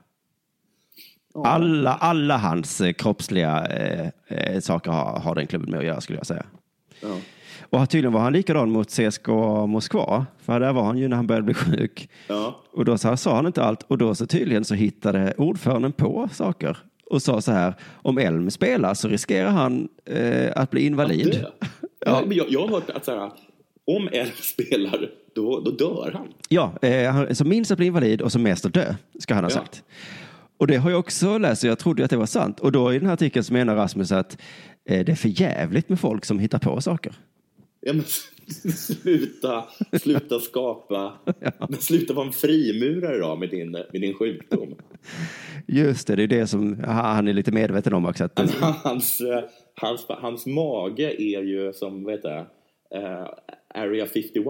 Alla, 1.33 1.93
alla 1.93 2.37
hans 2.37 2.81
eh, 2.81 2.93
kroppsliga 2.93 3.65
eh, 3.65 4.09
eh, 4.27 4.59
saker 4.59 4.91
har, 4.91 5.19
har 5.19 5.35
den 5.35 5.47
klubben 5.47 5.71
med 5.71 5.79
att 5.79 5.85
göra 5.85 6.01
skulle 6.01 6.17
jag 6.17 6.25
säga. 6.25 6.45
Ja. 7.01 7.17
Och 7.69 7.89
tydligen 7.89 8.13
var 8.13 8.21
han 8.21 8.33
likadan 8.33 8.71
mot 8.71 8.89
CSKA 8.89 9.65
Moskva, 9.65 10.25
för 10.39 10.59
där 10.59 10.73
var 10.73 10.83
han 10.83 10.97
ju 10.97 11.07
när 11.07 11.15
han 11.15 11.27
började 11.27 11.45
bli 11.45 11.53
sjuk. 11.53 12.09
Ja. 12.27 12.61
Och 12.71 12.85
då 12.85 12.97
sa, 12.97 13.17
sa 13.17 13.35
han 13.35 13.45
inte 13.45 13.63
allt 13.63 13.83
och 13.83 13.97
då 13.97 14.15
så 14.15 14.27
tydligen 14.27 14.65
så 14.65 14.75
hittade 14.75 15.33
ordföranden 15.37 15.91
på 15.91 16.29
saker 16.33 16.77
och 17.11 17.21
sa 17.21 17.41
så 17.41 17.51
här, 17.51 17.73
om 17.93 18.17
Elm 18.17 18.51
spelar 18.51 18.93
så 18.93 19.07
riskerar 19.07 19.49
han 19.49 19.87
eh, 20.05 20.51
att 20.55 20.71
bli 20.71 20.85
invalid. 20.85 21.31
Dö. 21.31 21.45
Ja. 22.05 22.23
Men 22.27 22.37
jag, 22.37 22.45
jag 22.49 22.61
har 22.61 22.67
hört 22.67 22.89
att 22.89 23.05
så 23.05 23.11
här, 23.19 23.31
om 23.85 24.09
Elm 24.11 24.31
spelar, 24.41 25.09
då, 25.35 25.59
då 25.59 25.71
dör 25.71 26.11
han. 26.13 26.27
Ja, 26.49 26.73
eh, 26.81 27.11
han- 27.11 27.35
som 27.35 27.49
minst 27.49 27.71
att 27.71 27.77
bli 27.77 27.87
invalid 27.87 28.21
och 28.21 28.31
som 28.31 28.43
mest 28.43 28.65
att 28.65 28.73
dö, 28.73 28.95
ska 29.19 29.33
han 29.33 29.43
ha 29.43 29.51
Ja. 29.51 29.55
sagt. 29.55 29.83
Och 30.57 30.67
det 30.67 30.77
har 30.77 30.89
jag 30.91 30.99
också 30.99 31.37
läst 31.37 31.63
och 31.63 31.69
jag 31.69 31.79
trodde 31.79 32.03
att 32.03 32.09
det 32.09 32.17
var 32.17 32.25
sant. 32.25 32.59
Och 32.59 32.71
då 32.71 32.93
i 32.93 32.97
den 32.97 33.07
här 33.07 33.13
artikeln 33.13 33.43
så 33.43 33.53
menar 33.53 33.75
Rasmus 33.75 34.11
att 34.11 34.37
eh, 34.85 35.05
det 35.05 35.11
är 35.11 35.15
för 35.15 35.41
jävligt 35.41 35.89
med 35.89 35.99
folk 35.99 36.25
som 36.25 36.39
hittar 36.39 36.59
på 36.59 36.81
saker. 36.81 37.13
Ja, 37.81 37.93
men 37.93 38.03
sluta, 38.77 39.63
sluta 40.01 40.39
skapa, 40.39 41.13
men 41.69 41.77
sluta 41.79 42.13
vara 42.13 42.27
en 42.27 42.33
frimurare 42.33 43.17
då 43.17 43.35
med 43.35 43.49
din, 43.49 43.71
med 43.71 44.01
din 44.01 44.13
sjukdom. 44.13 44.75
Just 45.67 46.07
det, 46.07 46.15
det 46.15 46.23
är 46.23 46.27
det 46.27 46.47
som 46.47 46.83
han 46.87 47.27
är 47.27 47.33
lite 47.33 47.51
medveten 47.51 47.93
om 47.93 48.05
också. 48.05 48.23
Att, 48.23 48.39
Hans, 48.61 49.21
eh, 49.21 49.43
hans, 49.75 50.05
hans 50.09 50.45
mage 50.45 51.21
är 51.21 51.41
ju 51.41 51.73
som, 51.73 52.03
vad 52.03 52.13
heter 52.13 52.29
det, 52.29 52.45
eh, 52.97 53.27
Area 53.81 54.05
51. 54.05 54.35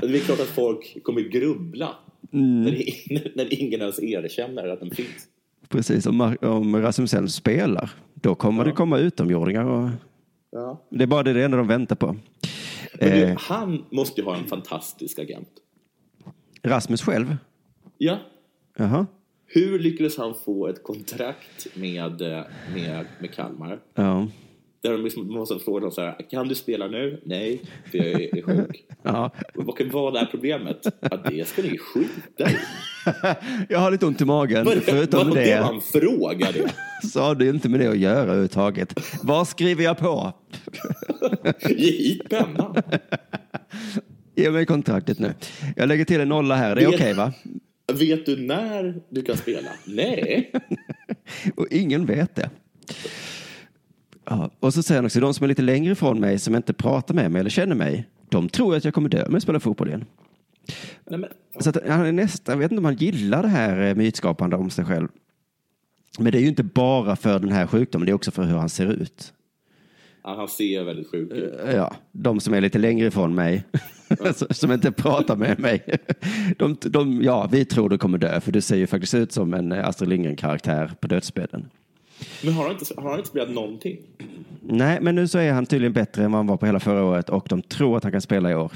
det 0.00 0.16
är 0.16 0.18
klart 0.18 0.40
att 0.40 0.46
folk 0.46 1.02
kommer 1.02 1.20
grubbla 1.20 1.96
Mm. 2.32 2.62
när, 3.10 3.32
när 3.36 3.62
ingen 3.62 3.80
ens 3.80 4.02
erkänner 4.02 4.68
att 4.68 4.80
den 4.80 4.90
finns. 4.90 5.28
precis, 5.68 6.06
om, 6.06 6.36
om 6.40 6.82
Rasmus 6.82 7.14
Elm 7.14 7.28
spelar, 7.28 7.90
då 8.14 8.34
kommer 8.34 8.64
det 8.64 8.72
komma 8.72 8.98
utomjordingar. 8.98 9.64
Och, 9.64 9.88
Ja. 10.52 10.82
det 10.90 11.02
är 11.02 11.06
bara 11.06 11.22
det, 11.22 11.32
det 11.32 11.44
enda 11.44 11.56
de 11.56 11.66
väntar 11.66 11.96
på. 11.96 12.16
Du, 13.00 13.06
Eh, 13.06 13.38
han 13.38 13.84
måste 13.90 14.20
ju 14.20 14.24
ha 14.24 14.36
en 14.36 14.44
fantastisk 14.44 15.18
agent. 15.18 15.48
Rasmus 16.62 17.02
själv? 17.02 17.36
Ja, 17.98 18.18
Jaha. 18.76 19.06
Hur 19.46 19.78
lyckades 19.78 20.18
han 20.18 20.34
få 20.44 20.66
ett 20.68 20.82
kontrakt 20.82 21.66
med, 21.76 22.22
eh, 22.22 22.42
med, 22.74 23.06
med 23.20 23.34
Kalmar? 23.34 23.80
Ja. 23.94 24.26
Där 24.82 24.92
de 24.92 25.04
liksom 25.04 25.32
måste 25.32 25.58
fråga 25.58 25.80
dem 25.80 25.90
så 25.90 26.00
här, 26.00 26.30
kan 26.30 26.48
du 26.48 26.54
spela 26.54 26.86
nu? 26.88 27.20
Nej, 27.24 27.62
för 27.90 27.98
jag 27.98 28.06
är, 28.06 28.38
är 28.38 28.42
sjuk. 28.42 28.84
Ja. 29.02 29.30
Och 29.54 29.80
vad 29.92 30.16
är 30.16 30.26
problemet? 30.26 30.86
Ja, 31.00 31.16
det 31.30 31.48
ska 31.48 31.62
ni 31.62 31.78
skita 31.78 32.50
i. 32.50 32.56
Jag 33.68 33.78
har 33.78 33.90
lite 33.90 34.06
ont 34.06 34.20
i 34.20 34.24
magen. 34.24 34.64
Vad- 34.64 34.82
Förutom 34.82 35.28
vad- 35.28 35.36
det 35.36 35.44
det 35.44 35.60
var 35.60 35.74
en 35.74 35.80
fråga 35.80 36.46
det. 36.52 36.72
så 37.08 37.20
har 37.20 37.34
det 37.34 37.46
inte 37.48 37.68
med 37.68 37.80
det 37.80 37.86
att 37.90 37.98
göra 37.98 38.18
överhuvudtaget. 38.18 39.00
Vad 39.22 39.48
skriver 39.48 39.84
jag 39.84 39.98
på? 39.98 40.32
Ge 41.68 41.90
hit 41.90 42.28
pennan. 42.28 42.76
Ge 44.34 44.50
mig 44.50 44.66
kontraktet 44.66 45.18
nu. 45.18 45.34
Jag 45.76 45.88
lägger 45.88 46.04
till 46.04 46.20
en 46.20 46.28
nolla 46.28 46.54
här. 46.54 46.76
Det 46.76 46.82
är 46.82 46.88
okej 46.88 47.14
va? 47.14 47.32
Vet 47.92 48.26
du 48.26 48.36
när 48.46 49.00
du 49.08 49.22
kan 49.22 49.36
spela? 49.36 49.68
Nej. 49.86 50.52
Och 51.56 51.66
ingen 51.70 52.06
vet 52.06 52.34
det. 52.34 52.50
Ja. 54.32 54.50
Och 54.60 54.74
så 54.74 54.82
säger 54.82 54.98
han 54.98 55.04
också, 55.06 55.20
de 55.20 55.34
som 55.34 55.44
är 55.44 55.48
lite 55.48 55.62
längre 55.62 55.92
ifrån 55.92 56.20
mig, 56.20 56.38
som 56.38 56.54
inte 56.56 56.72
pratar 56.72 57.14
med 57.14 57.30
mig 57.30 57.40
eller 57.40 57.50
känner 57.50 57.74
mig, 57.74 58.08
de 58.28 58.48
tror 58.48 58.76
att 58.76 58.84
jag 58.84 58.94
kommer 58.94 59.08
dö 59.08 59.24
om 59.26 59.32
jag 59.32 59.42
spelar 59.42 59.60
fotboll 59.60 59.88
igen. 59.88 60.04
Nej, 61.10 61.18
men, 61.18 61.30
Så 61.58 61.70
att 61.70 61.76
han 61.88 62.06
är 62.06 62.12
nästan, 62.12 62.52
jag 62.52 62.58
vet 62.58 62.72
inte 62.72 62.80
om 62.80 62.84
han 62.84 62.94
gillar 62.94 63.42
det 63.42 63.48
här 63.48 63.88
eh, 63.88 63.94
mytskapande 63.94 64.56
om 64.56 64.70
sig 64.70 64.84
själv. 64.84 65.08
Men 66.18 66.32
det 66.32 66.38
är 66.38 66.42
ju 66.42 66.48
inte 66.48 66.62
bara 66.62 67.16
för 67.16 67.38
den 67.38 67.52
här 67.52 67.66
sjukdomen, 67.66 68.06
det 68.06 68.12
är 68.12 68.14
också 68.14 68.30
för 68.30 68.42
hur 68.42 68.56
han 68.56 68.68
ser 68.68 68.86
ut. 68.86 69.32
ja, 70.24 70.34
han 70.36 70.48
ser 70.48 70.84
väldigt 70.84 71.10
sjuk 71.10 71.32
ut. 71.32 71.54
Ja, 71.74 71.96
de 72.12 72.40
som 72.40 72.54
är 72.54 72.60
lite 72.60 72.78
längre 72.78 73.06
ifrån 73.06 73.34
mig, 73.34 73.64
som 74.50 74.72
inte 74.72 74.92
pratar 74.92 75.36
med 75.36 75.60
mig. 75.60 75.84
De, 76.58 76.76
de, 76.80 77.22
ja, 77.22 77.48
vi 77.52 77.64
tror 77.64 77.88
du 77.88 77.98
kommer 77.98 78.18
dö, 78.18 78.40
för 78.40 78.52
du 78.52 78.60
ser 78.60 78.76
ju 78.76 78.86
faktiskt 78.86 79.14
ut 79.14 79.32
som 79.32 79.54
en 79.54 79.72
eh, 79.72 79.88
Astrid 79.88 80.08
Lindgren-karaktär 80.08 80.92
på 81.00 81.06
dödsbädden. 81.06 81.70
Men 82.44 82.54
har 82.54 82.62
han, 82.64 82.72
inte, 82.72 82.94
har 82.96 83.10
han 83.10 83.18
inte 83.18 83.28
spelat 83.28 83.50
någonting? 83.50 83.98
Nej, 84.60 84.98
men 85.00 85.14
nu 85.14 85.28
så 85.28 85.38
är 85.38 85.52
han 85.52 85.66
tydligen 85.66 85.92
bättre 85.92 86.24
än 86.24 86.32
vad 86.32 86.38
han 86.38 86.46
var 86.46 86.56
på 86.56 86.66
hela 86.66 86.80
förra 86.80 87.04
året 87.04 87.28
och 87.28 87.46
de 87.48 87.62
tror 87.62 87.96
att 87.96 88.02
han 88.02 88.12
kan 88.12 88.20
spela 88.20 88.50
i 88.50 88.54
år. 88.54 88.72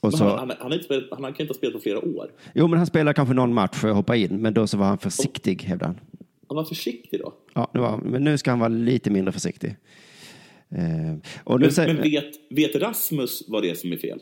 Och 0.00 0.14
så, 0.14 0.24
han, 0.24 0.38
han, 0.38 0.52
han, 0.60 0.72
inte 0.72 0.84
spelat, 0.84 1.04
han 1.10 1.20
kan 1.22 1.28
inte 1.30 1.44
ha 1.46 1.54
spelat 1.54 1.74
på 1.74 1.80
flera 1.80 1.98
år. 1.98 2.30
jo, 2.54 2.66
men 2.68 2.78
han 2.78 2.86
spelar 2.86 3.12
kanske 3.12 3.34
någon 3.34 3.54
match 3.54 3.84
och 3.84 3.90
hoppa 3.96 4.16
in, 4.16 4.42
men 4.42 4.54
då 4.54 4.66
så 4.66 4.76
var 4.78 4.86
han 4.86 4.98
försiktig, 4.98 5.62
hävdar 5.62 5.86
han. 5.86 6.00
Han 6.48 6.56
var 6.56 6.64
försiktig 6.64 7.20
då. 7.20 7.34
Ja, 7.54 7.70
var, 7.74 7.96
men 7.98 8.24
nu 8.24 8.38
ska 8.38 8.50
han 8.50 8.58
vara 8.58 8.68
lite 8.68 9.10
mindre 9.10 9.32
försiktig. 9.32 9.76
Eh, 10.68 11.16
och 11.44 11.60
nu 11.60 11.66
Men, 11.66 11.74
säger, 11.74 11.94
men 11.94 12.02
vet, 12.02 12.24
vet 12.50 12.74
Rasmus 12.82 13.42
vad 13.48 13.62
det 13.62 13.70
är 13.70 13.74
som 13.74 13.92
är 13.92 13.96
fel? 13.96 14.20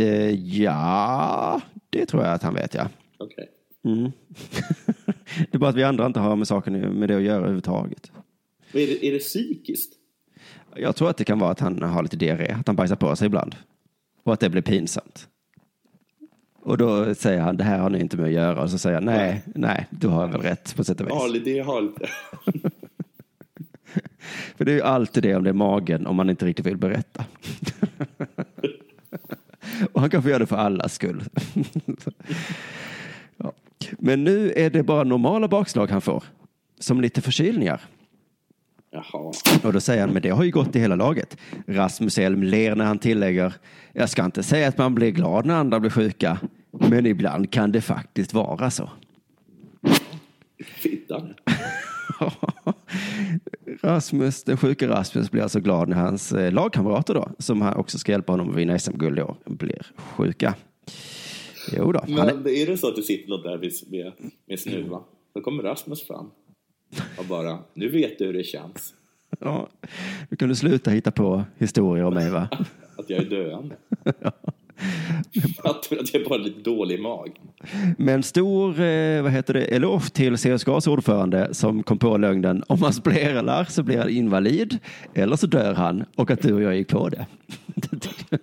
eh, 0.00 0.30
ja, 0.62 1.60
det 1.90 2.06
tror 2.06 2.22
jag 2.24 2.32
att 2.32 2.42
han 2.42 2.54
vet, 2.54 2.74
ja. 2.74 2.88
Okej. 3.18 3.48
Mm. 3.88 4.12
det 5.50 5.54
är 5.54 5.58
bara 5.58 5.70
att 5.70 5.76
vi 5.76 5.82
andra 5.82 6.06
inte 6.06 6.20
har 6.20 6.36
med 6.36 6.48
saken 6.48 6.80
med 6.80 7.08
det 7.08 7.16
att 7.16 7.22
göra 7.22 7.36
överhuvudtaget. 7.36 8.12
Men 8.72 8.82
Är 8.82 8.86
det, 8.86 9.06
är 9.06 9.12
det 9.12 9.18
psykiskt? 9.18 9.92
Jag 10.76 10.96
tror 10.96 11.10
att 11.10 11.16
det 11.16 11.24
kan 11.24 11.38
vara 11.38 11.50
att 11.50 11.60
han 11.60 11.82
har 11.82 12.02
lite 12.02 12.16
diarré, 12.16 12.52
att 12.60 12.66
han 12.66 12.76
bajsar 12.76 12.96
på 12.96 13.16
sig 13.16 13.26
ibland. 13.26 13.56
Och 14.22 14.32
att 14.32 14.40
det 14.40 14.50
blir 14.50 14.62
pinsamt. 14.62 15.28
Och 16.60 16.78
då 16.78 17.14
säger 17.14 17.40
han, 17.40 17.56
det 17.56 17.64
här 17.64 17.78
har 17.78 17.90
ni 17.90 18.00
inte 18.00 18.16
med 18.16 18.26
att 18.26 18.32
göra. 18.32 18.62
Och 18.62 18.70
så 18.70 18.78
säger 18.78 18.96
jag, 18.96 19.04
nej, 19.04 19.42
nej, 19.54 19.86
du 19.90 20.08
har 20.08 20.28
väl 20.28 20.40
rätt 20.40 20.76
på 20.76 20.84
sätt 20.84 21.00
och 21.00 21.06
vis. 21.06 21.14
Ja, 21.14 21.40
det 21.44 21.58
har 21.58 21.82
lite. 21.82 22.08
För 24.56 24.64
det 24.64 24.72
är 24.72 24.74
ju 24.74 24.82
alltid 24.82 25.22
det 25.22 25.34
om 25.34 25.44
det 25.44 25.50
är 25.50 25.54
magen, 25.54 26.06
om 26.06 26.16
man 26.16 26.30
inte 26.30 26.46
riktigt 26.46 26.66
vill 26.66 26.76
berätta. 26.76 27.24
och 29.92 30.00
han 30.00 30.10
kan 30.10 30.22
få 30.22 30.28
göra 30.28 30.38
det 30.38 30.46
för 30.46 30.56
allas 30.56 30.94
skull. 30.94 31.22
Men 33.98 34.24
nu 34.24 34.52
är 34.56 34.70
det 34.70 34.82
bara 34.82 35.04
normala 35.04 35.48
bakslag 35.48 35.90
han 35.90 36.00
får. 36.00 36.24
Som 36.80 37.00
lite 37.00 37.20
förkylningar. 37.20 37.80
Jaha. 38.90 39.32
Och 39.64 39.72
då 39.72 39.80
säger 39.80 40.00
han, 40.00 40.10
men 40.10 40.22
det 40.22 40.30
har 40.30 40.44
ju 40.44 40.50
gått 40.50 40.76
i 40.76 40.80
hela 40.80 40.94
laget. 40.94 41.36
Rasmus 41.66 42.18
Elm 42.18 42.42
ler 42.42 42.74
när 42.74 42.84
han 42.84 42.98
tillägger, 42.98 43.54
jag 43.92 44.08
ska 44.08 44.24
inte 44.24 44.42
säga 44.42 44.68
att 44.68 44.78
man 44.78 44.94
blir 44.94 45.10
glad 45.10 45.46
när 45.46 45.54
andra 45.54 45.80
blir 45.80 45.90
sjuka, 45.90 46.38
men 46.70 47.06
ibland 47.06 47.50
kan 47.50 47.72
det 47.72 47.80
faktiskt 47.80 48.34
vara 48.34 48.70
så. 48.70 48.90
Fittan. 50.64 51.34
Rasmus, 53.82 54.44
den 54.44 54.56
sjuka 54.56 54.88
Rasmus 54.88 55.30
blir 55.30 55.42
alltså 55.42 55.60
glad 55.60 55.88
när 55.88 55.96
hans 55.96 56.32
eh, 56.32 56.52
lagkamrater 56.52 57.14
då, 57.14 57.28
som 57.38 57.62
också 57.62 57.98
ska 57.98 58.12
hjälpa 58.12 58.32
honom 58.32 58.50
att 58.50 58.56
vinna 58.56 58.78
SM-guld 58.78 59.18
i 59.18 59.22
år, 59.22 59.36
blir 59.44 59.86
sjuka. 59.96 60.54
Jo 61.76 61.92
då, 61.92 62.00
han 62.00 62.28
är, 62.28 62.34
Men 62.34 62.54
är 62.54 62.66
det 62.66 62.78
så 62.78 62.88
att 62.88 62.96
du 62.96 63.02
sitter 63.02 63.28
något 63.28 63.44
där 63.44 63.58
med, 63.90 64.12
med, 64.46 64.60
snuva, 64.60 65.02
då 65.34 65.40
kommer 65.40 65.62
Rasmus 65.62 66.06
fram 66.06 66.30
och 67.18 67.24
bara, 67.24 67.58
nu 67.74 67.88
vet 67.88 68.18
du 68.18 68.24
hur 68.24 68.32
det 68.32 68.44
känns 68.44 68.94
ja, 69.40 69.68
nu 70.28 70.36
kan 70.36 70.48
du 70.48 70.54
sluta 70.54 70.90
hitta 70.90 71.10
på 71.10 71.44
historier 71.58 72.04
om 72.04 72.14
mig 72.14 72.30
va? 72.30 72.48
att 72.96 73.10
jag 73.10 73.20
är 73.20 73.30
döende. 73.30 73.76
att, 75.64 75.92
att 75.92 76.14
jag 76.14 76.24
bara 76.28 76.34
är 76.34 76.44
lite 76.44 76.60
dålig 76.60 77.00
mag. 77.00 77.40
Men 77.98 78.22
stor, 78.22 78.80
eh, 78.80 79.22
vad 79.22 79.32
heter 79.32 79.54
det, 79.54 79.64
eloge 79.64 80.10
till 80.10 80.36
CSKAs 80.36 80.86
ordförande 80.86 81.54
som 81.54 81.82
kom 81.82 81.98
på 81.98 82.16
lögnen, 82.16 82.64
om 82.66 82.82
han 82.82 82.92
spelar 82.92 83.64
så 83.64 83.82
blir 83.82 83.98
han 83.98 84.08
invalid 84.08 84.78
eller 85.14 85.36
så 85.36 85.46
dör 85.46 85.74
han 85.74 86.04
och 86.16 86.30
att 86.30 86.42
du 86.42 86.54
och 86.54 86.62
jag 86.62 86.76
gick 86.76 86.88
på 86.88 87.08
det. 87.08 87.26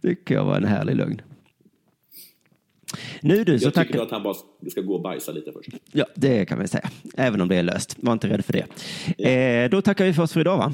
Det 0.00 0.08
tycker 0.08 0.34
jag 0.34 0.44
var 0.44 0.56
en 0.56 0.64
härlig 0.64 0.96
lögn. 0.96 1.22
Nu 3.20 3.44
du, 3.44 3.58
så 3.58 3.66
Jag 3.66 3.74
tycker 3.74 4.00
att 4.00 4.10
han 4.10 4.22
bara 4.22 4.34
ska 4.70 4.80
gå 4.80 4.94
och 4.94 5.02
bajsa 5.02 5.32
lite 5.32 5.52
först. 5.52 5.68
Ja, 5.92 6.06
det 6.14 6.44
kan 6.46 6.58
vi 6.60 6.68
säga. 6.68 6.90
Även 7.16 7.40
om 7.40 7.48
det 7.48 7.56
är 7.56 7.62
löst. 7.62 7.96
Var 8.00 8.12
inte 8.12 8.28
rädd 8.28 8.44
för 8.44 8.52
det. 9.16 9.64
Eh, 9.64 9.70
då 9.70 9.82
tackar 9.82 10.04
vi 10.04 10.12
för 10.12 10.22
oss 10.22 10.32
för 10.32 10.40
idag 10.40 10.56
va? 10.58 10.72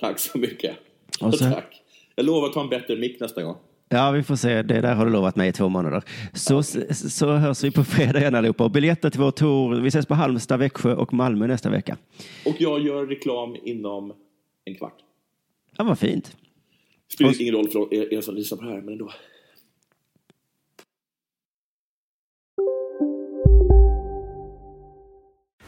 Tack 0.00 0.18
så 0.18 0.38
mycket. 0.38 0.76
Och 1.20 1.34
så- 1.34 1.44
Tack. 1.50 1.82
Jag 2.16 2.26
lovar 2.26 2.46
att 2.48 2.52
ta 2.54 2.60
en 2.60 2.68
bättre 2.68 2.96
mick 2.96 3.20
nästa 3.20 3.42
gång. 3.42 3.56
Ja, 3.88 4.10
vi 4.10 4.22
får 4.22 4.36
se. 4.36 4.62
Det 4.62 4.80
där 4.80 4.94
har 4.94 5.04
du 5.06 5.12
lovat 5.12 5.36
mig 5.36 5.48
i 5.48 5.52
två 5.52 5.68
månader. 5.68 6.02
Så, 6.34 6.62
så 6.92 7.32
hörs 7.32 7.64
vi 7.64 7.70
på 7.70 7.84
fredag 7.84 8.20
igen 8.20 8.34
allihopa. 8.34 8.64
Och 8.64 8.70
biljetter 8.70 9.10
till 9.10 9.20
vår 9.20 9.30
tour. 9.30 9.80
Vi 9.80 9.88
ses 9.88 10.06
på 10.06 10.14
Halmstad, 10.14 10.58
Växjö 10.58 10.94
och 10.94 11.12
Malmö 11.14 11.46
nästa 11.46 11.70
vecka. 11.70 11.96
Och 12.46 12.54
jag 12.58 12.80
gör 12.86 13.06
reklam 13.06 13.56
inom 13.64 14.12
en 14.64 14.74
kvart. 14.74 14.96
Ja, 15.78 15.84
vad 15.84 15.98
fint. 15.98 16.36
Spelar 17.14 17.40
ingen 17.42 17.54
roll 17.54 17.68
för 17.68 17.94
er, 17.94 18.14
er 18.14 18.20
som 18.20 18.34
lyssnar 18.34 18.58
på 18.58 18.64
det 18.64 18.70
här, 18.70 18.80
men 18.80 18.92
ändå. 18.92 19.10